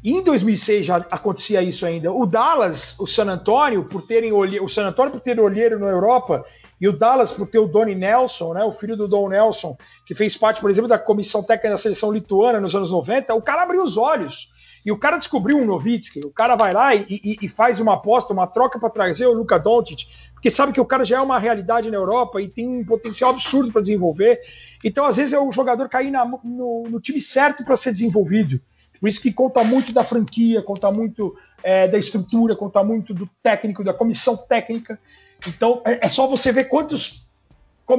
Em 0.02 0.24
2006 0.24 0.86
já 0.86 0.96
acontecia 0.96 1.60
isso 1.60 1.84
ainda. 1.84 2.10
O 2.10 2.24
Dallas, 2.24 2.98
o 2.98 3.06
San 3.06 3.30
Antonio, 3.30 3.84
por 3.84 4.06
terem 4.06 4.32
o 4.32 4.68
San 4.68 4.86
Antonio 4.86 5.12
por 5.12 5.20
ter 5.20 5.38
olheiro 5.38 5.78
na 5.78 5.88
Europa 5.88 6.42
e 6.80 6.88
o 6.88 6.96
Dallas 6.96 7.32
por 7.32 7.48
ter 7.48 7.58
o 7.58 7.68
Donnie 7.68 7.94
Nelson, 7.94 8.54
né, 8.54 8.64
o 8.64 8.72
filho 8.72 8.96
do 8.96 9.06
Don 9.06 9.28
Nelson, 9.28 9.76
que 10.06 10.14
fez 10.14 10.38
parte, 10.38 10.58
por 10.58 10.70
exemplo, 10.70 10.88
da 10.88 10.98
comissão 10.98 11.42
técnica 11.42 11.68
da 11.68 11.76
seleção 11.76 12.10
lituana 12.10 12.58
nos 12.58 12.74
anos 12.74 12.90
90, 12.90 13.34
o 13.34 13.42
cara 13.42 13.64
abriu 13.64 13.82
os 13.82 13.98
olhos 13.98 14.58
e 14.84 14.90
o 14.90 14.98
cara 14.98 15.18
descobriu 15.18 15.58
um 15.58 15.66
Novitsky, 15.66 16.20
o 16.20 16.30
cara 16.30 16.56
vai 16.56 16.72
lá 16.72 16.94
e, 16.94 17.04
e, 17.08 17.38
e 17.42 17.48
faz 17.48 17.80
uma 17.80 17.94
aposta, 17.94 18.32
uma 18.32 18.46
troca 18.46 18.78
para 18.78 18.88
trazer 18.88 19.26
o 19.26 19.32
Luka 19.32 19.58
Doncic, 19.58 20.06
porque 20.32 20.50
sabe 20.50 20.72
que 20.72 20.80
o 20.80 20.86
cara 20.86 21.04
já 21.04 21.18
é 21.18 21.20
uma 21.20 21.38
realidade 21.38 21.90
na 21.90 21.96
Europa 21.96 22.40
e 22.40 22.48
tem 22.48 22.66
um 22.66 22.84
potencial 22.84 23.30
absurdo 23.30 23.70
para 23.70 23.82
desenvolver. 23.82 24.40
Então, 24.82 25.04
às 25.04 25.18
vezes, 25.18 25.34
é 25.34 25.38
o 25.38 25.52
jogador 25.52 25.88
cair 25.88 26.10
na, 26.10 26.24
no, 26.24 26.84
no, 26.88 27.00
time 27.00 27.20
certo 27.20 27.62
para 27.62 27.76
ser 27.76 27.92
desenvolvido. 27.92 28.58
Por 28.98 29.08
isso 29.08 29.20
que 29.20 29.32
conta 29.32 29.62
muito 29.62 29.92
da 29.92 30.02
franquia, 30.02 30.62
conta 30.62 30.90
muito 30.90 31.36
é, 31.62 31.86
da 31.88 31.98
estrutura, 31.98 32.56
conta 32.56 32.82
muito 32.82 33.12
do 33.12 33.28
técnico, 33.42 33.84
da 33.84 33.92
comissão 33.92 34.34
técnica. 34.34 34.98
Então, 35.46 35.82
é, 35.84 36.06
é 36.06 36.08
só 36.08 36.26
você 36.26 36.52
ver 36.52 36.64
quantos 36.64 37.26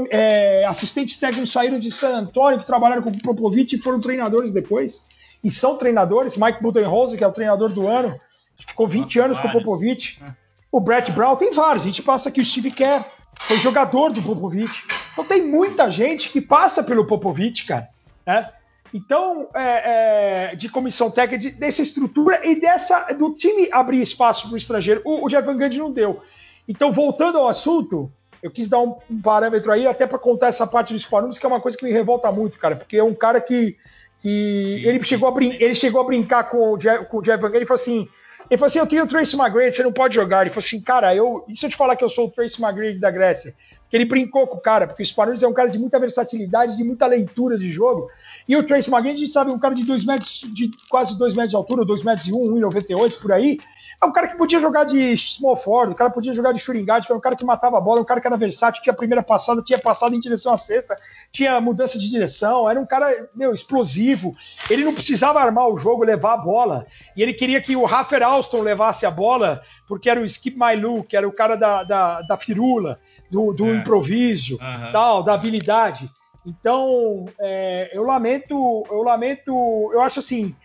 é, 0.10 0.66
assistentes 0.66 1.18
técnicos 1.18 1.52
saíram 1.52 1.78
de 1.78 1.92
San 1.92 2.18
Antonio, 2.18 2.58
que 2.58 2.66
trabalharam 2.66 3.04
com 3.04 3.10
o 3.10 3.22
Popovich 3.22 3.76
e 3.76 3.82
foram 3.82 4.00
treinadores 4.00 4.52
depois 4.52 5.06
e 5.44 5.50
são 5.50 5.78
treinadores. 5.78 6.38
Mike 6.38 6.62
Budenholzer, 6.62 7.18
que 7.18 7.24
é 7.24 7.28
o 7.28 7.32
treinador 7.32 7.70
do 7.70 7.88
ano, 7.88 8.20
ficou 8.68 8.88
20 8.88 9.02
Nossa, 9.02 9.26
anos 9.26 9.38
vários. 9.38 9.54
com 9.54 9.60
o 9.60 9.64
Popovich. 9.64 10.24
O 10.72 10.80
Brett 10.80 11.12
Brown 11.12 11.36
tem 11.36 11.52
vários. 11.52 11.84
A 11.84 11.88
gente 11.88 12.02
passa 12.02 12.30
aqui 12.30 12.40
o 12.40 12.46
Steve 12.46 12.72
Kerr, 12.72 13.04
foi 13.42 13.58
jogador 13.58 14.12
do 14.12 14.22
Popovich. 14.22 14.86
Então 15.12 15.26
tem 15.26 15.46
muita 15.46 15.92
gente 15.92 16.30
que 16.30 16.40
passa 16.40 16.84
pelo 16.84 17.06
Popovich, 17.06 17.66
cara. 17.66 17.90
Né? 18.26 18.50
Então, 18.94 19.50
é, 19.54 20.52
é, 20.52 20.56
de 20.56 20.70
comissão 20.70 21.10
técnica, 21.10 21.38
de, 21.38 21.52
dessa 21.52 21.82
estrutura 21.82 22.46
e 22.46 22.60
dessa 22.60 23.14
do 23.14 23.34
time 23.34 23.70
abrir 23.72 24.02
espaço 24.02 24.48
para 24.48 24.56
o 24.56 24.58
estrangeiro, 24.58 25.02
o, 25.06 25.26
o 25.26 25.30
Jeff 25.30 25.46
Van 25.46 25.58
Gundy 25.58 25.78
não 25.78 25.92
deu. 25.92 26.22
Então, 26.68 26.92
voltando 26.92 27.38
ao 27.38 27.48
assunto, 27.48 28.12
Eu 28.42 28.50
quis 28.50 28.68
dar 28.68 28.80
um, 28.80 28.98
um 29.10 29.22
parâmetro 29.22 29.72
aí 29.72 29.86
até 29.86 30.08
para 30.08 30.18
contar 30.18 30.48
essa 30.48 30.66
parte 30.66 30.94
dos 30.94 31.04
Spanulis, 31.04 31.38
que 31.38 31.46
é 31.46 31.50
uma 31.50 31.62
coisa 31.62 31.78
que 31.78 31.86
me 31.86 31.92
revolta 31.92 32.32
muito, 32.32 32.58
cara, 32.58 32.76
porque 32.76 32.98
é 32.98 33.04
um 33.04 33.14
cara 33.14 33.40
que, 33.40 33.78
que 34.22 34.82
ele, 34.86 35.04
chegou 35.04 35.30
a 35.30 35.44
ele 35.44 35.76
chegou 35.76 36.02
a 36.02 36.04
brincar 36.04 36.44
com 36.46 36.74
o 36.74 36.78
Jeff, 36.78 37.06
com 37.06 37.18
o 37.18 37.22
Jeff 37.22 37.42
Van 37.42 37.50
Gundy 37.50 37.64
e 37.64 37.68
falou 37.68 37.82
assim, 37.82 38.08
ele 38.50 38.58
falou 38.58 38.68
assim, 38.68 38.80
eu 38.80 38.88
tenho 38.88 39.04
o 39.04 39.08
Tracy 39.08 39.36
McGrady, 39.36 39.76
você 39.76 39.84
não 39.84 39.92
pode 39.92 40.16
jogar. 40.16 40.42
Ele 40.42 40.50
falou 40.50 40.66
assim, 40.66 40.80
cara, 40.82 41.16
eu, 41.16 41.44
e 41.48 41.58
se 41.58 41.66
eu 41.66 41.70
te 41.70 41.76
falar 41.76 41.96
que 41.96 42.04
eu 42.04 42.10
sou 42.10 42.28
o 42.28 42.32
Tracy 42.32 42.62
McGrady 42.62 43.00
da 43.00 43.10
Grécia? 43.12 43.56
que 43.92 43.98
ele 43.98 44.06
brincou 44.06 44.48
com 44.48 44.56
o 44.56 44.62
cara, 44.62 44.88
porque 44.88 45.04
o 45.04 45.06
Spanulis 45.06 45.44
é 45.44 45.48
um 45.48 45.54
cara 45.54 45.70
de 45.70 45.78
muita 45.78 46.00
versatilidade, 46.00 46.78
de 46.78 46.84
muita 46.84 47.06
leitura 47.06 47.58
de 47.58 47.70
jogo. 47.70 48.10
E 48.48 48.56
o 48.56 48.66
Trace 48.66 48.90
McGrady, 48.90 49.18
a 49.18 49.20
gente 49.20 49.32
sabe, 49.32 49.52
um 49.52 49.60
cara 49.60 49.76
de 49.76 49.84
dois 49.84 50.06
metros, 50.06 50.46
de 50.48 50.72
quase 50.90 51.20
2 51.20 51.34
metros 51.34 51.52
de 51.52 51.58
altura, 51.58 51.84
2 51.84 52.04
metros 52.04 52.26
e 52.26 52.32
1, 52.32 52.38
1,98 52.38 53.22
por 53.22 53.34
aí. 53.34 53.58
É 54.04 54.06
um 54.08 54.12
cara 54.12 54.28
que 54.28 54.36
podia 54.36 54.60
jogar 54.60 54.84
de 54.84 55.16
small 55.16 55.56
forward, 55.56 55.94
o 55.94 55.96
cara 55.96 56.10
podia 56.10 56.34
jogar 56.34 56.54
de 56.54 56.60
shooting 56.60 56.84
guard, 56.84 57.06
era 57.06 57.16
um 57.16 57.22
cara 57.22 57.36
que 57.36 57.46
matava 57.46 57.78
a 57.78 57.82
bola, 57.82 58.02
um 58.02 58.06
cara 58.06 58.20
que 58.20 58.26
era 58.26 58.36
versátil, 58.36 58.82
tinha 58.82 58.94
a 58.94 58.98
primeira 58.98 59.22
passada, 59.22 59.62
tinha 59.62 59.78
passado 59.78 60.16
em 60.16 60.20
direção 60.20 60.52
à 60.52 60.58
cesta, 60.58 60.96
tinha 61.32 61.62
mudança 61.62 62.00
de 62.00 62.10
direção, 62.10 62.68
era 62.68 62.80
um 62.80 62.86
cara, 62.86 63.30
meu, 63.36 63.54
explosivo. 63.54 64.36
Ele 64.72 64.84
não 64.84 64.94
precisava 64.94 65.40
armar 65.40 65.68
o 65.68 65.78
jogo, 65.78 66.04
levar 66.04 66.34
a 66.34 66.38
bola. 66.38 66.88
E 67.16 67.22
ele 67.22 67.32
queria 67.32 67.62
que 67.62 67.76
o 67.76 67.86
Rafer 67.86 68.24
Alston 68.24 68.62
levasse 68.62 69.06
a 69.06 69.12
bola, 69.12 69.62
porque 69.88 70.10
era 70.10 70.20
o 70.20 70.26
Skip 70.26 70.58
My 70.58 70.82
que 71.08 71.16
era 71.16 71.28
o 71.28 71.32
cara 71.32 71.56
da, 71.56 71.84
da, 71.84 72.22
da 72.24 72.38
firula 72.38 73.00
do, 73.30 73.54
do 73.54 73.68
é. 73.68 73.76
improviso, 73.76 74.56
uhum. 74.56 74.92
tal, 74.92 75.22
da 75.22 75.36
habilidade. 75.36 76.10
Então, 76.44 77.26
é, 77.40 77.92
eu 77.94 78.04
lamento, 78.04 78.84
eu 78.90 79.04
lamento, 79.04 79.92
eu 79.94 80.02
acho 80.02 80.18
assim, 80.18 80.56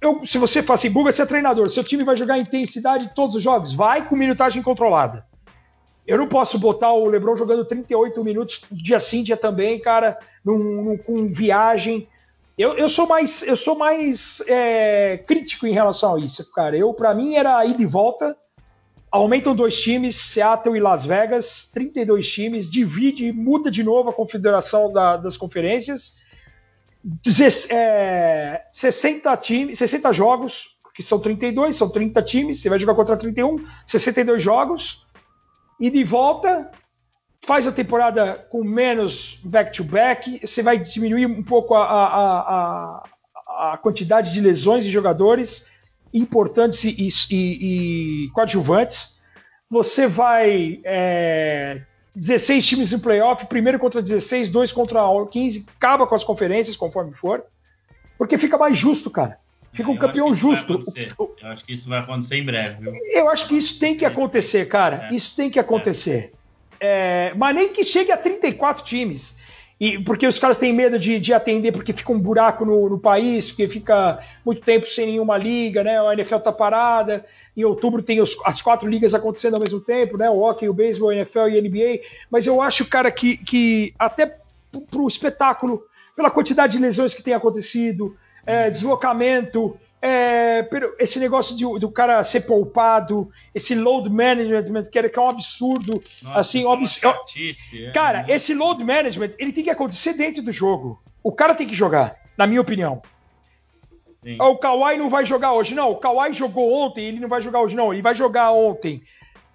eu, 0.00 0.26
se 0.26 0.38
você 0.38 0.62
fala 0.62 0.78
assim, 0.78 0.90
Buga, 0.90 1.12
você 1.12 1.22
é 1.22 1.26
treinador, 1.26 1.68
seu 1.68 1.84
time 1.84 2.04
vai 2.04 2.16
jogar 2.16 2.38
intensidade 2.38 3.12
todos 3.14 3.36
os 3.36 3.42
jogos, 3.42 3.72
vai 3.72 4.06
com 4.06 4.16
minutagem 4.16 4.62
controlada. 4.62 5.26
Eu 6.06 6.18
não 6.18 6.28
posso 6.28 6.58
botar 6.58 6.92
o 6.92 7.06
LeBron 7.06 7.34
jogando 7.34 7.64
38 7.64 8.22
minutos 8.22 8.62
dia 8.70 9.00
sim, 9.00 9.22
dia 9.22 9.36
também, 9.36 9.80
cara, 9.80 10.18
num, 10.44 10.82
num, 10.82 10.98
com 10.98 11.26
viagem. 11.26 12.06
Eu, 12.58 12.74
eu, 12.74 12.88
sou 12.88 13.06
mais, 13.06 13.42
eu 13.42 13.56
sou 13.56 13.74
mais 13.74 14.42
é, 14.46 15.18
crítico 15.26 15.66
em 15.66 15.72
relação 15.72 16.16
a 16.16 16.20
isso, 16.20 16.52
cara. 16.52 16.76
Eu, 16.76 16.92
para 16.92 17.14
mim, 17.14 17.34
era 17.34 17.64
ida 17.64 17.82
e 17.82 17.86
volta 17.86 18.36
aumentam 19.14 19.54
dois 19.54 19.80
times, 19.80 20.16
Seattle 20.16 20.76
e 20.76 20.80
Las 20.80 21.04
Vegas, 21.04 21.70
32 21.72 22.28
times, 22.28 22.68
divide, 22.68 23.32
muda 23.32 23.70
de 23.70 23.84
novo 23.84 24.10
a 24.10 24.12
configuração 24.12 24.92
da, 24.92 25.16
das 25.16 25.36
conferências, 25.36 26.14
é, 27.70 28.64
60, 28.72 29.36
times, 29.36 29.78
60 29.78 30.12
jogos, 30.12 30.78
que 30.94 31.02
são 31.02 31.18
32, 31.18 31.76
são 31.76 31.90
30 31.90 32.22
times, 32.22 32.60
você 32.60 32.68
vai 32.68 32.78
jogar 32.78 32.94
contra 32.94 33.16
31, 33.16 33.56
62 33.86 34.42
jogos, 34.42 35.04
e 35.78 35.90
de 35.90 36.04
volta, 36.04 36.70
faz 37.44 37.66
a 37.66 37.72
temporada 37.72 38.46
com 38.50 38.62
menos 38.64 39.40
back-to-back, 39.44 40.30
-back, 40.30 40.46
você 40.46 40.62
vai 40.62 40.78
diminuir 40.78 41.26
um 41.26 41.42
pouco 41.42 41.74
a, 41.74 41.84
a, 41.84 42.40
a, 42.40 43.72
a 43.72 43.78
quantidade 43.78 44.32
de 44.32 44.40
lesões 44.40 44.84
de 44.84 44.90
jogadores, 44.90 45.66
importantes 46.12 46.84
e, 46.84 46.94
e, 47.30 48.26
e 48.26 48.30
coadjuvantes. 48.30 49.22
Você 49.68 50.06
vai 50.06 50.80
é, 50.84 51.82
16 52.14 52.66
times 52.66 52.92
em 52.92 52.98
playoff, 52.98 53.46
primeiro 53.46 53.78
contra 53.78 54.00
16, 54.00 54.50
dois 54.50 54.70
contra 54.70 55.00
15, 55.30 55.66
acaba 55.76 56.06
com 56.06 56.14
as 56.14 56.22
conferências, 56.22 56.76
conforme 56.76 57.12
for, 57.12 57.44
porque 58.16 58.38
fica 58.38 58.56
mais 58.56 58.78
justo, 58.78 59.10
cara. 59.10 59.38
Fica 59.72 59.90
um 59.90 59.94
eu 59.94 59.98
campeão 59.98 60.32
justo. 60.32 60.80
Eu 61.42 61.48
acho 61.48 61.64
que 61.64 61.72
isso 61.72 61.88
vai 61.88 61.98
acontecer 61.98 62.36
em 62.36 62.44
breve, 62.44 62.80
viu? 62.80 62.94
Eu 63.12 63.28
acho 63.28 63.48
que 63.48 63.56
isso 63.56 63.80
tem 63.80 63.96
que 63.96 64.04
acontecer, 64.04 64.66
cara. 64.68 65.08
É. 65.10 65.14
Isso 65.14 65.34
tem 65.34 65.50
que 65.50 65.58
acontecer. 65.58 66.32
É. 66.32 66.44
É, 66.80 67.32
mas 67.34 67.56
nem 67.56 67.72
que 67.72 67.84
chegue 67.84 68.12
a 68.12 68.16
34 68.16 68.84
times. 68.84 69.36
E 69.80 69.98
porque 69.98 70.26
os 70.26 70.38
caras 70.38 70.58
têm 70.58 70.72
medo 70.72 70.98
de, 70.98 71.18
de 71.18 71.32
atender, 71.32 71.72
porque 71.72 71.92
fica 71.92 72.12
um 72.12 72.18
buraco 72.18 72.64
no, 72.64 72.88
no, 72.88 72.98
país, 72.98 73.48
porque 73.48 73.68
fica 73.68 74.20
muito 74.44 74.62
tempo 74.62 74.86
sem 74.86 75.06
nenhuma 75.06 75.36
liga, 75.36 75.82
né? 75.82 75.98
A 76.00 76.12
NFL 76.12 76.36
tá 76.36 76.52
parada. 76.52 77.24
Em 77.56 77.64
outubro 77.64 78.02
tem 78.02 78.20
os, 78.20 78.36
as 78.44 78.60
quatro 78.60 78.88
ligas 78.88 79.14
acontecendo 79.14 79.54
ao 79.54 79.60
mesmo 79.60 79.80
tempo, 79.80 80.16
né? 80.16 80.28
O 80.28 80.40
hockey, 80.40 80.68
o 80.68 80.74
beisebol, 80.74 81.10
a 81.10 81.14
NFL 81.14 81.48
e 81.48 81.58
a 81.58 81.62
NBA. 81.62 82.00
Mas 82.30 82.46
eu 82.46 82.60
acho, 82.60 82.86
cara, 82.86 83.10
que, 83.10 83.36
que 83.36 83.94
até 83.98 84.36
pro 84.90 85.06
espetáculo, 85.06 85.82
pela 86.16 86.30
quantidade 86.30 86.72
de 86.72 86.82
lesões 86.82 87.14
que 87.14 87.22
tem 87.22 87.34
acontecido, 87.34 88.16
é, 88.44 88.68
deslocamento, 88.68 89.78
é, 90.06 90.68
esse 90.98 91.18
negócio 91.18 91.56
de, 91.56 91.64
do 91.78 91.90
cara 91.90 92.22
ser 92.22 92.42
poupado, 92.42 93.30
esse 93.54 93.74
load 93.74 94.10
management, 94.10 94.84
que 94.84 94.98
é, 94.98 95.08
que 95.08 95.18
é 95.18 95.22
um 95.22 95.28
absurdo. 95.28 95.98
Nossa, 96.22 96.38
assim, 96.38 96.64
é 96.64 96.68
um 96.68 96.84
chatice, 96.84 97.86
é, 97.86 97.90
cara, 97.90 98.26
esse 98.28 98.52
load 98.52 98.84
management 98.84 99.30
ele 99.38 99.50
tem 99.50 99.64
que 99.64 99.70
acontecer 99.70 100.12
dentro 100.12 100.42
do 100.42 100.52
jogo. 100.52 101.02
O 101.22 101.32
cara 101.32 101.54
tem 101.54 101.66
que 101.66 101.74
jogar, 101.74 102.16
na 102.36 102.46
minha 102.46 102.60
opinião. 102.60 103.00
Sim. 104.24 104.38
O 104.40 104.56
Kawhi 104.56 104.96
não 104.96 105.10
vai 105.10 105.26
jogar 105.26 105.52
hoje, 105.52 105.74
não. 105.74 105.90
O 105.90 105.96
Kawhi 105.96 106.32
jogou 106.32 106.72
ontem, 106.72 107.04
ele 107.04 107.20
não 107.20 107.28
vai 107.28 107.42
jogar 107.42 107.60
hoje, 107.60 107.76
não. 107.76 107.92
Ele 107.92 108.00
vai 108.00 108.14
jogar 108.14 108.52
ontem 108.52 109.02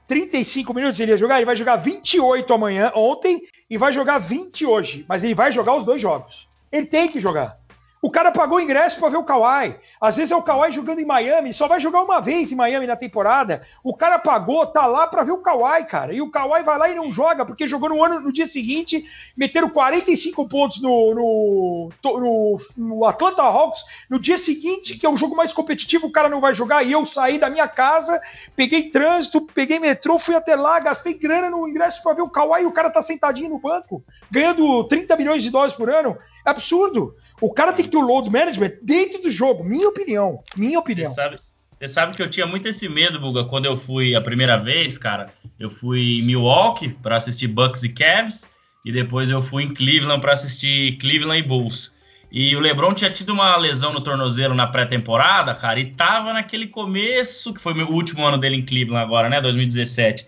35 0.08 0.73
minutos, 0.73 0.99
ele 0.99 1.12
ia 1.12 1.17
jogar, 1.17 1.38
ele 1.38 1.45
vai 1.45 1.55
jogar 1.55 1.77
28 1.77 2.53
amanhã, 2.53 2.91
ontem, 2.95 3.41
e 3.67 3.77
vai 3.77 3.91
jogar 3.91 4.19
20 4.19 4.65
hoje. 4.65 5.05
Mas 5.10 5.23
ele 5.23 5.34
vai 5.34 5.51
jogar 5.51 5.75
os 5.75 5.84
dois 5.84 5.99
jogos. 5.99 6.47
Ele 6.71 6.86
tem 6.86 7.08
que 7.08 7.19
jogar. 7.19 7.58
O 8.02 8.10
cara 8.10 8.32
pagou 8.32 8.62
ingresso 8.62 8.98
para 8.98 9.10
ver 9.10 9.18
o 9.18 9.24
Kawhi. 9.24 9.76
Às 10.00 10.16
vezes 10.16 10.32
é 10.32 10.36
o 10.36 10.42
Kawhi 10.42 10.72
jogando 10.72 11.00
em 11.00 11.06
Miami, 11.06 11.54
só 11.54 11.68
vai 11.68 11.82
jogar 11.82 12.02
uma 12.02 12.22
vez 12.22 12.50
em 12.50 12.56
Miami 12.56 12.88
na 12.88 12.96
temporada. 12.96 13.62
O 13.84 13.94
cara 13.94 14.18
pagou, 14.18 14.66
tá 14.66 14.86
lá 14.86 15.06
para 15.06 15.24
ver 15.24 15.34
o 15.34 15.40
Kawhi, 15.40 15.84
cara. 15.86 16.14
E 16.14 16.22
o 16.22 16.32
Kawhi 16.32 16.64
vai 16.64 16.78
lá 16.78 16.90
e 16.90 16.96
não 16.96 17.12
joga, 17.12 17.46
porque 17.46 17.68
jogou 17.68 17.90
no 17.90 18.02
ano 18.02 18.22
no 18.22 18.32
dia 18.32 18.48
seguinte, 18.48 19.06
meteram 19.36 19.70
45 19.70 20.48
pontos 20.48 20.82
no, 20.82 21.14
no, 21.14 21.90
no, 22.02 22.58
no 22.78 23.06
Atlanta 23.06 23.42
Hawks. 23.42 23.84
No 24.10 24.18
dia 24.18 24.38
seguinte, 24.38 24.98
que 24.98 25.06
é 25.06 25.10
o 25.10 25.18
jogo 25.18 25.36
mais 25.36 25.52
competitivo, 25.52 26.08
o 26.08 26.12
cara 26.12 26.30
não 26.30 26.40
vai 26.40 26.56
jogar. 26.56 26.84
E 26.84 26.94
eu 26.94 27.06
saí 27.06 27.38
da 27.38 27.50
minha 27.50 27.68
casa, 27.68 28.22
peguei 28.56 28.90
trânsito, 28.90 29.42
peguei 29.42 29.78
metrô, 29.78 30.18
fui 30.18 30.36
até 30.36 30.56
lá, 30.56 30.80
gastei 30.80 31.14
grana 31.14 31.50
no 31.50 31.68
ingresso 31.68 32.02
para 32.02 32.14
ver 32.14 32.22
o 32.22 32.30
Kawhi 32.30 32.62
e 32.62 32.66
o 32.66 32.72
cara 32.72 32.90
tá 32.90 33.02
sentadinho 33.02 33.50
no 33.50 33.60
banco, 33.60 34.02
ganhando 34.32 34.86
30 34.86 35.18
milhões 35.18 35.44
de 35.44 35.50
dólares 35.50 35.76
por 35.76 35.90
ano. 35.90 36.18
É 36.46 36.50
absurdo. 36.50 37.16
O 37.41 37.52
cara 37.52 37.73
tem 37.73 37.86
que 37.86 37.91
ter 37.91 37.97
o 37.97 38.02
load 38.02 38.30
management 38.30 38.73
dentro 38.82 39.21
do 39.21 39.30
jogo, 39.30 39.63
minha 39.63 39.88
opinião. 39.88 40.43
Minha 40.58 40.80
opinião. 40.80 41.10
Você 41.10 41.15
sabe, 41.15 41.39
você 41.80 41.88
sabe 41.88 42.15
que 42.15 42.21
eu 42.21 42.30
tinha 42.30 42.45
muito 42.45 42.67
esse 42.67 42.89
medo, 42.89 43.19
Buga, 43.19 43.45
quando 43.45 43.65
eu 43.65 43.78
fui 43.78 44.15
a 44.15 44.21
primeira 44.21 44.58
vez, 44.58 44.97
cara. 44.97 45.28
Eu 45.58 45.69
fui 45.69 46.19
em 46.19 46.23
Milwaukee 46.23 46.89
para 46.89 47.15
assistir 47.15 47.47
Bucks 47.47 47.84
e 47.84 47.89
Cavs, 47.89 48.49
e 48.84 48.91
depois 48.91 49.30
eu 49.30 49.41
fui 49.41 49.63
em 49.63 49.73
Cleveland 49.73 50.19
para 50.19 50.34
assistir 50.34 50.97
Cleveland 50.97 51.39
e 51.39 51.47
Bulls. 51.47 51.91
E 52.32 52.56
o 52.56 52.60
LeBron 52.60 52.93
tinha 52.93 53.10
tido 53.10 53.34
uma 53.34 53.56
lesão 53.58 53.91
no 53.91 54.02
tornozelo 54.02 54.54
na 54.54 54.67
pré-temporada, 54.67 55.56
cara, 55.56 55.80
e 55.80 55.86
tava 55.86 56.32
naquele 56.32 56.67
começo, 56.67 57.54
que 57.54 57.60
foi 57.60 57.73
o 57.73 57.91
último 57.91 58.23
ano 58.25 58.38
dele 58.38 58.58
em 58.58 58.65
Cleveland 58.65 59.04
agora, 59.04 59.30
né, 59.30 59.41
2017. 59.41 60.28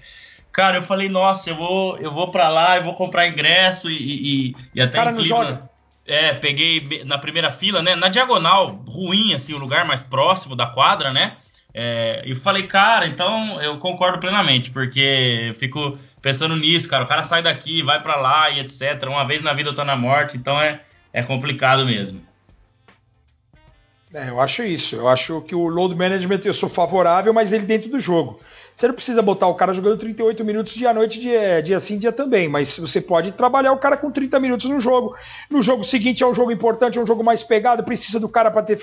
Cara, 0.52 0.78
eu 0.78 0.84
falei, 0.84 1.08
nossa, 1.08 1.50
eu 1.50 1.56
vou, 1.56 1.98
eu 1.98 2.12
vou 2.12 2.30
para 2.32 2.50
lá, 2.50 2.78
eu 2.78 2.84
vou 2.84 2.96
comprar 2.96 3.28
ingresso 3.28 3.90
e, 3.90 3.96
e, 4.50 4.56
e 4.74 4.82
até 4.82 4.98
cara 4.98 5.12
em 5.12 5.16
Cleveland. 5.16 5.44
Não 5.44 5.58
joga. 5.58 5.71
É, 6.06 6.34
peguei 6.34 7.04
na 7.06 7.18
primeira 7.18 7.52
fila, 7.52 7.82
né? 7.82 7.96
Na 7.96 8.08
diagonal, 8.08 8.84
ruim, 8.88 9.34
assim, 9.34 9.54
o 9.54 9.60
lugar 9.60 9.86
mais 9.86 10.02
próximo 10.02 10.56
da 10.56 10.66
quadra, 10.66 11.12
né? 11.12 11.38
É, 11.74 12.22
e 12.26 12.36
falei, 12.36 12.68
cara, 12.68 13.08
então 13.08 13.62
eu 13.62 13.78
concordo 13.78 14.20
plenamente, 14.20 14.72
porque 14.72 15.48
eu 15.48 15.56
fico 15.56 15.98
pensando 16.22 16.56
nisso, 16.56 16.90
cara. 16.90 17.04
O 17.04 17.08
cara 17.08 17.24
sai 17.24 17.42
daqui, 17.42 17.82
vai 17.82 18.02
para 18.02 18.16
lá 18.16 18.50
e 18.50 18.60
etc. 18.60 19.04
Uma 19.08 19.26
vez 19.26 19.42
na 19.42 19.54
vida 19.54 19.70
eu 19.70 19.74
tô 19.74 19.84
na 19.84 19.96
morte, 19.96 20.38
então 20.38 20.60
é, 20.60 20.82
é 21.14 21.24
complicado 21.24 21.86
mesmo. 21.86 22.22
É, 24.14 24.30
eu 24.30 24.42
acho 24.42 24.64
isso. 24.64 24.96
Eu 24.96 25.08
acho 25.08 25.42
que 25.42 25.56
o 25.56 25.68
load 25.68 25.96
management 25.96 26.42
eu 26.44 26.54
sou 26.54 26.68
favorável, 26.68 27.34
mas 27.34 27.52
ele 27.54 27.66
dentro 27.66 27.90
do 27.90 28.00
jogo. 28.00 28.42
Você 28.82 28.88
não 28.88 28.96
precisa 28.96 29.22
botar 29.22 29.48
o 29.48 29.54
cara 29.54 29.76
jogando 29.76 30.00
38 30.00 30.44
minutos 30.44 30.74
dia 30.74 30.90
à 30.90 30.94
noite, 30.94 31.20
dia, 31.20 31.62
dia 31.62 31.80
sim, 31.80 32.00
dia 32.00 32.12
também, 32.12 32.48
mas 32.48 32.80
você 32.80 33.00
pode 33.00 33.32
trabalhar 33.32 33.74
o 33.74 33.78
cara 33.78 33.96
com 33.96 34.10
30 34.10 34.40
minutos 34.40 34.68
no 34.68 34.80
jogo. 34.80 35.16
No 35.52 35.62
jogo 35.62 35.84
seguinte 35.84 36.24
é 36.24 36.28
um 36.28 36.34
jogo 36.34 36.52
importante, 36.52 36.98
é 36.98 37.02
um 37.02 37.06
jogo 37.06 37.24
mais 37.24 37.44
pegado, 37.44 37.84
precisa 37.84 38.20
do 38.20 38.28
cara 38.28 38.50
para 38.50 38.64
ter, 38.64 38.80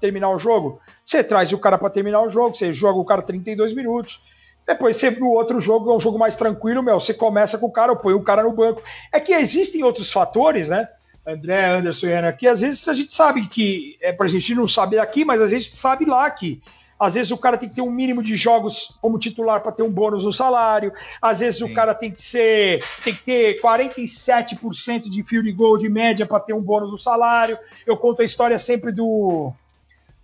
terminar 0.00 0.30
o 0.30 0.38
jogo. 0.38 0.80
Você 1.04 1.22
traz 1.22 1.52
o 1.52 1.58
cara 1.58 1.76
para 1.76 1.90
terminar 1.90 2.22
o 2.22 2.30
jogo, 2.30 2.56
você 2.56 2.72
joga 2.72 2.98
o 2.98 3.04
cara 3.04 3.20
32 3.20 3.74
minutos. 3.74 4.22
Depois, 4.66 4.96
sempre 4.96 5.20
no 5.20 5.28
outro 5.28 5.60
jogo, 5.60 5.92
é 5.92 5.94
um 5.94 6.00
jogo 6.00 6.18
mais 6.18 6.34
tranquilo, 6.34 6.82
meu. 6.82 6.98
Você 6.98 7.12
começa 7.12 7.58
com 7.58 7.66
o 7.66 7.72
cara, 7.72 7.94
põe 7.94 8.14
o 8.14 8.22
cara 8.22 8.44
no 8.44 8.52
banco. 8.52 8.82
É 9.12 9.20
que 9.20 9.34
existem 9.34 9.84
outros 9.84 10.10
fatores, 10.10 10.70
né? 10.70 10.88
André, 11.26 11.66
Anderson 11.66 12.06
e 12.06 12.12
Ana, 12.12 12.32
que 12.32 12.48
às 12.48 12.62
vezes 12.62 12.88
a 12.88 12.94
gente 12.94 13.12
sabe 13.12 13.46
que, 13.46 13.98
é, 14.00 14.10
pra 14.10 14.26
gente 14.26 14.54
não 14.54 14.66
saber 14.66 15.00
aqui, 15.00 15.22
mas 15.22 15.42
a 15.42 15.46
gente 15.46 15.66
sabe 15.66 16.06
lá 16.06 16.30
que 16.30 16.62
às 17.04 17.14
vezes 17.14 17.30
o 17.30 17.36
cara 17.36 17.56
tem 17.56 17.68
que 17.68 17.74
ter 17.74 17.82
um 17.82 17.90
mínimo 17.90 18.22
de 18.22 18.36
jogos 18.36 18.98
como 19.00 19.18
titular 19.18 19.62
para 19.62 19.72
ter 19.72 19.82
um 19.82 19.90
bônus 19.90 20.24
no 20.24 20.32
salário. 20.32 20.92
Às 21.20 21.40
vezes 21.40 21.58
Sim. 21.58 21.64
o 21.64 21.74
cara 21.74 21.94
tem 21.94 22.10
que 22.10 22.22
ser, 22.22 22.84
tem 23.02 23.14
que 23.14 23.22
ter 23.22 23.60
47% 23.60 25.08
de 25.08 25.22
field 25.22 25.50
goal 25.52 25.76
de 25.76 25.88
média 25.88 26.26
para 26.26 26.40
ter 26.40 26.54
um 26.54 26.62
bônus 26.62 26.90
no 26.90 26.98
salário. 26.98 27.58
Eu 27.86 27.96
conto 27.96 28.22
a 28.22 28.24
história 28.24 28.58
sempre 28.58 28.92
do 28.92 29.52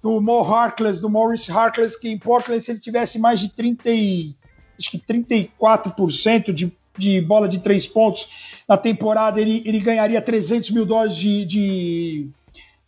do 0.03 0.19
Mo 0.19 0.41
Harkless, 0.41 1.03
do 1.03 1.11
Maurice 1.11 1.53
Harkless, 1.53 1.95
que 1.95 2.09
em 2.09 2.19
Portland 2.19 2.63
se 2.63 2.73
ele 2.73 2.79
tivesse 2.79 3.19
mais 3.19 3.39
de 3.39 3.51
30 3.51 3.91
e, 3.91 4.35
acho 4.79 4.91
que 4.91 4.99
34% 4.99 6.55
de 6.55 6.73
de 6.97 7.21
bola 7.21 7.49
de 7.49 7.61
três 7.61 7.87
pontos 7.87 8.61
na 8.69 8.77
temporada, 8.77 9.41
ele, 9.41 9.63
ele 9.65 9.81
ganharia 9.81 10.21
300 10.21 10.71
mil 10.71 10.85
dólares 10.85 11.17
de, 11.17 11.45
de, 11.45 12.29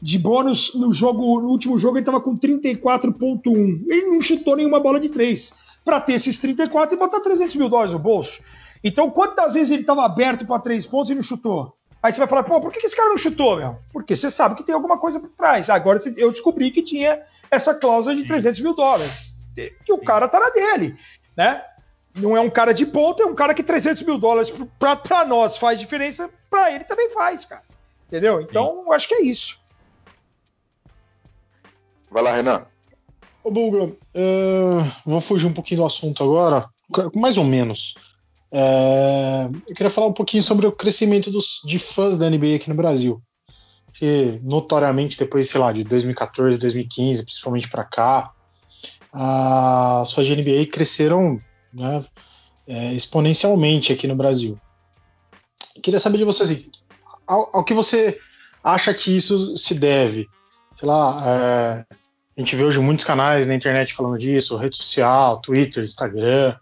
de 0.03 0.18
bônus. 0.18 0.74
No 0.74 0.92
jogo, 0.92 1.40
no 1.40 1.48
último 1.48 1.78
jogo, 1.78 1.96
ele 1.96 2.03
estava 2.03 2.20
com 2.20 2.36
34,1. 2.36 3.84
Ele 3.88 4.07
não 4.07 4.20
chutou 4.20 4.57
nenhuma 4.57 4.80
bola 4.80 4.98
de 4.98 5.09
três. 5.09 5.55
Para 5.84 6.00
ter 6.00 6.14
esses 6.14 6.38
34 6.38 6.94
e 6.94 6.98
botar 6.98 7.20
300 7.20 7.55
mil 7.57 7.68
dólares 7.68 7.92
no 7.92 7.98
bolso. 7.98 8.40
Então, 8.82 9.09
quantas 9.11 9.55
vezes 9.55 9.70
ele 9.70 9.82
estava 9.82 10.05
aberto 10.05 10.44
para 10.44 10.61
três 10.61 10.86
pontos 10.86 11.11
e 11.11 11.14
não 11.14 11.22
chutou? 11.22 11.76
Aí 12.03 12.12
você 12.12 12.18
vai 12.18 12.26
falar, 12.26 12.42
pô, 12.42 12.61
por 12.61 12.72
que 12.72 12.84
esse 12.84 12.96
cara 12.96 13.11
não 13.11 13.18
chutou, 13.18 13.57
meu? 13.57 13.76
Porque 13.92 14.16
você 14.16 14.28
sabe 14.28 14.57
que 14.57 14.64
tem 14.64 14.74
alguma 14.74 14.98
coisa 14.98 15.20
por 15.20 15.30
trás. 15.30 15.70
Agora 15.70 16.00
eu 16.16 16.32
descobri 16.32 16.72
que 16.72 16.82
tinha 16.82 17.22
essa 17.48 17.72
cláusula 17.74 18.16
de 18.16 18.24
300 18.24 18.61
mil 18.61 18.74
dólares. 18.74 19.32
Que 19.55 19.92
o 19.92 19.98
cara 19.98 20.26
tá 20.26 20.40
na 20.40 20.50
dele, 20.50 20.96
né? 21.36 21.62
Não 22.14 22.36
é 22.36 22.40
um 22.40 22.50
cara 22.50 22.74
de 22.74 22.84
ponta, 22.84 23.22
é 23.22 23.26
um 23.26 23.34
cara 23.34 23.55
que 23.55 23.62
300 23.62 24.03
mil 24.03 24.18
dólares 24.18 24.53
para 24.78 25.24
nós 25.24 25.57
faz 25.57 25.78
diferença, 25.78 26.28
para 26.50 26.72
ele 26.72 26.84
também 26.84 27.11
faz, 27.11 27.44
cara. 27.44 27.62
Entendeu? 28.09 28.40
Então, 28.40 28.82
eu 28.84 28.92
acho 28.92 29.07
que 29.07 29.14
é 29.14 29.22
isso. 29.22 29.62
Vai 32.13 32.23
lá, 32.23 32.37
Renan. 32.37 32.67
Ô, 33.43 33.51
Bulga, 33.51 33.85
uh, 33.85 34.93
vou 35.05 35.21
fugir 35.21 35.47
um 35.47 35.53
pouquinho 35.53 35.81
do 35.81 35.87
assunto 35.87 36.23
agora, 36.23 36.69
mais 37.15 37.39
ou 37.39 37.45
menos. 37.45 37.95
É, 38.55 39.49
eu 39.67 39.75
queria 39.75 39.91
falar 39.91 40.09
um 40.09 40.13
pouquinho 40.13 40.43
sobre 40.43 40.67
o 40.67 40.73
crescimento 40.73 41.31
dos, 41.31 41.63
de 41.65 41.79
fãs 41.79 42.19
da 42.19 42.29
NBA 42.29 42.57
aqui 42.57 42.69
no 42.69 42.75
Brasil. 42.75 43.21
Que 43.95 44.39
notoriamente 44.43 45.19
depois, 45.19 45.49
sei 45.49 45.61
lá, 45.61 45.73
de 45.73 45.85
2014, 45.85 46.59
2015, 46.59 47.25
principalmente 47.25 47.71
para 47.71 47.85
cá, 47.85 48.31
as 49.13 50.13
fãs 50.13 50.27
de 50.27 50.37
NBA 50.37 50.67
cresceram 50.71 51.39
né, 51.73 52.05
é, 52.67 52.93
exponencialmente 52.93 53.93
aqui 53.93 54.07
no 54.07 54.15
Brasil. 54.17 54.59
Eu 55.75 55.81
queria 55.81 55.99
saber 55.99 56.19
de 56.19 56.25
você 56.25 56.43
assim, 56.43 56.71
ao, 57.27 57.49
ao, 57.53 57.65
que 57.65 57.73
você 57.73 58.19
acha 58.63 58.93
que 58.93 59.17
isso 59.17 59.57
se 59.57 59.75
deve. 59.75 60.29
Sei 60.77 60.87
lá, 60.87 61.23
é, 61.27 61.85
a 62.37 62.41
gente 62.41 62.57
vê 62.57 62.64
hoje 62.64 62.78
muitos 62.78 63.05
canais 63.05 63.47
na 63.47 63.55
internet 63.55 63.95
falando 63.95 64.18
disso, 64.18 64.57
rede 64.57 64.76
social, 64.76 65.41
Twitter, 65.41 65.85
Instagram 65.85 66.57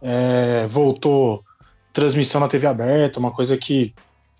é, 0.00 0.66
voltou 0.68 1.44
transmissão 1.92 2.40
na 2.40 2.48
TV 2.48 2.66
aberta, 2.66 3.18
uma 3.18 3.30
coisa 3.30 3.56
que, 3.56 3.94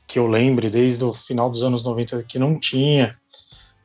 que 0.06 0.18
eu 0.18 0.26
lembre 0.26 0.70
desde 0.70 1.04
o 1.04 1.12
final 1.12 1.50
dos 1.50 1.62
anos 1.62 1.82
90 1.82 2.22
que 2.22 2.38
não 2.38 2.58
tinha. 2.58 3.16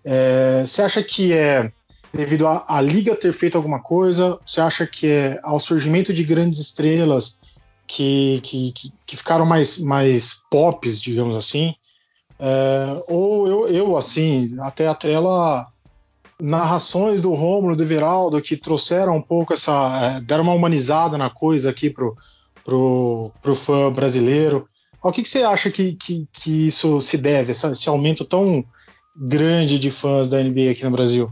É, 0.05 0.63
você 0.65 0.81
acha 0.81 1.01
que 1.01 1.33
é 1.33 1.71
devido 2.13 2.45
à 2.47 2.79
liga 2.81 3.15
ter 3.15 3.33
feito 3.33 3.57
alguma 3.57 3.79
coisa? 3.79 4.39
Você 4.45 4.61
acha 4.61 4.85
que 4.85 5.07
é 5.07 5.39
ao 5.41 5.59
surgimento 5.59 6.13
de 6.13 6.23
grandes 6.23 6.59
estrelas 6.59 7.37
que, 7.87 8.39
que, 8.43 8.73
que 9.05 9.17
ficaram 9.17 9.45
mais, 9.45 9.79
mais 9.79 10.43
pops, 10.51 11.01
digamos 11.01 11.35
assim? 11.35 11.73
É, 12.39 13.03
ou 13.07 13.47
eu, 13.47 13.67
eu, 13.69 13.97
assim, 13.97 14.55
até 14.59 14.87
a 14.87 14.93
trela 14.93 15.65
narrações 16.41 17.21
do 17.21 17.33
Romulo, 17.33 17.75
do 17.75 17.83
Everaldo, 17.83 18.41
que 18.41 18.57
trouxeram 18.57 19.15
um 19.15 19.21
pouco 19.21 19.53
essa. 19.53 20.17
É, 20.17 20.21
deram 20.21 20.43
uma 20.43 20.53
humanizada 20.53 21.17
na 21.17 21.29
coisa 21.29 21.69
aqui 21.69 21.89
pro, 21.89 22.15
pro, 22.63 23.31
pro 23.41 23.55
fã 23.55 23.91
brasileiro. 23.91 24.67
Ao 25.01 25.11
que, 25.11 25.21
que 25.21 25.29
você 25.29 25.43
acha 25.43 25.69
que, 25.69 25.93
que, 25.93 26.27
que 26.31 26.67
isso 26.67 27.01
se 27.01 27.17
deve, 27.17 27.51
essa, 27.51 27.71
esse 27.71 27.89
aumento 27.89 28.23
tão 28.23 28.63
grande 29.15 29.77
de 29.77 29.91
fãs 29.91 30.29
da 30.29 30.41
NBA 30.41 30.71
aqui 30.71 30.83
no 30.83 30.91
Brasil? 30.91 31.31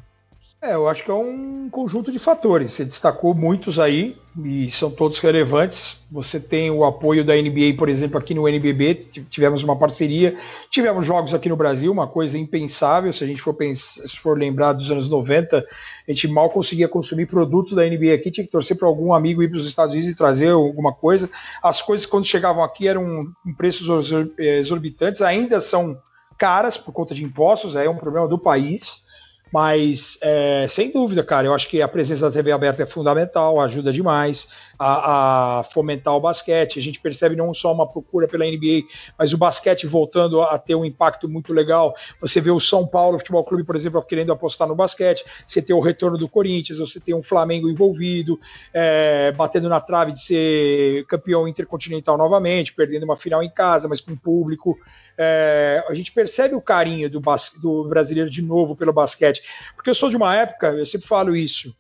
É, 0.64 0.76
eu 0.76 0.88
acho 0.88 1.04
que 1.04 1.10
é 1.10 1.14
um 1.14 1.68
conjunto 1.72 2.12
de 2.12 2.20
fatores. 2.20 2.72
Você 2.72 2.86
destacou 2.86 3.34
muitos 3.34 3.80
aí 3.80 4.16
e 4.46 4.70
são 4.70 4.92
todos 4.92 5.18
relevantes. 5.18 5.98
Você 6.12 6.40
tem 6.40 6.70
o 6.70 6.86
apoio 6.86 7.26
da 7.26 7.34
NBA, 7.34 7.74
por 7.76 7.90
exemplo, 7.90 8.20
aqui 8.20 8.36
no 8.36 8.48
NBB, 8.48 8.94
tivemos 9.28 9.64
uma 9.64 9.76
parceria, 9.76 10.38
tivemos 10.70 11.04
jogos 11.04 11.34
aqui 11.34 11.50
no 11.50 11.56
Brasil, 11.56 11.92
uma 11.92 12.08
coisa 12.08 12.38
impensável. 12.38 13.12
Se 13.12 13.24
a 13.24 13.28
gente 13.28 13.42
for, 13.42 13.56
pensar, 13.56 14.08
se 14.08 14.16
for 14.20 14.38
lembrar 14.38 14.74
dos 14.74 14.92
anos 14.92 15.10
90, 15.10 15.58
a 15.58 16.12
gente 16.12 16.28
mal 16.28 16.52
conseguia 16.52 16.88
consumir 16.88 17.26
produtos 17.26 17.74
da 17.74 17.84
NBA 17.84 18.14
aqui, 18.14 18.30
tinha 18.30 18.46
que 18.46 18.52
torcer 18.52 18.78
para 18.78 18.88
algum 18.88 19.16
amigo 19.16 19.42
ir 19.42 19.50
para 19.50 19.58
os 19.58 19.66
Estados 19.66 19.96
Unidos 19.96 20.12
e 20.12 20.16
trazer 20.16 20.50
alguma 20.50 20.94
coisa. 20.94 21.28
As 21.64 21.82
coisas, 21.82 22.06
quando 22.06 22.28
chegavam 22.28 22.64
aqui, 22.64 22.88
eram 22.88 23.26
preços 23.58 24.12
exorbitantes, 24.38 25.24
ainda 25.24 25.60
são 25.60 25.98
caras 26.38 26.78
por 26.78 26.94
conta 26.94 27.16
de 27.16 27.24
impostos, 27.24 27.76
é 27.76 27.90
um 27.90 27.98
problema 27.98 28.28
do 28.28 28.38
país. 28.38 29.10
Mas, 29.52 30.18
é, 30.22 30.66
sem 30.70 30.92
dúvida, 30.92 31.24
cara, 31.24 31.48
eu 31.48 31.54
acho 31.54 31.68
que 31.68 31.82
a 31.82 31.88
presença 31.88 32.30
da 32.30 32.32
TV 32.32 32.52
aberta 32.52 32.84
é 32.84 32.86
fundamental, 32.86 33.60
ajuda 33.60 33.92
demais 33.92 34.48
a, 34.84 35.60
a, 35.60 35.64
fomentar 35.64 36.16
o 36.16 36.20
basquete. 36.20 36.80
A 36.80 36.82
gente 36.82 37.00
percebe 37.00 37.36
não 37.36 37.54
só 37.54 37.72
uma 37.72 37.86
procura 37.86 38.28
pela 38.28 38.46
NBA, 38.46 38.82
mas 39.16 39.32
o 39.32 39.38
basquete 39.38 39.86
voltando 39.86 40.42
a 40.42 40.58
ter 40.58 40.74
um 40.74 40.84
impacto 40.84 41.30
muito 41.30 41.54
legal. 41.54 41.94
Você 42.20 42.42
vê 42.42 42.50
o 42.50 42.60
São 42.60 42.88
Paulo 42.88 43.20
Futebol 43.20 43.44
Clube, 43.44 43.64
por 43.64 43.76
exemplo, 43.76 44.02
querendo 44.02 44.34
apostar 44.34 44.68
no 44.68 44.74
basquete. 44.76 45.24
Você 45.46 45.62
tem 45.62 45.76
o 45.76 45.80
retorno 45.80 46.18
do 46.18 46.28
Corinthians, 46.28 46.80
você 46.80 47.00
tem 47.00 47.14
um 47.14 47.22
Flamengo 47.22 47.70
envolvido, 47.70 48.40
é, 48.74 49.32
batendo 49.34 49.70
na 49.70 49.80
trave 49.80 50.14
de 50.14 50.20
ser 50.20 51.06
campeão 51.06 51.48
intercontinental 51.48 52.18
novamente, 52.18 52.74
perdendo 52.74 53.04
uma 53.04 53.16
final 53.16 53.44
em 53.44 53.52
casa, 53.52 53.88
mas 53.88 54.02
com 54.02 54.16
público 54.16 54.80
é, 55.16 55.84
a 55.88 55.94
gente 55.94 56.12
percebe 56.12 56.56
o 56.56 56.62
carinho 56.62 57.08
do, 57.08 57.22
do, 57.62 57.88
brasileiro 57.88 58.32
de 58.32 58.42
novo 58.42 58.76
pelo 58.76 58.92
basquete. 58.92 59.44
Porque 59.76 59.92
eu 59.92 59.96
sou 59.96 60.10
de 60.10 60.18
uma 60.18 60.36
época, 60.36 60.70
eu 60.70 60.86
sempre 60.88 61.08
falo 61.08 61.36
isso, 61.36 61.76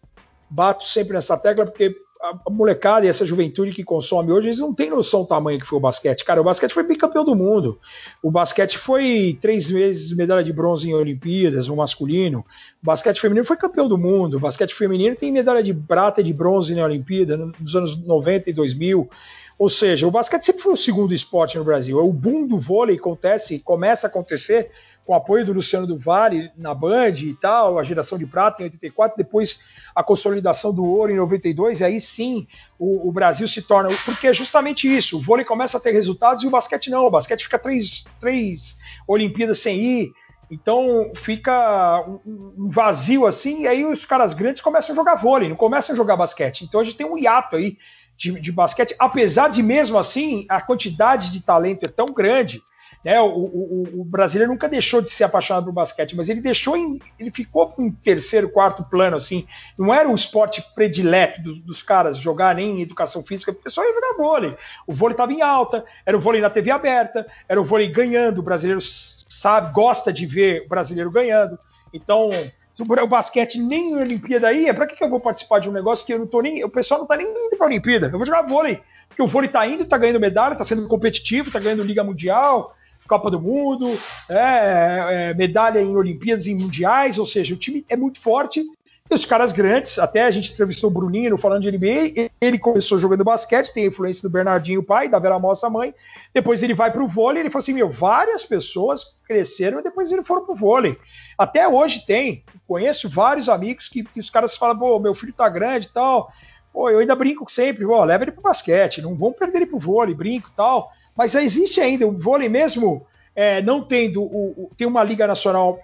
bato 0.47 0.87
sempre 0.87 1.13
nessa 1.13 1.35
tecla, 1.35 1.65
porque 1.65 1.95
a 2.21 2.49
molecada 2.49 3.05
e 3.05 3.09
essa 3.09 3.25
juventude 3.25 3.71
que 3.71 3.83
consome 3.83 4.31
hoje, 4.31 4.47
eles 4.47 4.59
não 4.59 4.73
têm 4.73 4.89
noção 4.89 5.21
do 5.21 5.27
tamanho 5.27 5.59
que 5.59 5.65
foi 5.65 5.77
o 5.77 5.81
basquete. 5.81 6.23
Cara, 6.23 6.39
o 6.39 6.43
basquete 6.43 6.71
foi 6.71 6.83
bicampeão 6.83 7.25
do 7.25 7.35
mundo. 7.35 7.79
O 8.21 8.29
basquete 8.29 8.77
foi 8.77 9.37
três 9.41 9.69
vezes 9.69 10.15
medalha 10.15 10.43
de 10.43 10.53
bronze 10.53 10.89
em 10.89 10.93
Olimpíadas, 10.93 11.67
o 11.67 11.75
masculino. 11.75 12.45
O 12.81 12.85
basquete 12.85 13.19
feminino 13.19 13.45
foi 13.45 13.57
campeão 13.57 13.87
do 13.87 13.97
mundo. 13.97 14.37
O 14.37 14.39
basquete 14.39 14.75
feminino 14.75 15.15
tem 15.15 15.31
medalha 15.31 15.63
de 15.63 15.73
prata 15.73 16.21
e 16.21 16.23
de 16.23 16.33
bronze 16.33 16.75
na 16.75 16.85
Olimpíada 16.85 17.37
nos 17.37 17.75
anos 17.75 17.97
90 17.97 18.51
e 18.51 18.53
2000. 18.53 19.09
Ou 19.57 19.69
seja, 19.69 20.07
o 20.07 20.11
basquete 20.11 20.43
sempre 20.43 20.61
foi 20.61 20.73
o 20.73 20.77
segundo 20.77 21.13
esporte 21.13 21.57
no 21.57 21.63
Brasil. 21.63 21.97
O 21.97 22.13
boom 22.13 22.47
do 22.47 22.59
vôlei 22.59 22.97
acontece, 22.97 23.59
começa 23.59 24.07
a 24.07 24.09
acontecer 24.09 24.71
com 25.05 25.15
apoio 25.15 25.45
do 25.45 25.53
Luciano 25.53 25.87
do 25.87 25.97
Vale 25.97 26.51
na 26.55 26.73
Band 26.73 27.13
e 27.21 27.33
tal, 27.33 27.79
a 27.79 27.83
geração 27.83 28.17
de 28.17 28.25
prata 28.25 28.61
em 28.61 28.65
84, 28.65 29.17
depois 29.17 29.59
a 29.95 30.03
consolidação 30.03 30.73
do 30.73 30.85
ouro 30.85 31.11
em 31.11 31.17
92, 31.17 31.81
e 31.81 31.83
aí 31.83 31.99
sim 31.99 32.47
o, 32.77 33.09
o, 33.09 33.11
Brasil 33.11 33.47
se 33.47 33.61
torna. 33.63 33.89
Porque 34.05 34.27
é 34.27 34.33
justamente 34.33 34.87
isso: 34.87 35.17
o 35.17 35.21
vôlei 35.21 35.45
começa 35.45 35.77
a 35.77 35.81
ter 35.81 35.91
resultados 35.91 36.43
e 36.43 36.47
o 36.47 36.51
basquete 36.51 36.89
não. 36.89 37.05
O 37.05 37.11
basquete 37.11 37.43
fica 37.43 37.59
três, 37.59 38.05
três 38.19 38.77
Olimpíadas 39.07 39.59
sem 39.59 39.79
ir. 39.81 40.11
Então 40.51 41.11
fica 41.15 42.05
um 42.25 42.69
vazio 42.69 43.25
assim, 43.25 43.61
e 43.61 43.67
aí 43.67 43.85
os 43.85 44.05
caras 44.05 44.33
grandes 44.33 44.61
começam 44.61 44.93
a 44.93 44.95
jogar 44.97 45.15
vôlei, 45.15 45.47
não 45.47 45.55
começam 45.55 45.93
a 45.93 45.97
jogar 45.97 46.17
basquete. 46.17 46.65
Então 46.65 46.81
a 46.81 46.83
gente 46.83 46.97
tem 46.97 47.07
um 47.07 47.17
hiato 47.17 47.55
aí 47.55 47.77
de, 48.17 48.37
de, 48.39 48.51
basquete, 48.51 48.93
apesar 48.99 49.47
de 49.47 49.63
mesmo 49.63 49.97
assim 49.97 50.45
a 50.49 50.61
quantidade 50.61 51.31
de 51.31 51.41
talento 51.41 51.85
é 51.85 51.87
tão 51.87 52.07
grande. 52.07 52.61
Né, 53.03 53.19
o, 53.19 53.25
o, 53.25 54.01
o, 54.01 54.05
brasileiro 54.05 54.51
nunca 54.51 54.69
deixou 54.69 55.01
de 55.01 55.09
ser 55.09 55.23
apaixonado 55.23 55.65
por 55.65 55.71
basquete, 55.71 56.15
mas 56.15 56.29
ele 56.29 56.39
deixou 56.39 56.77
em, 56.77 56.99
ele 57.17 57.31
ficou 57.31 57.73
em 57.79 57.89
terceiro, 57.89 58.51
quarto 58.51 58.83
plano, 58.83 59.17
assim. 59.17 59.47
Não 59.75 59.91
era 59.91 60.07
o 60.07 60.13
esporte 60.13 60.63
predileto 60.75 61.41
do, 61.41 61.55
dos 61.55 61.81
caras 61.81 62.19
jogar 62.19 62.53
nem 62.53 62.77
em 62.77 62.81
educação 62.83 63.23
física, 63.23 63.51
o 63.51 63.55
pessoal 63.55 63.87
ia 63.87 63.93
jogar 63.95 64.13
vôlei. 64.13 64.55
O 64.85 64.93
vôlei 64.93 65.15
estava 65.15 65.33
em 65.33 65.41
alta, 65.41 65.83
era 66.05 66.15
o 66.15 66.19
vôlei 66.19 66.41
na 66.41 66.49
TV 66.51 66.69
aberta, 66.69 67.25
era 67.49 67.59
o 67.59 67.65
vôlei 67.65 67.87
ganhando. 67.87 68.37
O 68.37 68.43
brasileiro 68.43 68.81
sabe, 68.81 69.73
gosta 69.73 70.13
de 70.13 70.27
ver 70.27 70.63
o 70.65 70.69
brasileiro 70.69 71.09
ganhando. 71.09 71.57
Então, 71.91 72.29
o 72.77 73.07
basquete 73.07 73.59
nem 73.59 73.95
Olimpíada 73.95 74.47
aí, 74.47 74.67
é 74.67 74.73
pra 74.73 74.85
que, 74.85 74.95
que 74.95 75.03
eu 75.03 75.09
vou 75.09 75.19
participar 75.19 75.57
de 75.57 75.67
um 75.67 75.73
negócio 75.73 76.05
que 76.05 76.13
eu 76.13 76.19
não 76.19 76.27
tô 76.27 76.39
nem. 76.39 76.63
O 76.63 76.69
pessoal 76.69 76.99
não 76.99 77.07
tá 77.07 77.17
nem 77.17 77.27
indo 77.27 77.57
pra 77.57 77.65
Olimpíada. 77.65 78.07
Eu 78.07 78.17
vou 78.17 78.25
jogar 78.27 78.43
vôlei. 78.43 78.79
Porque 79.07 79.23
o 79.23 79.27
vôlei 79.27 79.49
tá 79.49 79.65
indo, 79.67 79.85
tá 79.85 79.97
ganhando 79.97 80.19
medalha, 80.19 80.55
tá 80.55 80.63
sendo 80.63 80.87
competitivo, 80.87 81.51
tá 81.51 81.59
ganhando 81.59 81.83
Liga 81.83 82.03
Mundial, 82.03 82.75
Copa 83.07 83.29
do 83.29 83.39
Mundo, 83.39 83.97
é, 84.29 85.29
é, 85.29 85.33
medalha 85.33 85.81
em 85.81 85.95
Olimpíadas 85.95 86.47
e 86.47 86.55
Mundiais, 86.55 87.17
ou 87.17 87.25
seja, 87.25 87.53
o 87.53 87.57
time 87.57 87.85
é 87.89 87.95
muito 87.95 88.19
forte. 88.19 88.65
E 89.11 89.13
os 89.13 89.25
caras 89.25 89.51
grandes, 89.51 89.99
até 89.99 90.23
a 90.23 90.31
gente 90.31 90.53
entrevistou 90.53 90.89
o 90.89 90.93
Bruninho 90.93 91.37
falando 91.37 91.63
de 91.63 91.69
NBA, 91.69 92.31
ele 92.39 92.57
começou 92.57 92.97
jogando 92.97 93.25
basquete, 93.25 93.73
tem 93.73 93.83
a 93.83 93.87
influência 93.87 94.21
do 94.21 94.29
Bernardinho, 94.29 94.79
o 94.79 94.83
pai, 94.83 95.09
da 95.09 95.19
Vera 95.19 95.37
Mossa, 95.37 95.67
a 95.67 95.69
mãe. 95.69 95.93
Depois 96.33 96.63
ele 96.63 96.73
vai 96.73 96.89
para 96.91 97.03
o 97.03 97.09
vôlei, 97.09 97.41
ele 97.41 97.49
falou 97.49 97.61
assim: 97.61 97.73
meu, 97.73 97.89
várias 97.89 98.45
pessoas 98.45 99.19
cresceram 99.27 99.81
e 99.81 99.83
depois 99.83 100.09
eles 100.09 100.25
foram 100.25 100.45
para 100.45 100.53
o 100.53 100.57
vôlei. 100.57 100.97
Até 101.37 101.67
hoje 101.67 102.05
tem. 102.05 102.45
Conheço 102.65 103.09
vários 103.09 103.49
amigos 103.49 103.89
que, 103.89 104.01
que 104.01 104.21
os 104.21 104.29
caras 104.29 104.55
falam, 104.55 104.79
pô, 104.79 104.97
meu 104.97 105.13
filho 105.13 105.33
tá 105.33 105.49
grande 105.49 105.87
e 105.87 105.91
tal. 105.91 106.31
Pô, 106.71 106.89
eu 106.89 106.99
ainda 106.99 107.13
brinco 107.13 107.51
sempre, 107.51 107.85
ó, 107.85 108.05
leva 108.05 108.23
ele 108.23 108.31
pro 108.31 108.41
basquete, 108.41 109.01
não 109.01 109.13
vamos 109.13 109.37
perder 109.37 109.57
ele 109.57 109.65
pro 109.65 109.77
vôlei, 109.77 110.15
brinco 110.15 110.49
e 110.53 110.55
tal. 110.55 110.89
Mas 111.15 111.35
existe 111.35 111.79
ainda 111.81 112.07
o 112.07 112.17
vôlei 112.17 112.49
mesmo, 112.49 113.05
é, 113.35 113.61
não 113.61 113.83
tendo 113.83 114.21
o, 114.21 114.65
o, 114.65 114.71
tem 114.75 114.87
uma 114.87 115.03
liga 115.03 115.27
nacional 115.27 115.79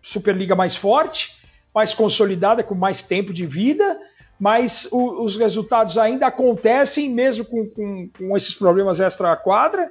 Superliga 0.00 0.54
mais 0.54 0.76
forte, 0.76 1.36
mais 1.74 1.92
consolidada, 1.92 2.62
com 2.62 2.74
mais 2.74 3.02
tempo 3.02 3.32
de 3.32 3.46
vida. 3.46 4.00
mas 4.38 4.88
o, 4.92 5.24
os 5.24 5.36
resultados 5.36 5.98
ainda 5.98 6.28
acontecem, 6.28 7.10
mesmo 7.10 7.44
com, 7.44 7.68
com, 7.68 8.08
com 8.16 8.36
esses 8.36 8.54
problemas 8.54 9.00
extra-quadra. 9.00 9.90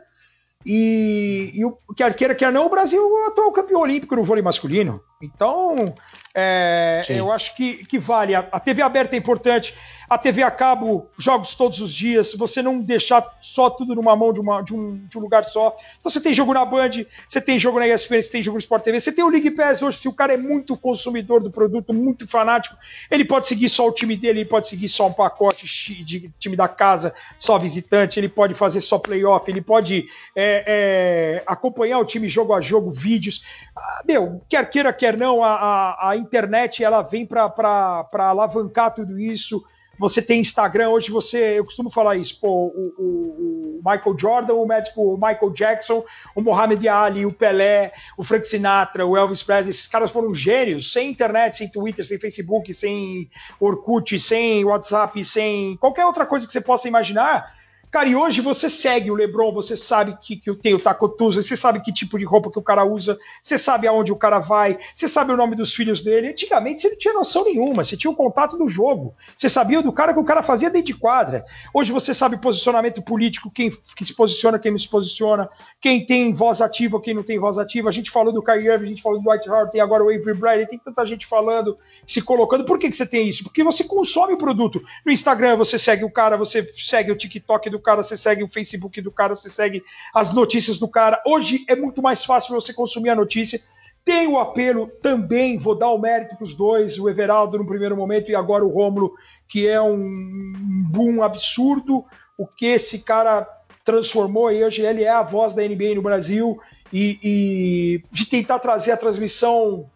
E, 0.65 1.51
e 1.53 1.65
o, 1.65 1.77
quer 1.95 2.13
queira, 2.13 2.35
quer 2.35 2.51
não, 2.51 2.65
o 2.65 2.69
Brasil 2.69 3.01
é 3.01 3.05
o 3.05 3.27
atual 3.27 3.51
campeão 3.51 3.81
olímpico 3.81 4.15
no 4.15 4.23
vôlei 4.23 4.43
masculino. 4.43 5.01
Então, 5.21 5.93
é, 6.33 7.01
eu 7.09 7.31
acho 7.31 7.55
que, 7.55 7.85
que 7.85 7.99
vale. 7.99 8.35
A, 8.35 8.47
a 8.51 8.59
TV 8.59 8.81
aberta 8.81 9.15
é 9.15 9.19
importante 9.19 9.75
a 10.09 10.17
TV 10.17 10.41
a 10.41 10.49
cabo, 10.49 11.09
jogos 11.17 11.53
todos 11.53 11.81
os 11.81 11.93
dias, 11.93 12.33
você 12.33 12.61
não 12.61 12.79
deixar 12.79 13.37
só 13.41 13.69
tudo 13.69 13.93
numa 13.93 14.15
mão 14.15 14.31
de, 14.31 14.39
uma, 14.39 14.61
de, 14.61 14.73
um, 14.73 15.05
de 15.05 15.17
um 15.17 15.21
lugar 15.21 15.43
só. 15.43 15.75
Então 15.99 16.09
você 16.09 16.21
tem 16.21 16.33
jogo 16.33 16.53
na 16.53 16.63
Band, 16.63 16.91
você 17.27 17.41
tem 17.41 17.59
jogo 17.59 17.77
na 17.79 17.87
ESPN, 17.87 18.21
você 18.21 18.31
tem 18.31 18.41
jogo 18.41 18.55
no 18.55 18.59
Sport 18.59 18.83
TV, 18.83 19.01
você 19.01 19.11
tem 19.11 19.23
o 19.23 19.29
League 19.29 19.51
Pass 19.51 19.81
hoje, 19.81 19.97
se 19.97 20.07
o 20.07 20.13
cara 20.13 20.33
é 20.33 20.37
muito 20.37 20.77
consumidor 20.77 21.41
do 21.41 21.51
produto, 21.51 21.93
muito 21.93 22.25
fanático, 22.27 22.77
ele 23.11 23.25
pode 23.25 23.47
seguir 23.47 23.67
só 23.67 23.87
o 23.87 23.91
time 23.91 24.15
dele, 24.15 24.39
ele 24.39 24.49
pode 24.49 24.67
seguir 24.67 24.87
só 24.87 25.07
um 25.07 25.13
pacote 25.13 25.65
de 26.05 26.31
time 26.39 26.55
da 26.55 26.69
casa, 26.69 27.13
só 27.37 27.57
visitante, 27.57 28.17
ele 28.17 28.29
pode 28.29 28.53
fazer 28.53 28.79
só 28.79 28.97
playoff, 28.97 29.49
ele 29.51 29.61
pode 29.61 30.07
é, 30.33 30.63
é, 30.67 31.43
acompanhar 31.45 31.99
o 31.99 32.05
time 32.05 32.29
jogo 32.29 32.53
a 32.53 32.61
jogo, 32.61 32.91
vídeos. 32.91 33.43
Ah, 33.75 34.03
meu, 34.07 34.41
quer 34.47 34.69
queira, 34.69 34.93
quer 34.93 35.17
não, 35.17 35.43
a, 35.43 35.53
a, 35.53 36.09
a 36.11 36.17
internet 36.17 36.81
ela 36.81 37.01
vem 37.01 37.25
para 37.25 38.07
alavancar 38.13 38.93
tudo 38.93 39.19
isso 39.19 39.61
você 39.97 40.21
tem 40.21 40.39
Instagram, 40.39 40.89
hoje 40.89 41.09
você, 41.09 41.59
eu 41.59 41.65
costumo 41.65 41.89
falar 41.89 42.15
isso, 42.15 42.39
pô, 42.39 42.47
o, 42.49 42.93
o, 42.97 43.79
o 43.79 43.81
Michael 43.85 44.17
Jordan, 44.17 44.53
o 44.53 44.65
médico 44.65 45.13
o 45.13 45.15
Michael 45.15 45.51
Jackson, 45.51 46.03
o 46.35 46.41
Mohamed 46.41 46.87
Ali, 46.87 47.25
o 47.25 47.31
Pelé, 47.31 47.93
o 48.17 48.23
Frank 48.23 48.47
Sinatra, 48.47 49.05
o 49.05 49.17
Elvis 49.17 49.43
Presley, 49.43 49.71
esses 49.71 49.87
caras 49.87 50.11
foram 50.11 50.33
gênios, 50.33 50.93
sem 50.93 51.09
internet, 51.09 51.57
sem 51.57 51.69
Twitter, 51.69 52.05
sem 52.05 52.19
Facebook, 52.19 52.73
sem 52.73 53.29
Orkut, 53.59 54.19
sem 54.19 54.63
WhatsApp, 54.63 55.23
sem 55.25 55.77
qualquer 55.77 56.05
outra 56.05 56.25
coisa 56.25 56.45
que 56.45 56.53
você 56.53 56.61
possa 56.61 56.87
imaginar, 56.87 57.56
Cara, 57.89 58.09
e 58.09 58.15
hoje 58.15 58.41
você 58.41 58.69
segue 58.69 59.09
o 59.09 59.15
LeBron, 59.15 59.53
você 59.53 59.77
sabe 59.77 60.17
que, 60.21 60.35
que 60.35 60.53
tem 60.55 60.73
o 60.73 60.79
Taco 60.79 61.07
Tuesday, 61.07 61.41
você 61.41 61.55
sabe 61.55 61.79
que 61.79 61.93
tipo 61.93 62.19
de 62.19 62.25
roupa 62.25 62.51
que 62.51 62.59
o 62.59 62.61
cara 62.61 62.83
usa, 62.83 63.17
você 63.41 63.57
sabe 63.57 63.87
aonde 63.87 64.11
o 64.11 64.15
cara 64.17 64.39
vai, 64.39 64.77
você 64.93 65.07
sabe 65.07 65.31
o 65.31 65.37
nome 65.37 65.55
dos 65.55 65.73
filhos 65.73 66.03
dele. 66.03 66.27
Antigamente 66.27 66.81
você 66.81 66.89
não 66.89 66.97
tinha 66.97 67.13
noção 67.13 67.45
nenhuma, 67.45 67.85
você 67.85 67.95
tinha 67.95 68.11
o 68.11 68.15
contato 68.15 68.57
do 68.57 68.67
jogo, 68.67 69.15
você 69.35 69.47
sabia 69.47 69.81
do 69.81 69.93
cara 69.93 70.13
que 70.13 70.19
o 70.19 70.23
cara 70.25 70.43
fazia 70.43 70.69
dentro 70.69 70.87
de 70.87 70.95
quadra. 70.95 71.45
Hoje 71.73 71.93
você 71.93 72.13
sabe 72.13 72.35
o 72.35 72.39
posicionamento 72.39 73.01
político, 73.01 73.49
quem 73.49 73.71
que 73.95 74.05
se 74.05 74.13
posiciona, 74.13 74.59
quem 74.59 74.71
não 74.71 74.77
se 74.77 74.89
posiciona, 74.89 75.49
quem 75.79 76.05
tem 76.05 76.33
voz 76.33 76.61
ativa, 76.61 76.99
quem 76.99 77.13
não 77.13 77.23
tem 77.23 77.39
voz 77.39 77.57
ativa. 77.57 77.87
A 77.87 77.93
gente 77.93 78.11
falou 78.11 78.33
do 78.33 78.43
Kyrie 78.43 78.67
Irving, 78.67 78.85
a 78.85 78.89
gente 78.89 79.01
falou 79.01 79.21
do 79.21 79.29
White 79.29 79.49
Hart, 79.49 79.71
tem 79.71 79.79
agora 79.79 80.03
o 80.03 80.09
Avery 80.09 80.33
Bradley, 80.33 80.67
tem 80.67 80.77
tanta 80.77 81.05
gente 81.05 81.25
falando, 81.25 81.77
se 82.05 82.21
colocando. 82.21 82.65
Por 82.65 82.77
que, 82.77 82.89
que 82.89 82.95
você 82.97 83.05
tem 83.05 83.29
isso? 83.29 83.45
Porque 83.45 83.63
você 83.63 83.85
consome 83.85 84.33
o 84.33 84.37
produto. 84.37 84.83
No 85.05 85.11
Instagram 85.11 85.55
você 85.55 85.79
segue 85.79 86.03
o 86.03 86.11
cara, 86.11 86.35
você 86.35 86.61
segue 86.75 87.13
o 87.13 87.15
TikTok 87.15 87.69
do 87.69 87.76
do 87.77 87.83
cara, 87.83 88.01
você 88.01 88.17
segue 88.17 88.43
o 88.43 88.49
Facebook 88.49 88.99
do 89.01 89.11
cara, 89.11 89.35
você 89.35 89.49
segue 89.49 89.83
as 90.13 90.33
notícias 90.33 90.79
do 90.79 90.87
cara. 90.87 91.21
Hoje 91.25 91.63
é 91.67 91.75
muito 91.75 92.01
mais 92.01 92.25
fácil 92.25 92.55
você 92.55 92.73
consumir 92.73 93.09
a 93.09 93.15
notícia. 93.15 93.59
Tem 94.03 94.27
o 94.27 94.39
apelo 94.39 94.87
também, 95.01 95.57
vou 95.57 95.75
dar 95.75 95.89
o 95.89 95.99
mérito 95.99 96.35
para 96.35 96.45
os 96.45 96.55
dois, 96.55 96.97
o 96.97 97.09
Everaldo 97.09 97.57
no 97.57 97.65
primeiro 97.65 97.95
momento 97.95 98.31
e 98.31 98.35
agora 98.35 98.65
o 98.65 98.69
Rômulo, 98.69 99.13
que 99.47 99.67
é 99.67 99.81
um 99.81 100.83
boom 100.89 101.21
absurdo. 101.21 102.05
O 102.37 102.47
que 102.47 102.67
esse 102.67 102.99
cara 102.99 103.47
transformou 103.83 104.51
e 104.51 104.63
hoje 104.63 104.81
ele 104.81 105.03
é 105.03 105.09
a 105.09 105.23
voz 105.23 105.53
da 105.53 105.61
NBA 105.61 105.95
no 105.95 106.01
Brasil 106.01 106.59
e, 106.91 107.19
e 107.23 108.03
de 108.11 108.25
tentar 108.25 108.59
trazer 108.59 108.91
a 108.91 108.97
transmissão 108.97 109.89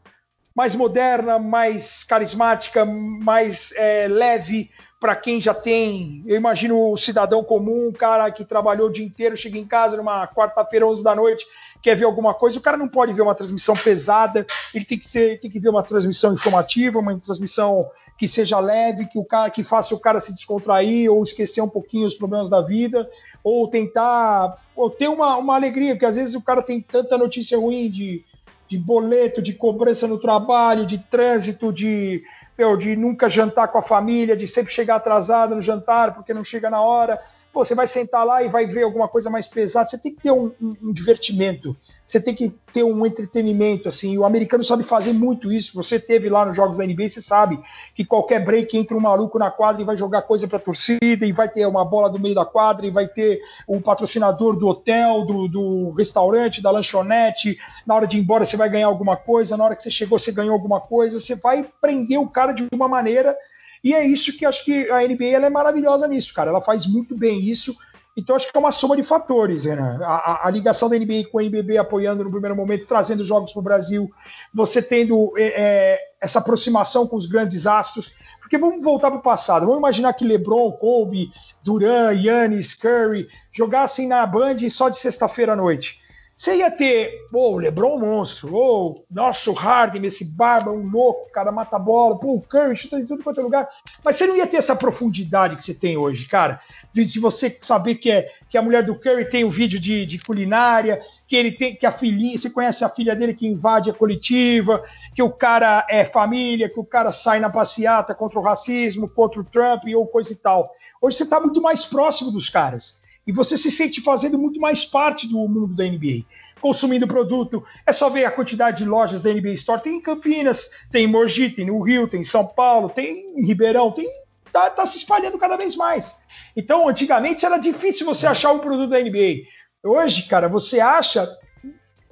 mais 0.55 0.75
moderna, 0.75 1.39
mais 1.39 2.03
carismática, 2.03 2.85
mais 2.85 3.71
é, 3.73 4.07
leve 4.07 4.69
para 5.01 5.15
quem 5.15 5.41
já 5.41 5.51
tem, 5.51 6.23
eu 6.27 6.37
imagino 6.37 6.91
o 6.91 6.95
cidadão 6.95 7.43
comum, 7.43 7.87
um 7.87 7.91
cara 7.91 8.29
que 8.29 8.45
trabalhou 8.45 8.87
o 8.87 8.93
dia 8.93 9.03
inteiro, 9.03 9.35
chega 9.35 9.57
em 9.57 9.65
casa 9.65 9.97
numa 9.97 10.27
quarta-feira, 10.27 10.85
11 10.85 11.03
da 11.03 11.15
noite, 11.15 11.43
quer 11.81 11.95
ver 11.95 12.05
alguma 12.05 12.35
coisa, 12.35 12.59
o 12.59 12.61
cara 12.61 12.77
não 12.77 12.87
pode 12.87 13.11
ver 13.11 13.23
uma 13.23 13.33
transmissão 13.33 13.75
pesada, 13.75 14.45
ele 14.71 14.85
tem 14.85 14.99
que 14.99 15.07
ser, 15.07 15.39
tem 15.39 15.49
que 15.49 15.59
ver 15.59 15.69
uma 15.69 15.81
transmissão 15.81 16.31
informativa, 16.31 16.99
uma 16.99 17.19
transmissão 17.19 17.89
que 18.15 18.27
seja 18.27 18.59
leve, 18.59 19.07
que 19.07 19.17
o 19.17 19.25
cara 19.25 19.49
que 19.49 19.63
faça 19.63 19.95
o 19.95 19.99
cara 19.99 20.19
se 20.19 20.35
descontrair 20.35 21.11
ou 21.11 21.23
esquecer 21.23 21.61
um 21.61 21.69
pouquinho 21.69 22.05
os 22.05 22.13
problemas 22.13 22.47
da 22.47 22.61
vida, 22.61 23.09
ou 23.43 23.67
tentar 23.67 24.61
ou 24.75 24.87
ter 24.87 25.07
uma, 25.07 25.35
uma 25.35 25.55
alegria, 25.55 25.95
porque 25.95 26.05
às 26.05 26.15
vezes 26.15 26.35
o 26.35 26.43
cara 26.43 26.61
tem 26.61 26.79
tanta 26.79 27.17
notícia 27.17 27.57
ruim 27.57 27.89
de, 27.89 28.23
de 28.67 28.77
boleto, 28.77 29.41
de 29.41 29.53
cobrança 29.53 30.07
no 30.07 30.19
trabalho, 30.19 30.85
de 30.85 30.99
trânsito, 30.99 31.73
de 31.73 32.21
meu, 32.57 32.77
de 32.77 32.95
nunca 32.95 33.29
jantar 33.29 33.67
com 33.69 33.77
a 33.77 33.81
família, 33.81 34.35
de 34.35 34.47
sempre 34.47 34.71
chegar 34.71 34.95
atrasado 34.95 35.55
no 35.55 35.61
jantar 35.61 36.13
porque 36.13 36.33
não 36.33 36.43
chega 36.43 36.69
na 36.69 36.81
hora. 36.81 37.19
Pô, 37.51 37.63
você 37.65 37.73
vai 37.73 37.87
sentar 37.87 38.25
lá 38.25 38.43
e 38.43 38.49
vai 38.49 38.65
ver 38.65 38.83
alguma 38.83 39.07
coisa 39.07 39.29
mais 39.29 39.47
pesada. 39.47 39.89
Você 39.89 39.97
tem 39.97 40.13
que 40.13 40.21
ter 40.21 40.31
um, 40.31 40.51
um, 40.61 40.75
um 40.83 40.91
divertimento, 40.91 41.75
você 42.11 42.19
tem 42.19 42.35
que 42.35 42.49
ter 42.73 42.83
um 42.83 43.05
entretenimento. 43.05 43.87
assim. 43.87 44.17
O 44.17 44.25
americano 44.25 44.63
sabe 44.63 44.83
fazer 44.83 45.13
muito 45.13 45.51
isso. 45.51 45.73
Você 45.75 45.97
teve 45.97 46.29
lá 46.29 46.45
nos 46.45 46.55
jogos 46.55 46.77
da 46.77 46.85
NBA, 46.85 47.07
você 47.07 47.21
sabe 47.21 47.57
que 47.95 48.03
qualquer 48.03 48.43
break 48.43 48.77
entra 48.77 48.97
um 48.97 48.99
maluco 48.99 49.39
na 49.39 49.49
quadra 49.49 49.81
e 49.81 49.85
vai 49.85 49.95
jogar 49.95 50.23
coisa 50.23 50.47
para 50.47 50.57
a 50.57 50.61
torcida, 50.61 51.25
e 51.25 51.31
vai 51.31 51.47
ter 51.47 51.65
uma 51.65 51.85
bola 51.85 52.09
do 52.09 52.19
meio 52.19 52.35
da 52.35 52.43
quadra, 52.43 52.85
e 52.85 52.91
vai 52.91 53.07
ter 53.07 53.39
o 53.65 53.79
patrocinador 53.79 54.57
do 54.57 54.67
hotel, 54.67 55.25
do, 55.25 55.47
do 55.47 55.91
restaurante, 55.91 56.61
da 56.61 56.69
lanchonete. 56.69 57.57
Na 57.85 57.95
hora 57.95 58.05
de 58.05 58.17
ir 58.17 58.19
embora, 58.19 58.45
você 58.45 58.57
vai 58.57 58.69
ganhar 58.69 58.87
alguma 58.87 59.15
coisa. 59.15 59.55
Na 59.55 59.63
hora 59.63 59.75
que 59.75 59.83
você 59.83 59.91
chegou, 59.91 60.19
você 60.19 60.33
ganhou 60.33 60.53
alguma 60.53 60.81
coisa. 60.81 61.19
Você 61.19 61.35
vai 61.35 61.65
prender 61.79 62.19
o 62.19 62.27
cara 62.27 62.51
de 62.51 62.67
uma 62.73 62.89
maneira. 62.89 63.37
E 63.81 63.95
é 63.95 64.05
isso 64.05 64.37
que 64.37 64.45
acho 64.45 64.65
que 64.65 64.89
a 64.91 65.07
NBA 65.07 65.27
ela 65.27 65.47
é 65.47 65.49
maravilhosa 65.49 66.07
nisso, 66.07 66.33
cara. 66.33 66.49
Ela 66.49 66.61
faz 66.61 66.85
muito 66.85 67.17
bem 67.17 67.39
isso. 67.39 67.75
Então 68.15 68.35
acho 68.35 68.51
que 68.51 68.57
é 68.57 68.59
uma 68.59 68.71
soma 68.71 68.95
de 68.95 69.03
fatores, 69.03 69.65
né? 69.65 69.99
A, 70.03 70.15
a, 70.15 70.47
a 70.47 70.51
ligação 70.51 70.89
da 70.89 70.97
NBA 70.97 71.29
com 71.31 71.39
a 71.39 71.43
NBB 71.43 71.77
apoiando 71.77 72.23
no 72.23 72.31
primeiro 72.31 72.55
momento, 72.55 72.85
trazendo 72.85 73.23
jogos 73.23 73.53
para 73.53 73.59
o 73.59 73.63
Brasil, 73.63 74.09
você 74.53 74.81
tendo 74.81 75.31
é, 75.37 75.43
é, 75.43 75.99
essa 76.19 76.39
aproximação 76.39 77.07
com 77.07 77.15
os 77.15 77.25
grandes 77.25 77.65
astros. 77.65 78.11
Porque 78.39 78.57
vamos 78.57 78.83
voltar 78.83 79.09
para 79.09 79.19
o 79.19 79.23
passado. 79.23 79.65
Vamos 79.65 79.79
imaginar 79.79 80.11
que 80.11 80.25
LeBron, 80.25 80.73
Kobe, 80.73 81.31
Duran, 81.63 82.11
Yannis, 82.11 82.73
Curry 82.73 83.29
jogassem 83.49 84.09
na 84.09 84.25
Band 84.25 84.57
só 84.69 84.89
de 84.89 84.97
sexta-feira 84.97 85.53
à 85.53 85.55
noite. 85.55 86.00
Você 86.41 86.55
ia 86.55 86.71
ter, 86.71 87.27
pô, 87.31 87.51
o 87.51 87.57
Lebron 87.59 87.99
monstro, 87.99 88.55
ô, 88.55 89.05
nossa, 89.11 89.51
o 89.51 89.53
Harden, 89.53 90.07
esse 90.07 90.25
barba, 90.25 90.71
um 90.71 90.89
louco, 90.89 91.31
cara, 91.31 91.51
mata 91.51 91.77
bola, 91.77 92.17
pô, 92.17 92.33
o 92.33 92.41
Curry 92.41 92.75
chuta 92.75 92.99
em 92.99 93.05
tudo 93.05 93.23
quanto 93.23 93.39
é 93.39 93.43
lugar. 93.43 93.69
Mas 94.03 94.15
você 94.15 94.25
não 94.25 94.35
ia 94.35 94.47
ter 94.47 94.57
essa 94.57 94.75
profundidade 94.75 95.55
que 95.55 95.63
você 95.63 95.75
tem 95.75 95.97
hoje, 95.97 96.25
cara. 96.25 96.59
De, 96.91 97.05
de 97.05 97.19
você 97.19 97.55
saber 97.61 97.93
que, 97.93 98.09
é, 98.09 98.27
que 98.49 98.57
a 98.57 98.61
mulher 98.63 98.81
do 98.81 98.95
Curry 98.95 99.29
tem 99.29 99.45
um 99.45 99.51
vídeo 99.51 99.79
de, 99.79 100.03
de, 100.03 100.17
culinária, 100.17 100.99
que 101.27 101.35
ele 101.35 101.51
tem, 101.51 101.75
que 101.75 101.85
a 101.85 101.91
filhinha, 101.91 102.39
você 102.39 102.49
conhece 102.49 102.83
a 102.83 102.89
filha 102.89 103.15
dele 103.15 103.35
que 103.35 103.47
invade 103.47 103.91
a 103.91 103.93
coletiva, 103.93 104.83
que 105.13 105.21
o 105.21 105.29
cara 105.29 105.85
é 105.87 106.03
família, 106.03 106.67
que 106.67 106.79
o 106.79 106.83
cara 106.83 107.11
sai 107.11 107.39
na 107.39 107.51
passeata 107.51 108.15
contra 108.15 108.39
o 108.39 108.41
racismo, 108.41 109.07
contra 109.07 109.39
o 109.39 109.45
Trump 109.45 109.83
ou 109.95 110.07
coisa 110.07 110.33
e 110.33 110.37
tal. 110.37 110.71
Hoje 110.99 111.17
você 111.17 111.23
está 111.23 111.39
muito 111.39 111.61
mais 111.61 111.85
próximo 111.85 112.31
dos 112.31 112.49
caras 112.49 112.99
e 113.25 113.31
você 113.31 113.57
se 113.57 113.69
sente 113.69 114.01
fazendo 114.01 114.37
muito 114.37 114.59
mais 114.59 114.85
parte 114.85 115.27
do 115.27 115.37
mundo 115.37 115.75
da 115.75 115.83
NBA. 115.83 116.25
Consumindo 116.59 117.07
produto, 117.07 117.63
é 117.85 117.91
só 117.91 118.09
ver 118.09 118.25
a 118.25 118.31
quantidade 118.31 118.83
de 118.83 118.89
lojas 118.89 119.21
da 119.21 119.33
NBA 119.33 119.53
Store. 119.53 119.81
Tem 119.81 119.95
em 119.95 120.01
Campinas, 120.01 120.69
tem 120.91 121.05
em 121.05 121.07
Mogi, 121.07 121.49
tem 121.49 121.65
no 121.65 121.81
Rio, 121.81 122.07
tem 122.07 122.21
em 122.21 122.25
São 122.25 122.45
Paulo, 122.45 122.89
tem 122.89 123.33
em 123.37 123.45
Ribeirão, 123.45 123.91
tem 123.91 124.07
tá, 124.51 124.69
tá 124.69 124.85
se 124.85 124.97
espalhando 124.97 125.37
cada 125.37 125.57
vez 125.57 125.75
mais. 125.75 126.17
Então, 126.55 126.87
antigamente 126.87 127.45
era 127.45 127.57
difícil 127.57 128.05
você 128.05 128.27
achar 128.27 128.51
um 128.51 128.59
produto 128.59 128.89
da 128.89 128.99
NBA. 128.99 129.43
Hoje, 129.83 130.23
cara, 130.23 130.47
você 130.47 130.79
acha 130.79 131.27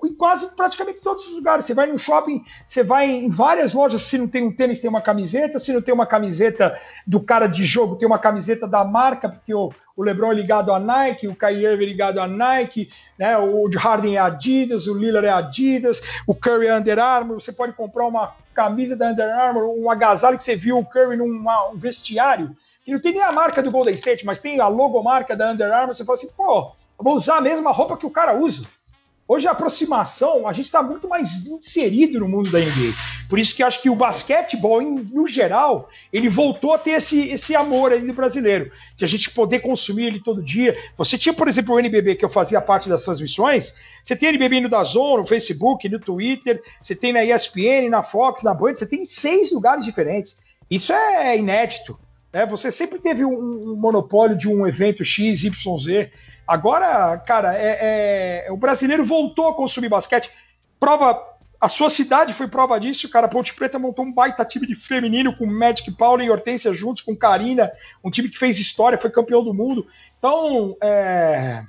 em 0.03 0.13
quase 0.13 0.55
praticamente 0.55 1.01
todos 1.01 1.27
os 1.27 1.35
lugares. 1.35 1.65
Você 1.65 1.73
vai 1.73 1.87
no 1.87 1.97
shopping, 1.97 2.43
você 2.67 2.83
vai 2.83 3.09
em 3.09 3.29
várias 3.29 3.73
lojas. 3.73 4.01
Se 4.03 4.17
não 4.17 4.27
tem 4.27 4.43
um 4.43 4.51
tênis, 4.51 4.79
tem 4.79 4.89
uma 4.89 5.01
camiseta. 5.01 5.59
Se 5.59 5.73
não 5.73 5.81
tem 5.81 5.93
uma 5.93 6.05
camiseta 6.05 6.77
do 7.05 7.19
cara 7.19 7.47
de 7.47 7.65
jogo, 7.65 7.95
tem 7.95 8.07
uma 8.07 8.19
camiseta 8.19 8.67
da 8.67 8.83
marca, 8.83 9.29
porque 9.29 9.53
o, 9.53 9.71
o 9.95 10.03
LeBron 10.03 10.31
é 10.31 10.35
ligado 10.35 10.71
à 10.71 10.79
Nike, 10.79 11.27
o 11.27 11.35
Kyrie 11.35 11.65
é 11.65 11.75
ligado 11.75 12.19
à 12.19 12.27
Nike, 12.27 12.89
né? 13.17 13.37
O 13.37 13.69
Harden 13.77 14.15
é 14.15 14.19
Adidas, 14.19 14.87
o 14.87 14.97
Lillard 14.97 15.27
é 15.27 15.31
Adidas, 15.31 16.01
o 16.25 16.33
Curry 16.33 16.67
é 16.67 16.75
Under 16.77 16.99
Armour. 16.99 17.39
Você 17.39 17.51
pode 17.51 17.73
comprar 17.73 18.05
uma 18.07 18.33
camisa 18.53 18.95
da 18.95 19.09
Under 19.09 19.29
Armour, 19.29 19.77
um 19.77 19.89
agasalho 19.89 20.37
que 20.37 20.43
você 20.43 20.55
viu 20.55 20.77
o 20.77 20.85
Curry 20.85 21.17
num 21.17 21.45
um 21.73 21.77
vestiário 21.77 22.55
que 22.83 22.91
não 22.91 22.99
tem 22.99 23.13
nem 23.13 23.21
a 23.21 23.31
marca 23.31 23.61
do 23.61 23.69
Golden 23.69 23.93
State, 23.93 24.25
mas 24.25 24.39
tem 24.39 24.59
a 24.59 24.67
logomarca 24.67 25.35
da 25.35 25.51
Under 25.51 25.71
Armour. 25.71 25.93
Você 25.93 26.03
fala 26.03 26.17
assim, 26.17 26.29
pô, 26.35 26.71
eu 26.97 27.03
vou 27.03 27.15
usar 27.15 27.37
a 27.37 27.41
mesma 27.41 27.71
roupa 27.71 27.95
que 27.95 28.05
o 28.05 28.09
cara 28.09 28.35
usa. 28.35 28.67
Hoje 29.31 29.47
a 29.47 29.51
aproximação, 29.51 30.47
a 30.47 30.53
gente 30.53 30.65
está 30.65 30.81
muito 30.81 31.07
mais 31.07 31.45
inserido 31.45 32.19
no 32.19 32.27
mundo 32.27 32.49
da 32.49 32.57
NBA. 32.57 32.95
Por 33.29 33.37
isso 33.37 33.55
que 33.55 33.61
acho 33.61 33.79
que 33.79 33.87
o 33.87 33.95
basquetebol, 33.95 34.81
em, 34.81 35.05
no 35.11 35.27
geral, 35.27 35.87
ele 36.11 36.27
voltou 36.27 36.73
a 36.73 36.79
ter 36.79 36.93
esse, 36.93 37.29
esse 37.29 37.55
amor 37.55 37.91
aí 37.91 38.01
do 38.01 38.11
brasileiro. 38.11 38.71
De 38.95 39.05
a 39.05 39.07
gente 39.07 39.29
poder 39.29 39.59
consumir 39.59 40.07
ele 40.07 40.19
todo 40.19 40.41
dia. 40.41 40.75
Você 40.97 41.15
tinha, 41.15 41.31
por 41.31 41.47
exemplo, 41.47 41.75
o 41.75 41.79
NBB, 41.79 42.15
que 42.15 42.25
eu 42.25 42.29
fazia 42.29 42.59
parte 42.59 42.89
das 42.89 43.03
transmissões. 43.03 43.75
Você 44.03 44.15
tem 44.15 44.29
NBB 44.29 44.61
no 44.61 44.69
Dazon, 44.69 45.17
no 45.17 45.25
Facebook, 45.27 45.87
no 45.87 45.99
Twitter. 45.99 46.59
Você 46.81 46.95
tem 46.95 47.13
na 47.13 47.23
ESPN, 47.23 47.87
na 47.87 48.01
Fox, 48.01 48.41
na 48.41 48.55
Band. 48.55 48.73
Você 48.73 48.87
tem 48.87 49.03
em 49.03 49.05
seis 49.05 49.51
lugares 49.51 49.85
diferentes. 49.85 50.39
Isso 50.71 50.91
é 50.91 51.37
inédito. 51.37 51.99
Né? 52.31 52.45
Você 52.45 52.71
sempre 52.71 52.99
teve 52.99 53.25
um, 53.25 53.71
um 53.71 53.75
monopólio 53.75 54.37
de 54.37 54.47
um 54.47 54.67
evento 54.67 55.03
X, 55.03 55.43
Y, 55.43 55.79
Z. 55.79 56.11
Agora, 56.47 57.17
cara, 57.19 57.55
é, 57.55 58.45
é, 58.47 58.51
o 58.51 58.57
brasileiro 58.57 59.05
voltou 59.05 59.47
a 59.47 59.55
consumir 59.55 59.89
basquete. 59.89 60.29
Prova 60.79 61.29
a 61.59 61.67
sua 61.67 61.89
cidade 61.89 62.33
foi 62.33 62.47
prova 62.47 62.79
disso, 62.79 63.09
cara. 63.09 63.27
Ponte 63.27 63.53
Preta 63.53 63.77
montou 63.77 64.05
um 64.05 64.13
baita 64.13 64.45
time 64.45 64.65
de 64.65 64.75
feminino 64.75 65.35
com 65.35 65.45
Magic 65.45 65.91
Paula 65.91 66.23
e 66.23 66.29
Hortência 66.29 66.73
juntos, 66.73 67.03
com 67.03 67.15
Karina, 67.15 67.69
um 68.01 68.09
time 68.09 68.29
que 68.29 68.37
fez 68.37 68.57
história, 68.57 68.97
foi 68.97 69.09
campeão 69.09 69.43
do 69.43 69.53
mundo. 69.53 69.85
Então, 70.17 70.77
é, 70.81 71.63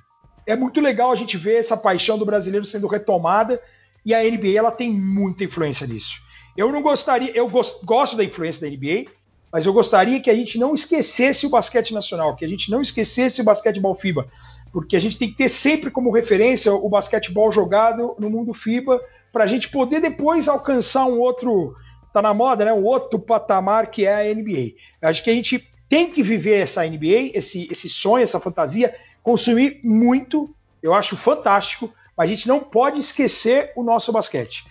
é 0.47 0.55
muito 0.55 0.81
legal 0.81 1.11
a 1.11 1.17
gente 1.17 1.37
ver 1.37 1.57
essa 1.57 1.77
paixão 1.77 2.17
do 2.17 2.25
brasileiro 2.25 2.65
sendo 2.65 2.87
retomada 2.87 3.61
e 4.07 4.15
a 4.15 4.23
NBA 4.23 4.57
ela 4.57 4.71
tem 4.71 4.93
muita 4.93 5.43
influência 5.43 5.87
nisso. 5.87 6.21
Eu 6.57 6.71
não 6.71 6.83
gostaria, 6.83 7.33
eu 7.37 7.49
gosto, 7.49 7.85
gosto 7.85 8.17
da 8.17 8.23
influência 8.23 8.69
da 8.69 8.77
NBA, 8.77 9.11
mas 9.53 9.67
eu 9.67 9.73
gostaria 9.73 10.21
que 10.21 10.31
a 10.31 10.35
gente 10.35 10.59
não 10.59 10.73
esquecesse 10.73 11.47
o 11.47 11.51
basquete 11.51 11.93
nacional, 11.93 12.37
que 12.37 12.45
a 12.45 12.49
gente 12.49 12.71
não 12.71 12.81
esquecesse 12.81 13.41
o 13.41 13.45
basquetebol 13.45 13.95
FIBA, 13.95 14.27
porque 14.73 14.95
a 14.95 15.01
gente 15.01 15.19
tem 15.19 15.29
que 15.29 15.37
ter 15.37 15.49
sempre 15.49 15.91
como 15.91 16.13
referência 16.13 16.73
o 16.73 16.89
basquetebol 16.89 17.51
jogado 17.51 18.15
no 18.19 18.31
mundo 18.31 18.55
FIBA 18.55 19.01
para 19.33 19.45
a 19.45 19.47
gente 19.47 19.69
poder 19.69 20.01
depois 20.01 20.49
alcançar 20.49 21.07
um 21.07 21.19
outro, 21.19 21.75
tá 22.13 22.23
na 22.23 22.33
moda, 22.33 22.65
né? 22.65 22.73
Um 22.73 22.85
outro 22.85 23.19
patamar 23.19 23.91
que 23.91 24.07
é 24.07 24.31
a 24.31 24.35
NBA. 24.35 24.75
Acho 25.03 25.25
que 25.25 25.31
a 25.31 25.35
gente 25.35 25.69
tem 25.89 26.11
que 26.11 26.23
viver 26.23 26.61
essa 26.61 26.87
NBA, 26.87 27.33
esse, 27.35 27.67
esse 27.71 27.89
sonho, 27.89 28.23
essa 28.23 28.39
fantasia, 28.39 28.95
consumir 29.23 29.81
muito, 29.83 30.55
eu 30.81 30.95
acho 30.95 31.17
fantástico, 31.17 31.93
mas 32.17 32.31
a 32.31 32.33
gente 32.33 32.47
não 32.47 32.61
pode 32.61 33.01
esquecer 33.01 33.73
o 33.75 33.83
nosso 33.83 34.13
basquete. 34.13 34.65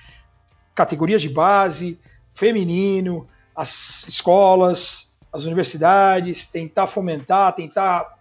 Categorias 0.73 1.21
de 1.21 1.27
base, 1.27 1.99
feminino, 2.33 3.27
as 3.59 4.07
escolas, 4.07 5.13
as 5.33 5.43
universidades, 5.43 6.45
tentar 6.45 6.87
fomentar, 6.87 7.53
tentar 7.53 8.17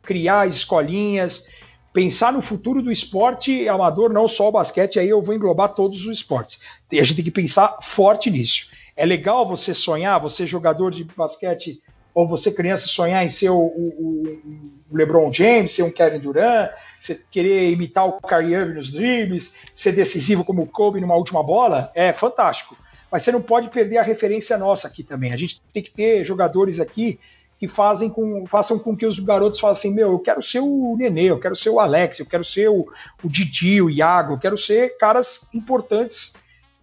criar 0.00 0.46
escolinhas, 0.46 1.48
pensar 1.92 2.32
no 2.32 2.40
futuro 2.40 2.80
do 2.80 2.92
esporte 2.92 3.68
amador, 3.68 4.12
não 4.12 4.28
só 4.28 4.48
o 4.48 4.52
basquete, 4.52 5.00
aí 5.00 5.08
eu 5.08 5.20
vou 5.20 5.34
englobar 5.34 5.70
todos 5.70 6.06
os 6.06 6.18
esportes. 6.18 6.60
E 6.92 7.00
a 7.00 7.02
gente 7.02 7.16
tem 7.16 7.24
que 7.24 7.32
pensar 7.32 7.78
forte 7.82 8.30
nisso. 8.30 8.68
É 8.94 9.04
legal 9.04 9.44
você 9.44 9.74
sonhar, 9.74 10.20
você 10.20 10.46
jogador 10.46 10.92
de 10.92 11.02
basquete 11.02 11.82
ou 12.14 12.28
você 12.28 12.52
criança 12.52 12.86
sonhar 12.86 13.24
em 13.24 13.28
ser 13.28 13.50
o, 13.50 13.58
o, 13.58 14.40
o 14.88 14.96
LeBron 14.96 15.32
James, 15.32 15.72
ser 15.72 15.82
um 15.82 15.90
Kevin 15.90 16.20
Durant, 16.20 16.70
você 17.00 17.20
querer 17.28 17.72
imitar 17.72 18.06
o 18.06 18.20
Kyrie 18.20 18.54
Irving 18.54 18.74
nos 18.74 18.92
dribles, 18.92 19.56
ser 19.74 19.92
decisivo 19.92 20.44
como 20.44 20.62
o 20.62 20.66
Kobe 20.66 21.00
numa 21.00 21.16
última 21.16 21.42
bola, 21.42 21.90
é 21.92 22.12
fantástico. 22.12 22.76
Mas 23.10 23.22
você 23.22 23.32
não 23.32 23.42
pode 23.42 23.68
perder 23.70 23.98
a 23.98 24.02
referência 24.02 24.58
nossa 24.58 24.88
aqui 24.88 25.02
também. 25.02 25.32
A 25.32 25.36
gente 25.36 25.60
tem 25.72 25.82
que 25.82 25.90
ter 25.90 26.24
jogadores 26.24 26.80
aqui 26.80 27.18
que 27.58 27.68
fazem 27.68 28.10
com, 28.10 28.46
façam 28.46 28.78
com 28.78 28.96
que 28.96 29.06
os 29.06 29.18
garotos 29.18 29.60
falem 29.60 29.76
assim: 29.76 29.94
meu, 29.94 30.12
eu 30.12 30.18
quero 30.18 30.42
ser 30.42 30.60
o 30.60 30.96
Nenê, 30.98 31.24
eu 31.24 31.40
quero 31.40 31.56
ser 31.56 31.70
o 31.70 31.80
Alex, 31.80 32.18
eu 32.18 32.26
quero 32.26 32.44
ser 32.44 32.68
o, 32.68 32.86
o 33.22 33.28
Didi, 33.28 33.80
o 33.80 33.90
Iago, 33.90 34.34
eu 34.34 34.38
quero 34.38 34.58
ser 34.58 34.96
caras 34.98 35.48
importantes, 35.54 36.34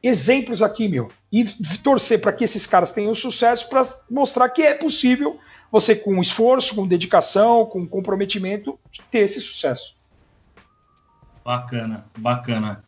exemplos 0.01 0.61
aqui, 0.63 0.87
meu. 0.87 1.11
E 1.31 1.45
torcer 1.83 2.21
para 2.21 2.33
que 2.33 2.43
esses 2.43 2.65
caras 2.65 2.91
tenham 2.91 3.13
sucesso 3.15 3.69
para 3.69 3.83
mostrar 4.09 4.49
que 4.49 4.61
é 4.61 4.75
possível 4.75 5.39
você, 5.71 5.95
com 5.95 6.21
esforço, 6.21 6.75
com 6.75 6.87
dedicação, 6.87 7.65
com 7.65 7.87
comprometimento, 7.87 8.79
ter 9.09 9.19
esse 9.21 9.41
sucesso. 9.41 9.95
Bacana, 11.43 12.05
bacana. 12.15 12.83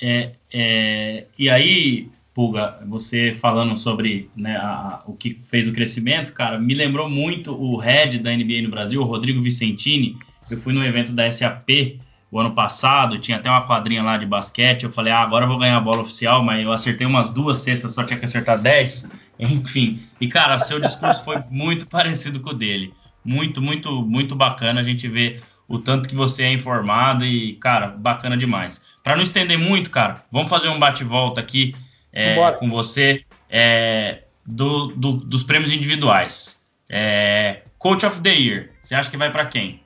É, 0.00 0.32
é, 0.52 1.26
e 1.38 1.50
aí, 1.50 2.10
Pulga, 2.36 2.78
você 2.86 3.34
falando 3.40 3.78
sobre 3.78 4.30
né, 4.36 4.58
a, 4.58 5.00
o 5.06 5.14
que 5.14 5.40
fez 5.46 5.66
o 5.66 5.72
crescimento, 5.72 6.34
cara, 6.34 6.58
me 6.58 6.74
lembrou 6.74 7.08
muito 7.08 7.50
o 7.50 7.78
head 7.78 8.18
da 8.18 8.30
NBA 8.30 8.60
no 8.62 8.68
Brasil, 8.68 9.00
o 9.00 9.06
Rodrigo 9.06 9.40
Vicentini. 9.40 10.18
Eu 10.50 10.58
fui 10.58 10.74
no 10.74 10.84
evento 10.84 11.12
da 11.12 11.32
SAP 11.32 11.98
o 12.30 12.38
ano 12.38 12.50
passado, 12.50 13.18
tinha 13.18 13.38
até 13.38 13.48
uma 13.48 13.66
quadrinha 13.66 14.02
lá 14.02 14.18
de 14.18 14.26
basquete. 14.26 14.82
Eu 14.82 14.92
falei, 14.92 15.14
ah, 15.14 15.20
agora 15.20 15.46
eu 15.46 15.48
vou 15.48 15.56
ganhar 15.56 15.78
a 15.78 15.80
bola 15.80 16.02
oficial, 16.02 16.44
mas 16.44 16.62
eu 16.62 16.70
acertei 16.70 17.06
umas 17.06 17.30
duas 17.30 17.60
cestas, 17.60 17.94
só 17.94 18.04
tinha 18.04 18.18
que 18.18 18.26
acertar 18.26 18.60
dez. 18.60 19.10
Enfim, 19.40 20.02
e 20.20 20.28
cara, 20.28 20.58
seu 20.58 20.78
discurso 20.78 21.24
foi 21.24 21.38
muito 21.50 21.86
parecido 21.88 22.40
com 22.40 22.50
o 22.50 22.54
dele. 22.54 22.92
Muito, 23.24 23.62
muito, 23.62 24.02
muito 24.02 24.36
bacana 24.36 24.82
a 24.82 24.84
gente 24.84 25.08
ver 25.08 25.42
o 25.66 25.78
tanto 25.78 26.06
que 26.06 26.14
você 26.14 26.42
é 26.42 26.52
informado 26.52 27.24
e, 27.24 27.54
cara, 27.54 27.86
bacana 27.86 28.36
demais. 28.36 28.84
Para 29.02 29.16
não 29.16 29.22
estender 29.22 29.58
muito, 29.58 29.88
cara, 29.88 30.22
vamos 30.30 30.50
fazer 30.50 30.68
um 30.68 30.78
bate-volta 30.78 31.40
aqui 31.40 31.74
é, 32.16 32.52
com 32.52 32.70
você 32.70 33.24
é, 33.50 34.22
do, 34.44 34.86
do, 34.88 35.12
dos 35.12 35.42
prêmios 35.42 35.72
individuais. 35.72 36.64
É, 36.88 37.62
Coach 37.78 38.06
of 38.06 38.20
the 38.22 38.30
Year, 38.30 38.70
você 38.82 38.94
acha 38.94 39.10
que 39.10 39.16
vai 39.16 39.30
para 39.30 39.44
quem? 39.46 39.82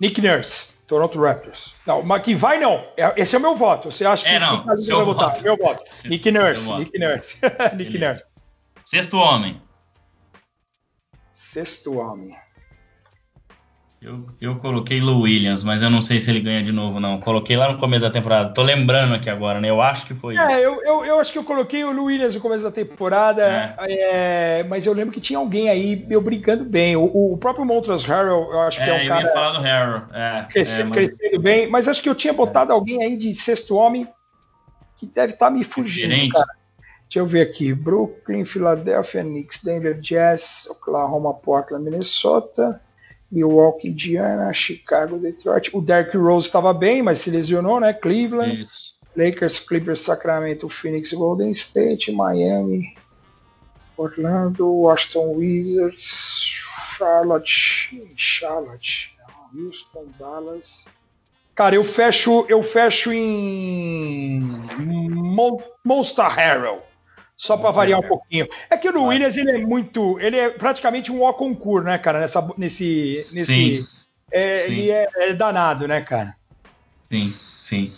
Nick 0.00 0.20
Nurse, 0.20 0.68
Toronto 0.86 1.20
Raptors. 1.20 1.74
Não, 1.86 2.02
mas 2.02 2.22
que 2.22 2.34
vai 2.34 2.58
não. 2.58 2.86
É, 2.96 3.20
esse 3.20 3.34
é 3.34 3.38
o 3.38 3.42
meu 3.42 3.54
voto. 3.54 3.90
Você 3.90 4.06
acha 4.06 4.24
que, 4.24 4.30
é, 4.30 4.38
não, 4.38 4.60
que 4.60 4.92
vai 4.92 5.04
votar? 5.04 5.30
Voto. 5.30 5.42
Meu 5.42 5.56
voto. 5.56 5.84
Nick 6.06 6.30
Nurse, 6.30 6.72
Nick 6.72 6.98
Nurse. 6.98 7.38
Nick 7.76 7.98
Nurse. 7.98 8.24
Sexto 8.84 9.18
homem. 9.18 9.60
Sexto 11.32 11.98
homem. 11.98 12.36
Eu, 14.00 14.26
eu 14.40 14.56
coloquei 14.56 15.00
Lou 15.00 15.22
Williams, 15.22 15.64
mas 15.64 15.82
eu 15.82 15.88
não 15.88 16.02
sei 16.02 16.20
se 16.20 16.30
ele 16.30 16.40
ganha 16.40 16.62
de 16.62 16.70
novo, 16.70 17.00
não. 17.00 17.18
Coloquei 17.18 17.56
lá 17.56 17.72
no 17.72 17.78
começo 17.78 18.02
da 18.02 18.10
temporada. 18.10 18.52
Tô 18.52 18.62
lembrando 18.62 19.14
aqui 19.14 19.30
agora, 19.30 19.58
né? 19.58 19.70
Eu 19.70 19.80
acho 19.80 20.06
que 20.06 20.14
foi 20.14 20.36
é, 20.36 20.60
Eu, 20.60 20.82
eu, 20.82 21.04
eu, 21.04 21.18
acho 21.18 21.32
que 21.32 21.38
eu 21.38 21.44
coloquei 21.44 21.82
o 21.82 21.92
Lou 21.92 22.04
Williams 22.04 22.34
no 22.34 22.40
começo 22.40 22.62
da 22.62 22.70
temporada, 22.70 23.42
é. 23.42 24.60
É, 24.60 24.64
mas 24.64 24.86
eu 24.86 24.92
lembro 24.92 25.14
que 25.14 25.20
tinha 25.20 25.38
alguém 25.38 25.70
aí 25.70 26.06
eu 26.10 26.20
brincando 26.20 26.62
bem. 26.64 26.94
O, 26.94 27.32
o 27.32 27.38
próprio 27.38 27.64
Montrezl 27.64 28.06
Harrell, 28.06 28.48
eu 28.52 28.60
acho 28.60 28.78
que 28.78 28.88
é, 28.88 28.92
um 28.92 28.98
eu 28.98 29.08
cara. 29.08 29.22
Eu 29.22 29.26
ia 29.26 29.32
falar 29.32 29.52
do 29.52 29.60
Harrell. 29.60 30.02
É, 30.12 30.46
crescendo, 30.50 30.90
mas... 30.90 30.98
crescendo 30.98 31.40
bem, 31.40 31.70
mas 31.70 31.88
acho 31.88 32.02
que 32.02 32.08
eu 32.08 32.14
tinha 32.14 32.34
botado 32.34 32.72
alguém 32.72 33.02
aí 33.02 33.16
de 33.16 33.32
sexto 33.32 33.76
homem 33.76 34.06
que 34.98 35.06
deve 35.06 35.32
estar 35.32 35.46
tá 35.46 35.50
me 35.50 35.64
fugindo, 35.64 36.10
Diferente. 36.10 36.32
cara. 36.32 36.56
Deixa 37.08 37.18
eu 37.20 37.26
ver 37.26 37.40
aqui. 37.40 37.72
Brooklyn, 37.72 38.44
Philadelphia 38.44 39.22
Knicks, 39.22 39.62
Denver 39.62 39.98
Jazz, 40.00 40.66
Oklahoma, 40.70 41.32
Portland, 41.32 41.82
Minnesota. 41.84 42.80
Milwaukee, 43.30 43.88
Indiana, 43.88 44.52
Chicago, 44.52 45.18
Detroit. 45.18 45.70
O 45.72 45.80
Derrick 45.80 46.16
Rose 46.16 46.46
estava 46.46 46.72
bem, 46.72 47.02
mas 47.02 47.20
se 47.20 47.30
lesionou, 47.30 47.80
né? 47.80 47.92
Cleveland, 47.92 48.60
Isso. 48.62 48.96
Lakers, 49.16 49.58
Clippers, 49.60 50.00
Sacramento, 50.00 50.68
Phoenix, 50.68 51.12
Golden 51.12 51.50
State, 51.50 52.12
Miami, 52.12 52.96
Orlando, 53.96 54.68
Washington 54.68 55.32
Wizards, 55.36 56.02
Charlotte, 56.96 58.12
Charlotte, 58.16 59.12
Houston, 59.54 60.06
Dallas. 60.18 60.86
Cara, 61.54 61.74
eu 61.74 61.84
fecho, 61.84 62.44
eu 62.48 62.62
fecho 62.62 63.10
em 63.12 64.40
Monster 65.82 66.28
Harrell. 66.28 66.85
Só 67.36 67.56
para 67.56 67.70
variar 67.70 68.00
um 68.00 68.08
pouquinho. 68.08 68.48
É 68.70 68.76
que 68.76 68.88
o 68.88 68.92
Vai. 68.92 69.08
Williams 69.08 69.36
ele 69.36 69.50
é 69.50 69.58
muito. 69.58 70.18
Ele 70.20 70.38
é 70.38 70.48
praticamente 70.48 71.12
um 71.12 71.22
O 71.22 71.82
né, 71.82 71.98
cara? 71.98 72.20
Nessa, 72.20 72.48
nesse. 72.56 73.26
nesse 73.30 73.44
sim. 73.44 73.86
É, 74.30 74.60
sim. 74.66 74.72
Ele 74.72 74.90
é, 74.90 75.08
é, 75.16 75.32
danado, 75.34 75.86
né, 75.86 76.00
cara? 76.00 76.34
Sim, 77.10 77.34
sim. 77.60 77.92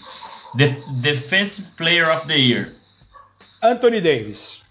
Defensive 1.00 1.68
Player 1.76 2.08
of 2.10 2.26
the 2.26 2.36
Year. 2.36 2.74
Anthony 3.62 4.00
Davis. 4.00 4.62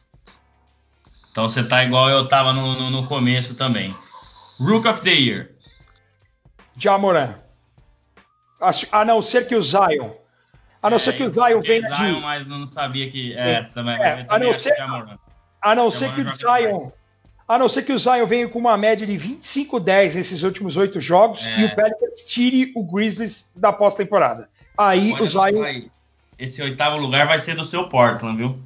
Então 1.31 1.49
você 1.49 1.63
tá 1.63 1.83
igual 1.83 2.09
eu 2.09 2.27
tava 2.27 2.51
no, 2.51 2.73
no, 2.73 2.89
no 2.89 3.07
começo 3.07 3.55
também. 3.55 3.95
Rook 4.59 4.87
of 4.87 5.01
the 5.01 5.11
Year. 5.11 5.51
Jamoran. 6.75 7.35
A 8.91 9.05
não 9.05 9.21
ser 9.21 9.47
que 9.47 9.55
o 9.55 9.63
Zion. 9.63 10.11
A 10.87 10.89
não 10.89 10.95
é, 10.95 10.99
ser 10.99 11.13
que 11.13 11.23
o 11.23 11.33
Zion 11.33 11.61
venha 11.61 11.89
de. 11.89 12.21
mas 12.21 12.47
não 12.47 12.65
sabia 12.65 13.09
que. 13.09 13.33
É, 13.33 13.63
também, 13.63 13.95
é, 13.95 14.25
a 14.27 14.39
não 14.39 14.53
ser, 14.53 14.73
a 15.61 15.75
não 15.75 15.91
ser 15.91 16.13
que 16.13 16.21
o 16.21 16.35
Zion. 16.35 16.91
A 17.45 17.57
não 17.57 17.69
ser 17.69 17.83
que 17.83 17.93
o 17.93 17.99
Zion 17.99 18.25
venha 18.25 18.47
com 18.47 18.59
uma 18.59 18.75
média 18.77 19.07
de 19.07 19.13
25-10 19.13 20.15
nesses 20.15 20.43
últimos 20.43 20.75
oito 20.75 20.99
jogos 20.99 21.45
é. 21.45 21.61
e 21.61 21.65
o 21.65 21.75
Pelicans 21.75 22.21
tire 22.27 22.73
o 22.75 22.83
Grizzlies 22.83 23.51
da 23.55 23.71
pós-temporada. 23.71 24.49
Aí 24.77 25.13
Olha, 25.13 25.23
o 25.23 25.27
Zion. 25.27 25.59
Vai, 25.59 25.91
esse 26.39 26.61
oitavo 26.61 26.97
lugar 26.97 27.27
vai 27.27 27.39
ser 27.39 27.55
do 27.55 27.65
seu 27.65 27.87
Portland, 27.87 28.37
viu? 28.37 28.57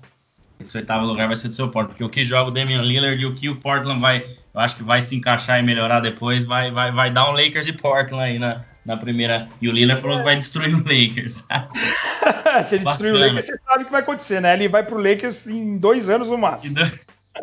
Esse 0.59 0.77
oitavo 0.77 1.05
lugar 1.05 1.27
vai 1.27 1.37
ser 1.37 1.47
do 1.47 1.55
seu 1.55 1.69
Portland. 1.69 1.89
Porque 1.89 2.03
o 2.03 2.09
que 2.09 2.23
joga 2.23 2.49
o 2.49 2.53
Damian 2.53 2.81
Lillard 2.81 3.21
e 3.21 3.25
o 3.25 3.33
que 3.33 3.49
o 3.49 3.55
Portland 3.55 3.99
vai. 3.99 4.25
Eu 4.53 4.59
acho 4.59 4.75
que 4.75 4.83
vai 4.83 5.01
se 5.01 5.15
encaixar 5.15 5.59
e 5.59 5.63
melhorar 5.63 6.01
depois. 6.01 6.45
Vai, 6.45 6.71
vai, 6.71 6.91
vai 6.91 7.09
dar 7.09 7.29
um 7.29 7.33
Lakers 7.33 7.67
e 7.67 7.73
Portland 7.73 8.23
aí 8.23 8.39
na, 8.39 8.63
na 8.85 8.97
primeira. 8.97 9.47
E 9.61 9.69
o 9.69 9.71
Lillard 9.71 10.01
falou 10.01 10.17
que 10.17 10.23
vai 10.23 10.35
destruir 10.35 10.73
o 10.75 10.79
Lakers. 10.79 11.45
Se 12.67 12.75
ele 12.75 12.85
destruir 12.85 13.13
o 13.13 13.19
Lakers, 13.19 13.45
você 13.45 13.59
sabe 13.65 13.83
o 13.83 13.85
que 13.85 13.91
vai 13.91 14.01
acontecer, 14.01 14.41
né? 14.41 14.53
Ele 14.53 14.67
vai 14.67 14.83
pro 14.83 14.97
Lakers 14.97 15.47
em 15.47 15.77
dois 15.77 16.09
anos 16.09 16.29
no 16.29 16.37
máximo. 16.37 16.75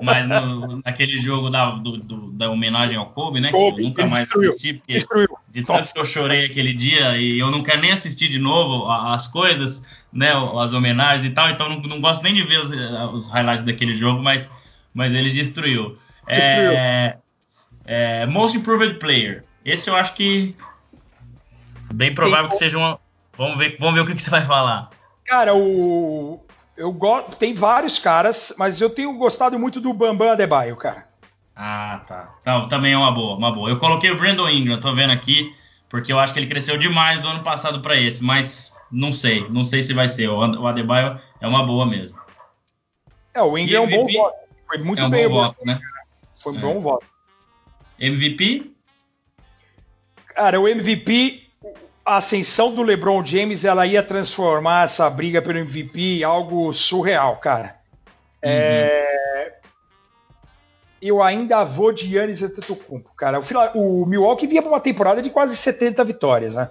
Mas 0.03 0.28
no, 0.28 0.82
naquele 0.84 1.18
jogo 1.18 1.49
da, 1.49 1.70
do, 1.70 1.97
do, 1.97 2.30
da 2.32 2.51
homenagem 2.51 2.97
ao 2.97 3.07
Kobe, 3.07 3.41
né? 3.41 3.51
Kobe, 3.51 3.76
que 3.76 3.82
eu 3.82 3.89
nunca 3.89 4.07
mais 4.07 4.24
destruiu, 4.24 4.51
assisti, 4.51 4.74
porque 4.74 4.93
destruiu. 4.93 5.28
de 5.49 5.62
tanto 5.62 5.78
Nossa. 5.78 5.95
que 5.95 5.99
eu 5.99 6.05
chorei 6.05 6.45
aquele 6.45 6.74
dia 6.74 7.16
e 7.16 7.39
eu 7.39 7.51
não 7.51 7.62
quero 7.62 7.80
nem 7.80 7.93
assistir 7.93 8.28
de 8.28 8.39
novo 8.39 8.91
as 8.91 9.26
coisas, 9.26 9.84
né? 10.12 10.32
As 10.61 10.72
homenagens 10.72 11.24
e 11.24 11.30
tal, 11.30 11.49
então 11.49 11.68
não, 11.68 11.80
não 11.80 12.01
gosto 12.01 12.22
nem 12.22 12.34
de 12.34 12.43
ver 12.43 12.59
os, 12.59 12.70
os 13.14 13.28
highlights 13.30 13.64
daquele 13.64 13.95
jogo, 13.95 14.22
mas, 14.22 14.51
mas 14.93 15.14
ele 15.14 15.30
destruiu. 15.30 15.99
É, 16.26 17.16
é, 17.86 18.26
Most 18.26 18.57
Improved 18.57 18.99
Player. 18.99 19.45
Esse 19.64 19.89
eu 19.89 19.97
acho 19.97 20.14
que 20.14 20.55
bem 21.93 22.14
provável 22.14 22.49
que 22.49 22.57
seja 22.57 22.78
uma. 22.78 22.99
Vamos 23.36 23.57
ver, 23.57 23.76
vamos 23.78 23.95
ver 23.95 24.01
o 24.01 24.07
que, 24.07 24.14
que 24.14 24.22
você 24.22 24.30
vai 24.30 24.45
falar. 24.45 24.91
Cara, 25.24 25.55
o 25.55 26.41
eu 26.78 26.93
gosto, 26.93 27.36
tem 27.36 27.53
vários 27.53 27.99
caras, 27.99 28.55
mas 28.57 28.80
eu 28.80 28.89
tenho 28.89 29.12
gostado 29.18 29.59
muito 29.59 29.80
do 29.80 29.93
Bambam 29.93 30.30
Adebayo, 30.30 30.76
cara. 30.76 31.09
Ah, 31.57 32.05
tá. 32.07 32.34
Não, 32.47 32.68
também 32.68 32.93
é 32.93 32.97
uma 32.97 33.11
boa, 33.11 33.36
uma 33.36 33.53
boa. 33.53 33.68
Eu 33.68 33.80
coloquei 33.80 34.12
o 34.12 34.16
Brandon 34.16 34.49
Ingram, 34.49 34.78
tô 34.78 34.95
vendo 34.95 35.11
aqui, 35.11 35.53
porque 35.89 36.12
eu 36.12 36.20
acho 36.20 36.32
que 36.32 36.39
ele 36.39 36.47
cresceu 36.47 36.78
demais 36.78 37.20
do 37.20 37.26
ano 37.26 37.43
passado 37.43 37.82
para 37.82 37.97
esse, 37.97 38.22
mas 38.22 38.76
não 38.93 39.11
sei, 39.11 39.45
não 39.51 39.64
sei 39.64 39.82
se 39.82 39.93
vai 39.93 40.09
ser. 40.09 40.28
O 40.28 40.66
Adebayo 40.68 41.20
é 41.41 41.49
uma 41.49 41.64
boa 41.66 41.84
mesmo. 41.84 42.16
É, 43.34 43.43
o 43.43 43.59
Ingram 43.59 43.82
é 43.82 43.86
um 43.86 43.91
bom 43.91 44.12
voto. 44.12 44.36
Foi 44.68 44.78
muito 44.78 45.03
é 45.03 45.07
um 45.07 45.11
bem 45.11 45.28
bom 45.28 45.34
voto, 45.34 45.66
né? 45.66 45.80
Foi 46.41 46.53
um 46.53 46.59
é. 46.59 46.61
bom 46.61 46.80
voto. 46.80 47.07
MVP? 47.99 48.70
Cara, 50.28 50.61
o 50.61 50.68
MVP 50.68 51.47
a 52.09 52.16
ascensão 52.16 52.74
do 52.74 52.82
LeBron 52.82 53.22
James 53.24 53.66
ela 53.66 53.86
ia 53.86 54.02
transformar 54.02 54.84
essa 54.84 55.09
briga 55.11 55.42
pelo 55.42 55.59
MVP 55.59 56.20
em 56.20 56.24
algo 56.24 56.72
surreal, 56.72 57.36
cara. 57.36 57.76
Uhum. 58.42 58.50
É... 58.50 59.59
Eu 61.02 61.22
ainda 61.22 61.62
vou 61.64 61.92
de 61.92 62.16
Yannis 62.16 62.42
Antetokounmpo, 62.42 63.12
cara. 63.14 63.38
O, 63.74 64.02
o 64.02 64.06
Milwaukee 64.06 64.46
vinha 64.46 64.62
para 64.62 64.70
uma 64.70 64.80
temporada 64.80 65.20
de 65.20 65.28
quase 65.28 65.54
70 65.54 66.02
vitórias, 66.02 66.54
né? 66.54 66.70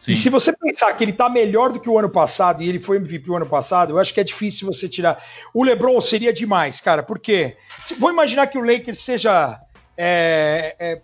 Sim. 0.00 0.12
E 0.12 0.16
se 0.16 0.28
você 0.28 0.52
pensar 0.52 0.92
que 0.94 1.04
ele 1.04 1.12
tá 1.12 1.28
melhor 1.28 1.72
do 1.72 1.78
que 1.78 1.88
o 1.88 1.96
ano 1.96 2.10
passado 2.10 2.60
e 2.60 2.68
ele 2.68 2.80
foi 2.80 2.96
MVP 2.96 3.30
o 3.30 3.36
ano 3.36 3.46
passado, 3.46 3.92
eu 3.92 3.98
acho 4.00 4.12
que 4.12 4.20
é 4.20 4.24
difícil 4.24 4.66
você 4.66 4.88
tirar. 4.88 5.22
O 5.54 5.62
LeBron 5.62 5.98
seria 6.00 6.32
demais, 6.32 6.80
cara, 6.80 7.04
porque 7.04 7.56
vou 8.00 8.10
imaginar 8.10 8.48
que 8.48 8.58
o 8.58 8.64
Lakers 8.64 8.98
seja 8.98 9.60
é, 9.96 10.74
é, 10.78 11.02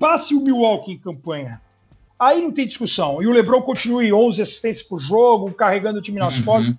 passe 0.00 0.34
o 0.34 0.40
Milwaukee 0.40 0.92
em 0.92 0.98
campanha 0.98 1.60
aí 2.26 2.40
não 2.40 2.52
tem 2.52 2.66
discussão. 2.66 3.22
E 3.22 3.26
o 3.26 3.32
LeBron 3.32 3.62
continue 3.62 4.12
11 4.12 4.42
assistências 4.42 4.86
por 4.86 4.98
jogo, 4.98 5.52
carregando 5.52 5.98
o 5.98 6.02
time 6.02 6.18
nas 6.18 6.38
uhum, 6.38 6.44
costas. 6.44 6.74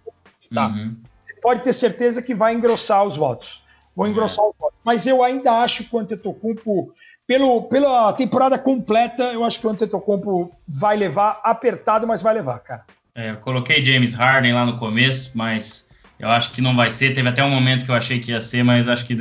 Tá. 0.53 0.67
Uhum. 0.67 0.95
Você 1.19 1.35
pode 1.41 1.61
ter 1.61 1.73
certeza 1.73 2.21
que 2.21 2.33
vai 2.33 2.53
engrossar 2.53 3.03
os 3.05 3.15
votos. 3.15 3.63
Vão 3.95 4.07
engrossar 4.07 4.45
os 4.45 4.53
votos. 4.59 4.77
Mas 4.83 5.07
eu 5.07 5.23
ainda 5.23 5.51
acho 5.53 5.85
que 5.85 5.95
o 5.95 5.99
Antetokounmpo, 5.99 6.93
pelo, 7.25 7.63
pela 7.63 8.13
temporada 8.13 8.57
completa, 8.57 9.31
eu 9.33 9.43
acho 9.43 9.59
que 9.59 9.67
o 9.67 9.69
Antetokounmpo 9.69 10.51
vai 10.67 10.97
levar 10.97 11.39
apertado, 11.43 12.05
mas 12.05 12.21
vai 12.21 12.33
levar, 12.33 12.59
cara. 12.59 12.85
É, 13.13 13.31
eu 13.31 13.37
coloquei 13.37 13.83
James 13.83 14.13
Harden 14.13 14.53
lá 14.53 14.65
no 14.65 14.77
começo, 14.77 15.31
mas 15.33 15.89
eu 16.19 16.29
acho 16.29 16.51
que 16.51 16.61
não 16.61 16.75
vai 16.75 16.91
ser. 16.91 17.13
Teve 17.13 17.29
até 17.29 17.43
um 17.43 17.49
momento 17.49 17.85
que 17.85 17.91
eu 17.91 17.95
achei 17.95 18.19
que 18.19 18.31
ia 18.31 18.41
ser, 18.41 18.63
mas 18.63 18.89
acho 18.89 19.05
que, 19.05 19.15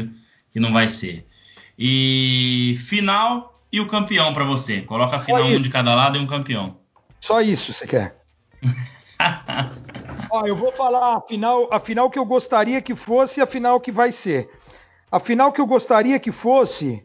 que 0.50 0.58
não 0.58 0.72
vai 0.72 0.88
ser. 0.88 1.24
E 1.78 2.76
final, 2.84 3.53
e 3.74 3.80
o 3.80 3.88
campeão 3.88 4.32
para 4.32 4.44
você. 4.44 4.82
Coloca 4.82 5.16
a 5.16 5.18
final 5.18 5.42
um 5.42 5.60
de 5.60 5.68
cada 5.68 5.92
lado 5.96 6.16
e 6.16 6.20
um 6.20 6.28
campeão. 6.28 6.76
Só 7.18 7.40
isso 7.40 7.72
você 7.72 7.88
quer? 7.88 8.16
Ó, 10.30 10.46
eu 10.46 10.54
vou 10.54 10.70
falar 10.70 11.16
a 11.16 11.20
final, 11.20 11.68
a 11.72 11.80
final 11.80 12.08
que 12.08 12.16
eu 12.18 12.24
gostaria 12.24 12.80
que 12.80 12.94
fosse 12.94 13.40
e 13.40 13.42
a 13.42 13.46
final 13.48 13.80
que 13.80 13.90
vai 13.90 14.12
ser. 14.12 14.48
A 15.10 15.18
final 15.18 15.50
que 15.50 15.60
eu 15.60 15.66
gostaria 15.66 16.20
que 16.20 16.30
fosse 16.30 17.02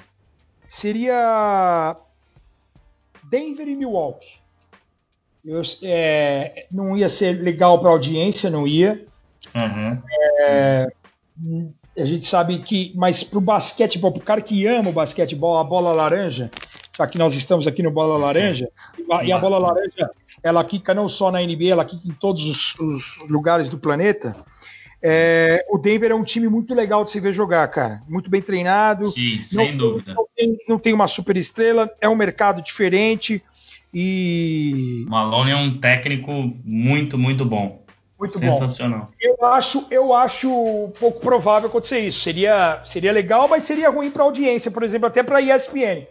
seria 0.67 1.97
Denver 3.23 3.67
e 3.67 3.75
Milwaukee. 3.75 4.39
Eu, 5.43 5.63
é, 5.81 6.67
não 6.71 6.95
ia 6.95 7.09
ser 7.09 7.41
legal 7.41 7.79
para 7.79 7.89
audiência, 7.89 8.51
não 8.51 8.67
ia. 8.67 9.07
Uhum. 9.55 10.01
É, 10.41 10.87
a 12.01 12.05
gente 12.05 12.25
sabe 12.25 12.59
que, 12.59 12.91
mas 12.95 13.23
para 13.23 13.37
o 13.37 13.41
basquetebol, 13.41 14.11
para 14.11 14.21
o 14.21 14.25
cara 14.25 14.41
que 14.41 14.65
ama 14.65 14.89
o 14.89 14.93
basquetebol, 14.93 15.57
a 15.57 15.63
bola 15.63 15.91
laranja, 15.91 16.49
já 16.97 17.07
que 17.07 17.17
nós 17.17 17.33
estamos 17.33 17.65
aqui 17.65 17.81
no 17.81 17.91
Bola 17.91 18.17
Laranja, 18.17 18.69
e 19.23 19.31
a 19.31 19.37
bola 19.37 19.57
laranja 19.57 20.09
ela 20.43 20.63
quica 20.63 20.93
não 20.93 21.07
só 21.07 21.31
na 21.31 21.41
NBA, 21.41 21.69
ela 21.69 21.85
quica 21.85 22.07
em 22.07 22.13
todos 22.13 22.45
os, 22.45 22.79
os 22.79 23.29
lugares 23.29 23.69
do 23.69 23.77
planeta. 23.77 24.35
É, 25.01 25.65
o 25.69 25.77
Denver 25.77 26.11
é 26.11 26.15
um 26.15 26.23
time 26.23 26.49
muito 26.49 26.75
legal 26.75 27.05
de 27.05 27.11
se 27.11 27.19
ver 27.19 27.31
jogar, 27.31 27.65
cara. 27.69 28.01
Muito 28.07 28.29
bem 28.29 28.41
treinado. 28.41 29.05
Sim, 29.05 29.41
sem 29.41 29.71
não, 29.71 29.77
dúvida. 29.77 30.13
Não 30.13 30.27
tem, 30.35 30.57
não 30.67 30.79
tem, 30.79 30.93
uma 30.93 31.07
super 31.07 31.37
estrela, 31.37 31.89
é 32.01 32.09
um 32.09 32.15
mercado 32.15 32.61
diferente 32.61 33.41
e. 33.93 35.05
Malone 35.07 35.51
é 35.51 35.55
um 35.55 35.77
técnico 35.77 36.31
muito, 36.65 37.17
muito 37.17 37.45
bom. 37.45 37.78
Muito 38.19 38.37
Sensacional. 38.37 38.99
bom. 38.99 39.07
Eu 39.21 39.45
acho, 39.45 39.87
eu 39.89 40.13
acho 40.13 40.91
pouco 40.99 41.21
provável 41.21 41.69
acontecer 41.69 41.99
isso. 41.99 42.19
Seria, 42.19 42.81
seria 42.85 43.13
legal, 43.13 43.47
mas 43.47 43.63
seria 43.63 43.89
ruim 43.89 44.11
para 44.11 44.23
a 44.23 44.25
audiência, 44.25 44.69
por 44.69 44.83
exemplo, 44.83 45.07
até 45.07 45.23
para 45.23 45.37
a 45.37 45.41
ESPN. 45.41 46.05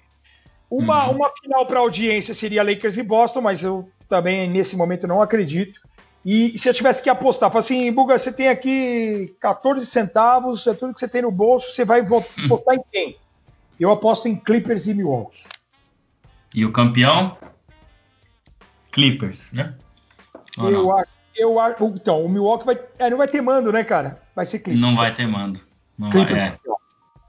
Uma, 0.70 1.08
uhum. 1.08 1.16
uma 1.16 1.30
final 1.38 1.66
para 1.66 1.78
a 1.78 1.82
audiência 1.82 2.32
seria 2.32 2.62
Lakers 2.62 2.96
e 2.96 3.02
Boston, 3.02 3.42
mas 3.42 3.62
eu 3.62 3.90
também 4.08 4.48
nesse 4.48 4.74
momento 4.74 5.06
não 5.06 5.20
acredito. 5.20 5.80
E 6.24 6.58
se 6.58 6.68
eu 6.68 6.74
tivesse 6.74 7.02
que 7.02 7.10
apostar, 7.10 7.50
falar 7.50 7.60
assim, 7.60 7.92
Buga, 7.92 8.18
você 8.18 8.32
tem 8.32 8.48
aqui 8.48 9.34
14 9.38 9.84
centavos, 9.84 10.66
é 10.66 10.72
tudo 10.72 10.94
que 10.94 11.00
você 11.00 11.08
tem 11.08 11.22
no 11.22 11.30
bolso, 11.30 11.72
você 11.72 11.84
vai 11.84 12.02
votar 12.02 12.74
em 12.74 12.82
quem? 12.90 13.16
Eu 13.78 13.90
aposto 13.90 14.28
em 14.28 14.34
Clippers 14.34 14.86
e 14.86 14.94
Milwaukee. 14.94 15.44
E 16.54 16.64
o 16.64 16.72
campeão? 16.72 17.36
Clippers, 18.90 19.52
né? 19.52 19.74
Ou 20.56 20.70
eu 20.70 20.82
não? 20.82 20.96
acho 20.96 21.17
eu 21.38 21.58
acho. 21.58 21.82
Então, 21.84 22.24
o 22.24 22.28
Milwaukee 22.28 22.66
vai. 22.66 22.78
É, 22.98 23.08
não 23.08 23.16
vai 23.16 23.28
ter 23.28 23.40
mando, 23.40 23.72
né, 23.72 23.84
cara? 23.84 24.20
Vai 24.34 24.44
ser 24.44 24.58
Clippers. 24.58 24.80
Não 24.80 24.94
vai 24.94 25.14
ter 25.14 25.26
mando. 25.26 25.60
Não 25.96 26.10
vai, 26.10 26.58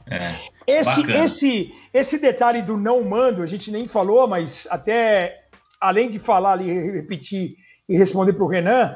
é. 0.08 0.16
é. 0.16 0.50
Esse, 0.68 1.12
esse, 1.12 1.74
esse 1.94 2.20
detalhe 2.20 2.62
do 2.62 2.78
não 2.78 3.04
mando, 3.04 3.42
a 3.42 3.48
gente 3.48 3.72
nem 3.72 3.88
falou, 3.88 4.28
mas 4.28 4.68
até 4.70 5.46
além 5.80 6.10
de 6.10 6.20
falar 6.20 6.54
ali, 6.54 6.92
repetir 6.92 7.56
e 7.88 7.98
responder 7.98 8.34
para 8.34 8.44
o 8.44 8.48
Renan, 8.48 8.96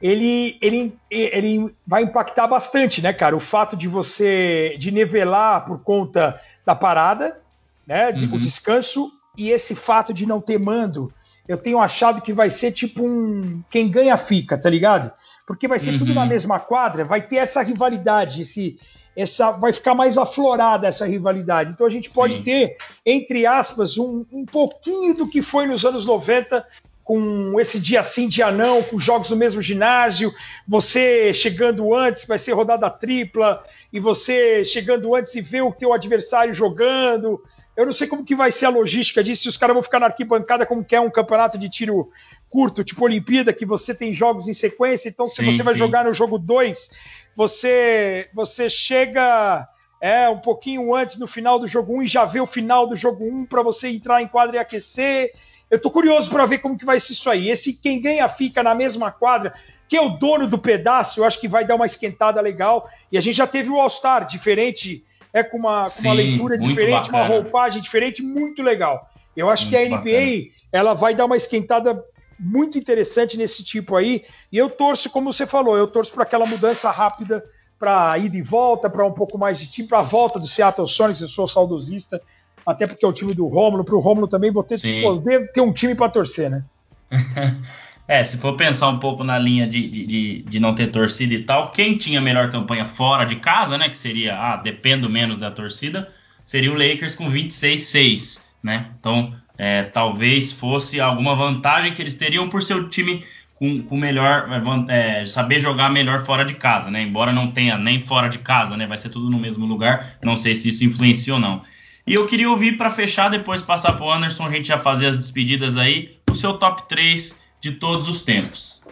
ele, 0.00 0.58
ele, 0.60 0.98
ele 1.08 1.72
vai 1.86 2.02
impactar 2.02 2.48
bastante, 2.48 3.00
né, 3.00 3.12
cara? 3.12 3.36
O 3.36 3.40
fato 3.40 3.76
de 3.76 3.86
você 3.86 4.76
de 4.78 4.90
nivelar 4.90 5.64
por 5.64 5.80
conta 5.80 6.40
da 6.66 6.74
parada, 6.74 7.40
né? 7.86 8.10
De, 8.10 8.26
uhum. 8.26 8.34
O 8.34 8.40
descanso 8.40 9.12
e 9.36 9.50
esse 9.50 9.74
fato 9.74 10.12
de 10.12 10.26
não 10.26 10.40
ter 10.40 10.58
mando 10.58 11.12
eu 11.48 11.58
tenho 11.58 11.78
achado 11.78 12.20
que 12.20 12.32
vai 12.32 12.50
ser 12.50 12.72
tipo 12.72 13.04
um 13.04 13.62
quem 13.70 13.88
ganha 13.88 14.16
fica, 14.16 14.56
tá 14.56 14.70
ligado? 14.70 15.12
Porque 15.46 15.66
vai 15.66 15.78
ser 15.78 15.92
uhum. 15.92 15.98
tudo 15.98 16.14
na 16.14 16.22
uhum. 16.22 16.28
mesma 16.28 16.60
quadra, 16.60 17.04
vai 17.04 17.20
ter 17.20 17.36
essa 17.36 17.62
rivalidade, 17.62 18.42
esse, 18.42 18.78
essa, 19.16 19.52
vai 19.52 19.72
ficar 19.72 19.94
mais 19.94 20.16
aflorada 20.16 20.86
essa 20.86 21.06
rivalidade. 21.06 21.72
Então 21.72 21.86
a 21.86 21.90
gente 21.90 22.10
pode 22.10 22.38
Sim. 22.38 22.42
ter, 22.42 22.76
entre 23.04 23.44
aspas, 23.44 23.98
um, 23.98 24.24
um 24.32 24.46
pouquinho 24.46 25.14
do 25.14 25.28
que 25.28 25.42
foi 25.42 25.66
nos 25.66 25.84
anos 25.84 26.06
90, 26.06 26.64
com 27.04 27.60
esse 27.60 27.80
dia 27.80 28.02
sim, 28.02 28.28
dia 28.28 28.50
não, 28.50 28.82
com 28.82 28.98
jogos 28.98 29.30
no 29.30 29.36
mesmo 29.36 29.60
ginásio, 29.60 30.32
você 30.66 31.34
chegando 31.34 31.94
antes, 31.94 32.24
vai 32.26 32.38
ser 32.38 32.52
rodada 32.52 32.88
tripla, 32.88 33.62
e 33.92 33.98
você 33.98 34.64
chegando 34.64 35.14
antes 35.14 35.34
e 35.34 35.40
ver 35.40 35.62
o 35.62 35.72
teu 35.72 35.92
adversário 35.92 36.54
jogando, 36.54 37.42
eu 37.76 37.86
não 37.86 37.92
sei 37.92 38.06
como 38.06 38.24
que 38.24 38.34
vai 38.34 38.52
ser 38.52 38.66
a 38.66 38.70
logística 38.70 39.24
disso, 39.24 39.42
se 39.42 39.48
os 39.48 39.56
caras 39.56 39.74
vão 39.74 39.82
ficar 39.82 40.00
na 40.00 40.06
arquibancada 40.06 40.66
como 40.66 40.84
que 40.84 40.94
é 40.94 41.00
um 41.00 41.10
campeonato 41.10 41.56
de 41.56 41.68
tiro 41.68 42.10
curto, 42.48 42.84
tipo 42.84 43.04
Olimpíada, 43.04 43.52
que 43.52 43.64
você 43.64 43.94
tem 43.94 44.12
jogos 44.12 44.46
em 44.46 44.52
sequência, 44.52 45.08
então 45.08 45.26
se 45.26 45.36
sim, 45.36 45.50
você 45.50 45.62
vai 45.62 45.74
jogar 45.74 46.04
no 46.04 46.12
jogo 46.12 46.38
2, 46.38 46.90
você, 47.34 48.28
você 48.34 48.68
chega 48.68 49.66
é, 50.00 50.28
um 50.28 50.38
pouquinho 50.38 50.94
antes 50.94 51.16
no 51.16 51.26
final 51.26 51.58
do 51.58 51.66
jogo 51.66 51.94
1 51.94 51.96
um, 51.96 52.02
e 52.02 52.06
já 52.06 52.24
vê 52.24 52.40
o 52.40 52.46
final 52.46 52.86
do 52.86 52.94
jogo 52.94 53.24
1 53.24 53.38
um, 53.38 53.46
para 53.46 53.62
você 53.62 53.88
entrar 53.88 54.20
em 54.20 54.28
quadra 54.28 54.56
e 54.56 54.58
aquecer. 54.58 55.32
Eu 55.70 55.80
tô 55.80 55.90
curioso 55.90 56.28
para 56.28 56.44
ver 56.44 56.58
como 56.58 56.76
que 56.76 56.84
vai 56.84 57.00
ser 57.00 57.14
isso 57.14 57.30
aí. 57.30 57.48
Esse 57.48 57.72
quem 57.72 58.00
ganha 58.00 58.28
fica 58.28 58.62
na 58.62 58.74
mesma 58.74 59.10
quadra, 59.10 59.54
que 59.88 59.96
é 59.96 60.02
o 60.02 60.10
dono 60.10 60.46
do 60.46 60.58
pedaço, 60.58 61.20
eu 61.20 61.24
acho 61.24 61.40
que 61.40 61.48
vai 61.48 61.64
dar 61.64 61.76
uma 61.76 61.86
esquentada 61.86 62.40
legal. 62.40 62.90
E 63.10 63.16
a 63.16 63.20
gente 63.20 63.36
já 63.36 63.46
teve 63.46 63.70
o 63.70 63.80
All-Star, 63.80 64.26
diferente 64.26 65.02
é 65.32 65.42
com 65.42 65.56
uma, 65.56 65.84
com 65.84 66.02
uma 66.02 66.12
leitura 66.12 66.58
diferente, 66.58 67.10
bacana. 67.10 67.24
uma 67.24 67.26
roupagem 67.26 67.80
diferente, 67.80 68.22
muito 68.22 68.62
legal. 68.62 69.08
Eu 69.36 69.48
acho 69.48 69.64
muito 69.64 69.70
que 69.70 69.76
a 69.76 69.88
NBA 69.88 69.96
bacana. 69.96 70.68
ela 70.72 70.94
vai 70.94 71.14
dar 71.14 71.24
uma 71.24 71.36
esquentada 71.36 72.04
muito 72.38 72.76
interessante 72.76 73.38
nesse 73.38 73.62
tipo 73.62 73.96
aí. 73.96 74.24
E 74.50 74.58
eu 74.58 74.68
torço, 74.68 75.08
como 75.08 75.32
você 75.32 75.46
falou, 75.46 75.76
eu 75.76 75.86
torço 75.86 76.12
para 76.12 76.24
aquela 76.24 76.44
mudança 76.44 76.90
rápida 76.90 77.42
para 77.78 78.16
ir 78.18 78.28
de 78.28 78.42
volta, 78.42 78.90
para 78.90 79.04
um 79.04 79.12
pouco 79.12 79.38
mais 79.38 79.58
de 79.58 79.68
time, 79.68 79.88
para 79.88 80.00
a 80.00 80.02
volta 80.02 80.38
do 80.38 80.46
Seattle 80.46 80.88
Sonics. 80.88 81.20
Eu 81.20 81.28
sou 81.28 81.48
saudosista, 81.48 82.20
até 82.66 82.86
porque 82.86 83.04
é 83.04 83.08
o 83.08 83.12
time 83.12 83.34
do 83.34 83.46
Rômulo. 83.46 83.84
Para 83.84 83.96
o 83.96 84.00
Rômulo 84.00 84.28
também 84.28 84.52
vou 84.52 84.62
ter, 84.62 84.78
poder 85.02 85.50
ter 85.52 85.60
um 85.60 85.72
time 85.72 85.94
para 85.94 86.08
torcer, 86.08 86.50
né? 86.50 86.64
É, 88.06 88.24
se 88.24 88.36
for 88.36 88.56
pensar 88.56 88.88
um 88.88 88.98
pouco 88.98 89.22
na 89.22 89.38
linha 89.38 89.66
de, 89.66 89.88
de, 89.88 90.42
de, 90.42 90.60
não 90.60 90.74
ter 90.74 90.88
torcida 90.88 91.34
e 91.34 91.44
tal, 91.44 91.70
quem 91.70 91.96
tinha 91.96 92.20
melhor 92.20 92.50
campanha 92.50 92.84
fora 92.84 93.24
de 93.24 93.36
casa, 93.36 93.78
né? 93.78 93.88
Que 93.88 93.96
seria, 93.96 94.36
ah, 94.36 94.56
dependo 94.56 95.08
menos 95.08 95.38
da 95.38 95.50
torcida, 95.50 96.12
seria 96.44 96.72
o 96.72 96.76
Lakers 96.76 97.14
com 97.14 97.30
26-6, 97.30 98.42
né? 98.62 98.88
Então, 98.98 99.32
é, 99.56 99.84
talvez 99.84 100.52
fosse 100.52 101.00
alguma 101.00 101.36
vantagem 101.36 101.94
que 101.94 102.02
eles 102.02 102.16
teriam 102.16 102.48
por 102.48 102.62
ser 102.62 102.74
o 102.74 102.88
time 102.88 103.24
com, 103.54 103.80
com 103.82 103.96
melhor, 103.96 104.48
é, 104.88 105.24
saber 105.24 105.60
jogar 105.60 105.88
melhor 105.88 106.24
fora 106.24 106.44
de 106.44 106.54
casa, 106.54 106.90
né? 106.90 107.02
Embora 107.02 107.32
não 107.32 107.52
tenha 107.52 107.78
nem 107.78 108.00
fora 108.00 108.28
de 108.28 108.38
casa, 108.38 108.76
né? 108.76 108.86
Vai 108.88 108.98
ser 108.98 109.10
tudo 109.10 109.30
no 109.30 109.38
mesmo 109.38 109.64
lugar. 109.64 110.18
Não 110.24 110.36
sei 110.36 110.56
se 110.56 110.70
isso 110.70 110.84
influencia 110.84 111.34
ou 111.34 111.40
não. 111.40 111.62
E 112.04 112.14
eu 112.14 112.26
queria 112.26 112.50
ouvir 112.50 112.76
para 112.76 112.90
fechar, 112.90 113.28
depois 113.28 113.62
passar 113.62 113.92
para 113.92 114.04
o 114.04 114.12
Anderson, 114.12 114.44
a 114.44 114.50
gente 114.50 114.66
já 114.66 114.78
fazer 114.78 115.06
as 115.06 115.16
despedidas 115.16 115.76
aí, 115.76 116.18
o 116.28 116.34
seu 116.34 116.54
top 116.54 116.88
3 116.88 117.40
de 117.62 117.70
todos 117.72 118.08
os 118.08 118.22
tempos. 118.22 118.82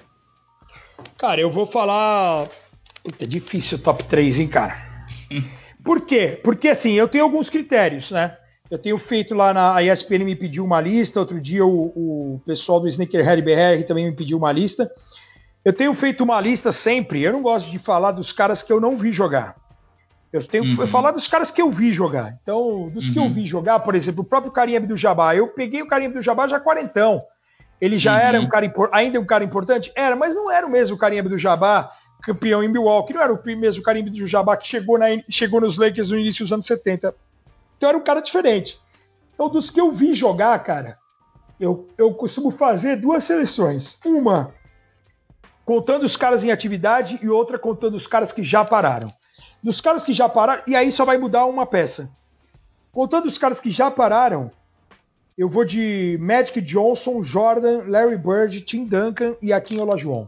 Cara, 1.19 1.41
eu 1.41 1.51
vou 1.51 1.67
falar. 1.67 2.49
Puta, 3.03 3.25
é 3.25 3.27
difícil 3.27 3.79
o 3.79 3.81
top 3.83 4.05
3, 4.05 4.41
hein, 4.41 4.49
cara? 4.49 5.07
Por 5.83 6.03
quê? 6.03 6.41
Porque 6.43 6.69
assim, 6.69 6.93
eu 6.93 7.09
tenho 7.09 7.25
alguns 7.25 7.51
critérios, 7.51 8.11
né? 8.11 8.37
Eu 8.71 8.79
tenho 8.79 8.97
feito 8.99 9.35
lá 9.35 9.53
na 9.53 9.83
ESPN 9.83 10.25
me 10.25 10.37
pediu 10.37 10.65
uma 10.65 10.81
lista, 10.81 11.19
outro 11.19 11.41
dia 11.41 11.67
o, 11.67 12.35
o 12.35 12.43
pessoal 12.47 12.79
do 12.79 12.87
Sneakerhead 12.87 13.43
BR 13.43 13.85
também 13.85 14.05
me 14.05 14.15
pediu 14.15 14.39
uma 14.39 14.53
lista. 14.53 14.89
Eu 15.65 15.73
tenho 15.73 15.93
feito 15.93 16.23
uma 16.23 16.41
lista 16.41 16.71
sempre, 16.71 17.23
eu 17.23 17.33
não 17.33 17.43
gosto 17.43 17.69
de 17.69 17.79
falar 17.79 18.13
dos 18.13 18.31
caras 18.31 18.63
que 18.63 18.73
eu 18.73 18.81
não 18.81 18.97
vi 18.97 19.11
jogar. 19.11 19.57
Eu 20.33 20.47
tenho 20.47 20.63
uhum. 20.63 20.87
falar 20.87 21.11
dos 21.11 21.27
caras 21.27 21.51
que 21.51 21.61
eu 21.61 21.73
vi 21.73 21.93
jogar. 21.93 22.39
Então, 22.41 22.89
dos 22.91 23.09
uhum. 23.09 23.13
que 23.13 23.19
eu 23.19 23.23
uhum. 23.25 23.33
vi 23.33 23.45
jogar, 23.45 23.81
por 23.81 23.97
exemplo, 23.97 24.23
o 24.23 24.25
próprio 24.25 24.53
Karim 24.53 24.81
do 24.83 24.97
Jabá. 24.97 25.35
Eu 25.35 25.49
peguei 25.49 25.83
o 25.83 25.89
Karim 25.89 26.11
do 26.11 26.23
Jabá 26.23 26.47
já 26.47 26.61
quarentão. 26.61 27.25
Ele 27.81 27.99
já 27.99 28.15
uhum. 28.15 28.21
era 28.21 28.41
um 28.41 28.49
cara 28.49 28.73
ainda 28.93 29.19
um 29.19 29.25
cara 29.25 29.43
importante? 29.43 29.91
Era, 29.95 30.15
mas 30.15 30.35
não 30.35 30.51
era 30.51 30.67
o 30.67 30.71
mesmo 30.71 30.99
Karim 30.99 31.23
do 31.23 31.39
Jabá, 31.39 31.91
campeão 32.23 32.63
em 32.63 32.69
Milwaukee. 32.69 33.15
Não 33.15 33.23
era 33.23 33.33
o 33.33 33.41
mesmo 33.57 33.83
Karim 33.83 34.05
do 34.05 34.27
Jabá 34.27 34.57
que 34.57 34.69
chegou, 34.69 34.99
na, 34.99 35.07
chegou 35.29 35.61
nos 35.61 35.79
Lakers 35.79 36.11
no 36.11 36.19
início 36.19 36.45
dos 36.45 36.53
anos 36.53 36.67
70. 36.67 37.15
Então 37.77 37.89
era 37.89 37.99
um 37.99 38.03
cara 38.03 38.21
diferente. 38.21 38.79
Então, 39.33 39.49
dos 39.49 39.71
que 39.71 39.81
eu 39.81 39.91
vi 39.91 40.15
jogar, 40.15 40.59
cara, 40.63 40.99
eu, 41.59 41.89
eu 41.97 42.13
costumo 42.13 42.51
fazer 42.51 42.97
duas 42.97 43.25
seleções. 43.25 43.99
Uma 44.05 44.53
contando 45.65 46.03
os 46.03 46.17
caras 46.17 46.43
em 46.43 46.51
atividade 46.51 47.19
e 47.23 47.29
outra 47.29 47.59
contando 47.59 47.95
os 47.95 48.07
caras 48.07 48.33
que 48.33 48.43
já 48.43 48.65
pararam. 48.65 49.13
Dos 49.63 49.81
caras 49.81 50.03
que 50.03 50.13
já 50.13 50.29
pararam, 50.29 50.63
e 50.67 50.75
aí 50.75 50.91
só 50.91 51.05
vai 51.05 51.17
mudar 51.17 51.47
uma 51.47 51.65
peça. 51.65 52.11
Contando 52.93 53.27
os 53.27 53.39
caras 53.39 53.61
que 53.61 53.71
já 53.71 53.91
pararam, 53.91 54.51
eu 55.37 55.49
vou 55.49 55.65
de 55.65 56.19
Magic 56.21 56.61
Johnson, 56.61 57.23
Jordan, 57.23 57.85
Larry 57.87 58.17
Bird, 58.17 58.61
Tim 58.63 58.85
Duncan 58.85 59.35
e 59.41 59.53
Akin 59.53 59.79
Olajuwon. 59.79 60.27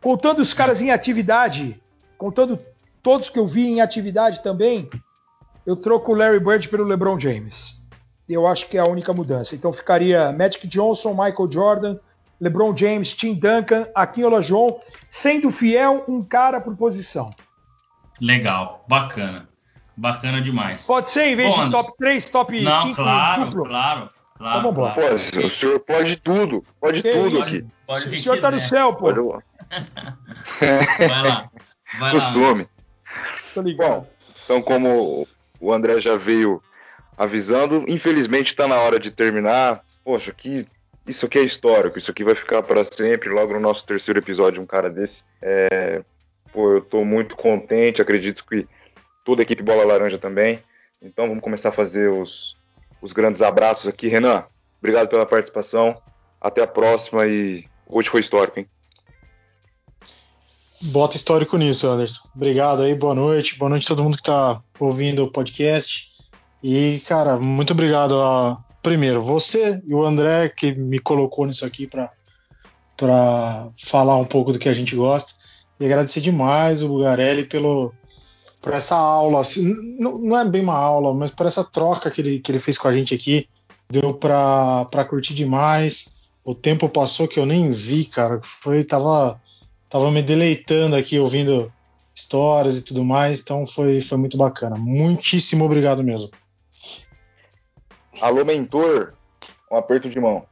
Contando 0.00 0.40
os 0.40 0.54
caras 0.54 0.80
em 0.80 0.90
atividade, 0.90 1.80
contando 2.16 2.58
todos 3.02 3.30
que 3.30 3.38
eu 3.38 3.46
vi 3.46 3.66
em 3.66 3.80
atividade 3.80 4.42
também, 4.42 4.88
eu 5.66 5.76
troco 5.76 6.12
o 6.12 6.14
Larry 6.14 6.40
Bird 6.40 6.68
pelo 6.68 6.84
LeBron 6.84 7.18
James. 7.18 7.74
Eu 8.28 8.46
acho 8.46 8.68
que 8.68 8.78
é 8.78 8.80
a 8.80 8.88
única 8.88 9.12
mudança. 9.12 9.54
Então 9.54 9.72
ficaria 9.72 10.32
Magic 10.32 10.66
Johnson, 10.66 11.10
Michael 11.10 11.50
Jordan, 11.50 11.98
LeBron 12.40 12.74
James, 12.74 13.12
Tim 13.12 13.34
Duncan, 13.34 13.86
Akin 13.94 14.24
Olajuwon, 14.24 14.80
sendo 15.10 15.50
fiel 15.50 16.04
um 16.08 16.22
cara 16.22 16.60
por 16.60 16.74
posição. 16.76 17.30
Legal, 18.20 18.84
bacana. 18.88 19.49
Bacana 20.00 20.40
demais. 20.40 20.86
Pode 20.86 21.10
ser 21.10 21.24
em 21.24 21.36
vez 21.36 21.54
Bom, 21.54 21.66
de 21.66 21.72
top 21.72 21.90
3, 21.98 22.30
top 22.30 22.60
Não, 22.62 22.82
5 22.84 22.94
claro, 22.96 23.44
duplo? 23.44 23.64
claro, 23.66 24.10
claro. 24.34 24.72
Claro. 24.72 24.94
Pode, 24.94 25.38
o 25.44 25.50
senhor 25.50 25.80
pode 25.80 26.16
tudo, 26.16 26.64
pode 26.80 27.02
que 27.02 27.12
tudo 27.12 27.42
aqui. 27.42 27.66
Pode, 27.86 28.08
o 28.08 28.18
senhor 28.18 28.36
está 28.36 28.50
no 28.50 28.58
céu, 28.60 28.94
pô. 28.94 29.12
Vai 30.58 31.22
lá. 31.22 31.50
Vai 31.98 32.12
Costume. 32.12 32.66
Lá. 33.54 33.62
Bom, 33.76 34.10
então 34.42 34.62
como 34.62 35.28
o 35.60 35.70
André 35.70 36.00
já 36.00 36.16
veio 36.16 36.62
avisando. 37.18 37.84
Infelizmente 37.86 38.46
está 38.46 38.66
na 38.66 38.76
hora 38.76 38.98
de 38.98 39.10
terminar. 39.10 39.84
Poxa, 40.02 40.32
que 40.32 40.66
isso 41.06 41.26
aqui 41.26 41.38
é 41.38 41.42
histórico, 41.42 41.98
isso 41.98 42.10
aqui 42.10 42.24
vai 42.24 42.34
ficar 42.34 42.62
para 42.62 42.84
sempre. 42.84 43.28
Logo 43.28 43.52
no 43.52 43.60
nosso 43.60 43.84
terceiro 43.84 44.18
episódio, 44.18 44.62
um 44.62 44.66
cara 44.66 44.88
desse. 44.88 45.24
É, 45.42 46.00
pô, 46.54 46.72
eu 46.72 46.78
estou 46.78 47.04
muito 47.04 47.36
contente, 47.36 48.00
acredito 48.00 48.46
que 48.46 48.66
toda 49.24 49.42
a 49.42 49.44
equipe 49.44 49.62
Bola 49.62 49.84
Laranja 49.84 50.18
também. 50.18 50.62
Então 51.02 51.28
vamos 51.28 51.42
começar 51.42 51.70
a 51.70 51.72
fazer 51.72 52.10
os, 52.10 52.56
os 53.00 53.12
grandes 53.12 53.42
abraços 53.42 53.88
aqui. 53.88 54.08
Renan, 54.08 54.44
obrigado 54.78 55.08
pela 55.08 55.26
participação. 55.26 56.00
Até 56.40 56.62
a 56.62 56.66
próxima 56.66 57.26
e 57.26 57.64
hoje 57.86 58.08
foi 58.08 58.20
histórico, 58.20 58.60
hein? 58.60 58.66
Bota 60.82 61.16
histórico 61.16 61.58
nisso, 61.58 61.86
Anderson. 61.86 62.26
Obrigado 62.34 62.82
aí, 62.82 62.94
boa 62.94 63.14
noite. 63.14 63.58
Boa 63.58 63.68
noite 63.68 63.84
a 63.84 63.88
todo 63.88 64.02
mundo 64.02 64.16
que 64.16 64.22
está 64.22 64.62
ouvindo 64.78 65.24
o 65.24 65.30
podcast. 65.30 66.08
E, 66.62 67.02
cara, 67.06 67.38
muito 67.38 67.74
obrigado 67.74 68.18
a, 68.20 68.58
primeiro, 68.82 69.22
você 69.22 69.80
e 69.86 69.94
o 69.94 70.02
André 70.02 70.48
que 70.48 70.72
me 70.72 70.98
colocou 70.98 71.46
nisso 71.46 71.66
aqui 71.66 71.86
para 71.86 72.10
falar 73.78 74.16
um 74.16 74.24
pouco 74.24 74.52
do 74.52 74.58
que 74.58 74.68
a 74.68 74.72
gente 74.72 74.96
gosta. 74.96 75.34
E 75.78 75.84
agradecer 75.84 76.20
demais 76.22 76.82
o 76.82 76.88
Bugarelli 76.88 77.44
pelo, 77.44 77.94
por 78.60 78.72
essa 78.72 78.96
aula. 78.96 79.40
Assim, 79.40 79.74
não, 79.98 80.18
não, 80.18 80.38
é 80.38 80.44
bem 80.44 80.62
uma 80.62 80.76
aula, 80.76 81.14
mas 81.14 81.30
por 81.30 81.46
essa 81.46 81.64
troca 81.64 82.10
que 82.10 82.20
ele, 82.20 82.40
que 82.40 82.52
ele 82.52 82.60
fez 82.60 82.78
com 82.78 82.88
a 82.88 82.92
gente 82.92 83.14
aqui. 83.14 83.48
Deu 83.88 84.14
para 84.14 85.04
curtir 85.08 85.34
demais. 85.34 86.12
O 86.44 86.54
tempo 86.54 86.88
passou 86.88 87.26
que 87.26 87.40
eu 87.40 87.46
nem 87.46 87.72
vi, 87.72 88.04
cara. 88.04 88.40
Foi, 88.42 88.84
tava 88.84 89.40
tava 89.90 90.08
me 90.10 90.22
deleitando 90.22 90.94
aqui 90.94 91.18
ouvindo 91.18 91.70
histórias 92.14 92.78
e 92.78 92.82
tudo 92.82 93.04
mais, 93.04 93.40
então 93.40 93.66
foi, 93.66 94.00
foi 94.00 94.16
muito 94.16 94.36
bacana. 94.36 94.76
Muitíssimo 94.76 95.64
obrigado 95.64 96.02
mesmo. 96.02 96.30
Alô, 98.20 98.44
mentor, 98.44 99.14
um 99.70 99.76
aperto 99.76 100.08
de 100.08 100.20
mão. 100.20 100.44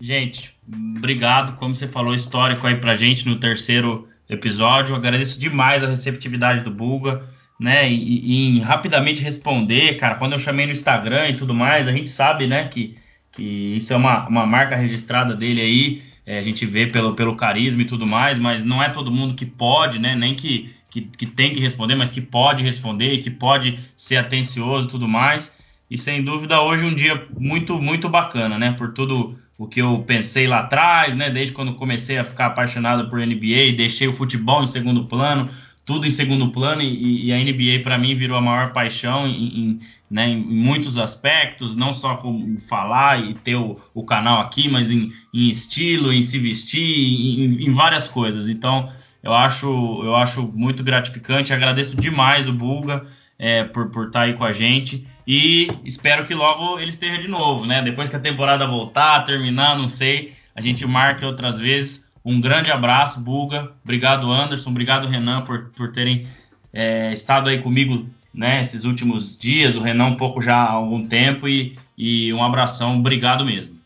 Gente, 0.00 0.56
obrigado, 0.96 1.58
como 1.58 1.74
você 1.74 1.88
falou, 1.88 2.14
histórico 2.14 2.66
aí 2.66 2.76
pra 2.76 2.94
gente 2.94 3.26
no 3.26 3.38
terceiro 3.38 4.08
episódio. 4.30 4.94
agradeço 4.94 5.38
demais 5.38 5.82
a 5.82 5.88
receptividade 5.88 6.62
do 6.62 6.70
Buga, 6.70 7.22
né? 7.58 7.90
E, 7.90 8.56
e, 8.56 8.60
rapidamente 8.60 9.22
responder, 9.22 9.96
cara. 9.96 10.14
Quando 10.14 10.32
eu 10.32 10.38
chamei 10.38 10.66
no 10.66 10.72
Instagram 10.72 11.28
e 11.28 11.34
tudo 11.34 11.54
mais, 11.54 11.86
a 11.86 11.92
gente 11.92 12.08
sabe, 12.08 12.46
né, 12.46 12.68
que, 12.68 12.96
que 13.32 13.76
isso 13.76 13.92
é 13.92 13.96
uma, 13.96 14.26
uma 14.28 14.46
marca 14.46 14.76
registrada 14.76 15.34
dele 15.34 15.60
aí 15.60 16.10
é, 16.30 16.38
a 16.38 16.42
gente 16.42 16.64
vê 16.64 16.86
pelo, 16.86 17.14
pelo 17.14 17.34
carisma 17.34 17.82
e 17.82 17.84
tudo 17.84 18.06
mais, 18.06 18.38
mas 18.38 18.64
não 18.64 18.80
é 18.80 18.88
todo 18.88 19.10
mundo 19.10 19.34
que 19.34 19.44
pode, 19.44 19.98
né? 19.98 20.14
Nem 20.14 20.32
que, 20.34 20.72
que, 20.88 21.00
que 21.02 21.26
tem 21.26 21.52
que 21.52 21.58
responder, 21.58 21.96
mas 21.96 22.12
que 22.12 22.20
pode 22.20 22.62
responder 22.62 23.14
e 23.14 23.18
que 23.18 23.30
pode 23.30 23.80
ser 23.96 24.16
atencioso 24.16 24.86
e 24.86 24.90
tudo 24.90 25.08
mais. 25.08 25.52
E 25.90 25.98
sem 25.98 26.22
dúvida 26.22 26.60
hoje 26.60 26.84
um 26.84 26.94
dia 26.94 27.26
muito, 27.36 27.82
muito 27.82 28.08
bacana, 28.08 28.56
né? 28.56 28.70
Por 28.72 28.92
tudo 28.92 29.36
o 29.60 29.66
que 29.66 29.78
eu 29.78 30.02
pensei 30.06 30.46
lá 30.46 30.60
atrás, 30.60 31.14
né? 31.14 31.28
Desde 31.28 31.52
quando 31.52 31.74
comecei 31.74 32.16
a 32.16 32.24
ficar 32.24 32.46
apaixonado 32.46 33.10
por 33.10 33.18
NBA, 33.18 33.76
deixei 33.76 34.08
o 34.08 34.12
futebol 34.14 34.64
em 34.64 34.66
segundo 34.66 35.04
plano, 35.04 35.50
tudo 35.84 36.06
em 36.06 36.10
segundo 36.10 36.48
plano 36.48 36.80
e, 36.80 37.26
e 37.26 37.30
a 37.30 37.36
NBA 37.36 37.82
para 37.82 37.98
mim 37.98 38.14
virou 38.14 38.38
a 38.38 38.40
maior 38.40 38.72
paixão 38.72 39.26
em, 39.26 39.58
em, 39.58 39.80
né, 40.10 40.28
em, 40.28 40.38
muitos 40.38 40.96
aspectos, 40.96 41.76
não 41.76 41.92
só 41.92 42.16
com 42.16 42.56
falar 42.58 43.22
e 43.22 43.34
ter 43.34 43.56
o, 43.56 43.78
o 43.92 44.02
canal 44.02 44.40
aqui, 44.40 44.66
mas 44.66 44.90
em, 44.90 45.12
em, 45.34 45.50
estilo, 45.50 46.10
em 46.10 46.22
se 46.22 46.38
vestir, 46.38 47.62
em, 47.62 47.70
várias 47.74 48.08
coisas. 48.08 48.48
Então 48.48 48.90
eu 49.22 49.34
acho, 49.34 49.66
eu 50.02 50.16
acho 50.16 50.42
muito 50.54 50.82
gratificante, 50.82 51.52
agradeço 51.52 52.00
demais 52.00 52.48
o 52.48 52.52
Bulga 52.54 53.04
é, 53.38 53.62
por, 53.64 53.90
por 53.90 54.06
estar 54.06 54.20
tá 54.20 54.24
aí 54.24 54.32
com 54.32 54.44
a 54.44 54.52
gente 54.52 55.06
e 55.32 55.68
espero 55.84 56.26
que 56.26 56.34
logo 56.34 56.80
ele 56.80 56.90
esteja 56.90 57.22
de 57.22 57.28
novo, 57.28 57.64
né? 57.64 57.80
Depois 57.82 58.08
que 58.08 58.16
a 58.16 58.18
temporada 58.18 58.66
voltar, 58.66 59.24
terminar, 59.24 59.78
não 59.78 59.88
sei, 59.88 60.32
a 60.56 60.60
gente 60.60 60.84
marque 60.84 61.24
outras 61.24 61.60
vezes. 61.60 62.04
Um 62.24 62.40
grande 62.40 62.72
abraço, 62.72 63.20
Buga. 63.20 63.70
Obrigado, 63.84 64.28
Anderson. 64.28 64.70
Obrigado, 64.70 65.06
Renan, 65.06 65.42
por, 65.42 65.70
por 65.70 65.92
terem 65.92 66.26
é, 66.72 67.12
estado 67.12 67.48
aí 67.48 67.62
comigo 67.62 68.06
né, 68.34 68.60
esses 68.60 68.82
últimos 68.82 69.38
dias. 69.38 69.76
O 69.76 69.80
Renan 69.80 70.06
um 70.06 70.16
pouco 70.16 70.42
já 70.42 70.56
há 70.56 70.72
algum 70.72 71.06
tempo. 71.06 71.46
E, 71.46 71.78
e 71.96 72.32
um 72.32 72.42
abração. 72.42 72.98
Obrigado 72.98 73.44
mesmo. 73.44 73.78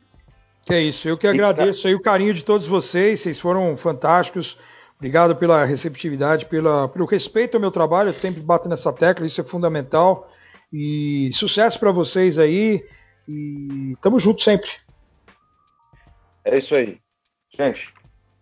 Que 0.65 0.73
é 0.73 0.81
isso. 0.81 1.07
Eu 1.07 1.19
que 1.19 1.27
agradeço 1.27 1.87
aí 1.87 1.95
o 1.95 2.01
carinho 2.01 2.33
de 2.33 2.43
todos 2.43 2.67
vocês. 2.67 3.21
Vocês 3.21 3.39
foram 3.39 3.77
fantásticos. 3.77 4.57
Obrigado 4.97 5.37
pela 5.37 5.67
receptividade, 5.67 6.47
pela, 6.47 6.89
pelo 6.89 7.05
respeito 7.05 7.57
ao 7.57 7.61
meu 7.61 7.71
trabalho. 7.71 8.09
Eu 8.09 8.15
sempre 8.15 8.41
bato 8.41 8.67
nessa 8.67 8.91
tecla, 8.95 9.27
isso 9.27 9.43
é 9.43 9.45
fundamental. 9.45 10.31
E 10.77 11.31
sucesso 11.33 11.79
para 11.79 11.93
vocês 11.93 12.37
aí. 12.37 12.85
E 13.29 13.95
tamo 14.03 14.19
junto 14.19 14.43
sempre. 14.43 14.69
É 16.45 16.59
isso 16.59 16.75
aí. 16.75 16.99
Gente, 17.57 17.95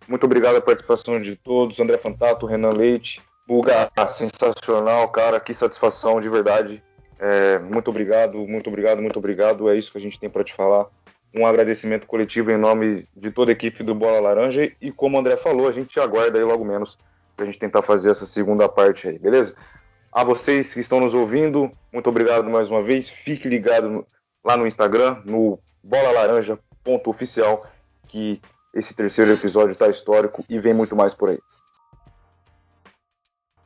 muito 0.08 0.24
obrigado 0.24 0.56
a 0.56 0.60
participação 0.62 1.20
de 1.20 1.36
todos. 1.36 1.78
André 1.78 1.98
Fantato, 1.98 2.46
Renan 2.46 2.70
Leite. 2.70 3.20
Buga, 3.46 3.90
sensacional, 4.08 5.06
cara. 5.10 5.38
Que 5.38 5.52
satisfação, 5.52 6.22
de 6.22 6.30
verdade. 6.30 6.82
É, 7.18 7.58
muito 7.58 7.90
obrigado, 7.90 8.38
muito 8.48 8.68
obrigado, 8.68 9.02
muito 9.02 9.18
obrigado. 9.18 9.68
É 9.68 9.76
isso 9.76 9.92
que 9.92 9.98
a 9.98 10.00
gente 10.00 10.18
tem 10.18 10.30
para 10.30 10.42
te 10.42 10.54
falar. 10.54 10.86
Um 11.34 11.44
agradecimento 11.44 12.06
coletivo 12.06 12.50
em 12.50 12.56
nome 12.56 13.06
de 13.14 13.30
toda 13.30 13.50
a 13.50 13.52
equipe 13.52 13.84
do 13.84 13.94
Bola 13.94 14.20
Laranja. 14.20 14.72
E 14.80 14.90
como 14.90 15.18
o 15.18 15.20
André 15.20 15.36
falou, 15.36 15.68
a 15.68 15.72
gente 15.72 15.90
te 15.90 16.00
aguarda 16.00 16.38
aí 16.38 16.44
logo 16.44 16.64
menos 16.64 16.96
para 17.36 17.44
a 17.44 17.46
gente 17.46 17.58
tentar 17.58 17.82
fazer 17.82 18.10
essa 18.10 18.24
segunda 18.24 18.70
parte 18.70 19.06
aí, 19.06 19.18
beleza? 19.18 19.54
A 20.12 20.24
vocês 20.24 20.74
que 20.74 20.80
estão 20.80 21.00
nos 21.00 21.14
ouvindo, 21.14 21.70
muito 21.90 22.10
obrigado 22.10 22.50
mais 22.50 22.68
uma 22.68 22.82
vez. 22.82 23.08
Fique 23.08 23.48
ligado 23.48 24.06
lá 24.44 24.58
no 24.58 24.66
Instagram, 24.66 25.22
no 25.24 25.58
bolalaranja.oficial, 25.82 27.66
que 28.08 28.38
esse 28.74 28.94
terceiro 28.94 29.32
episódio 29.32 29.74
tá 29.74 29.88
histórico 29.88 30.44
e 30.50 30.58
vem 30.58 30.74
muito 30.74 30.94
mais 30.94 31.14
por 31.14 31.30
aí. 31.30 31.38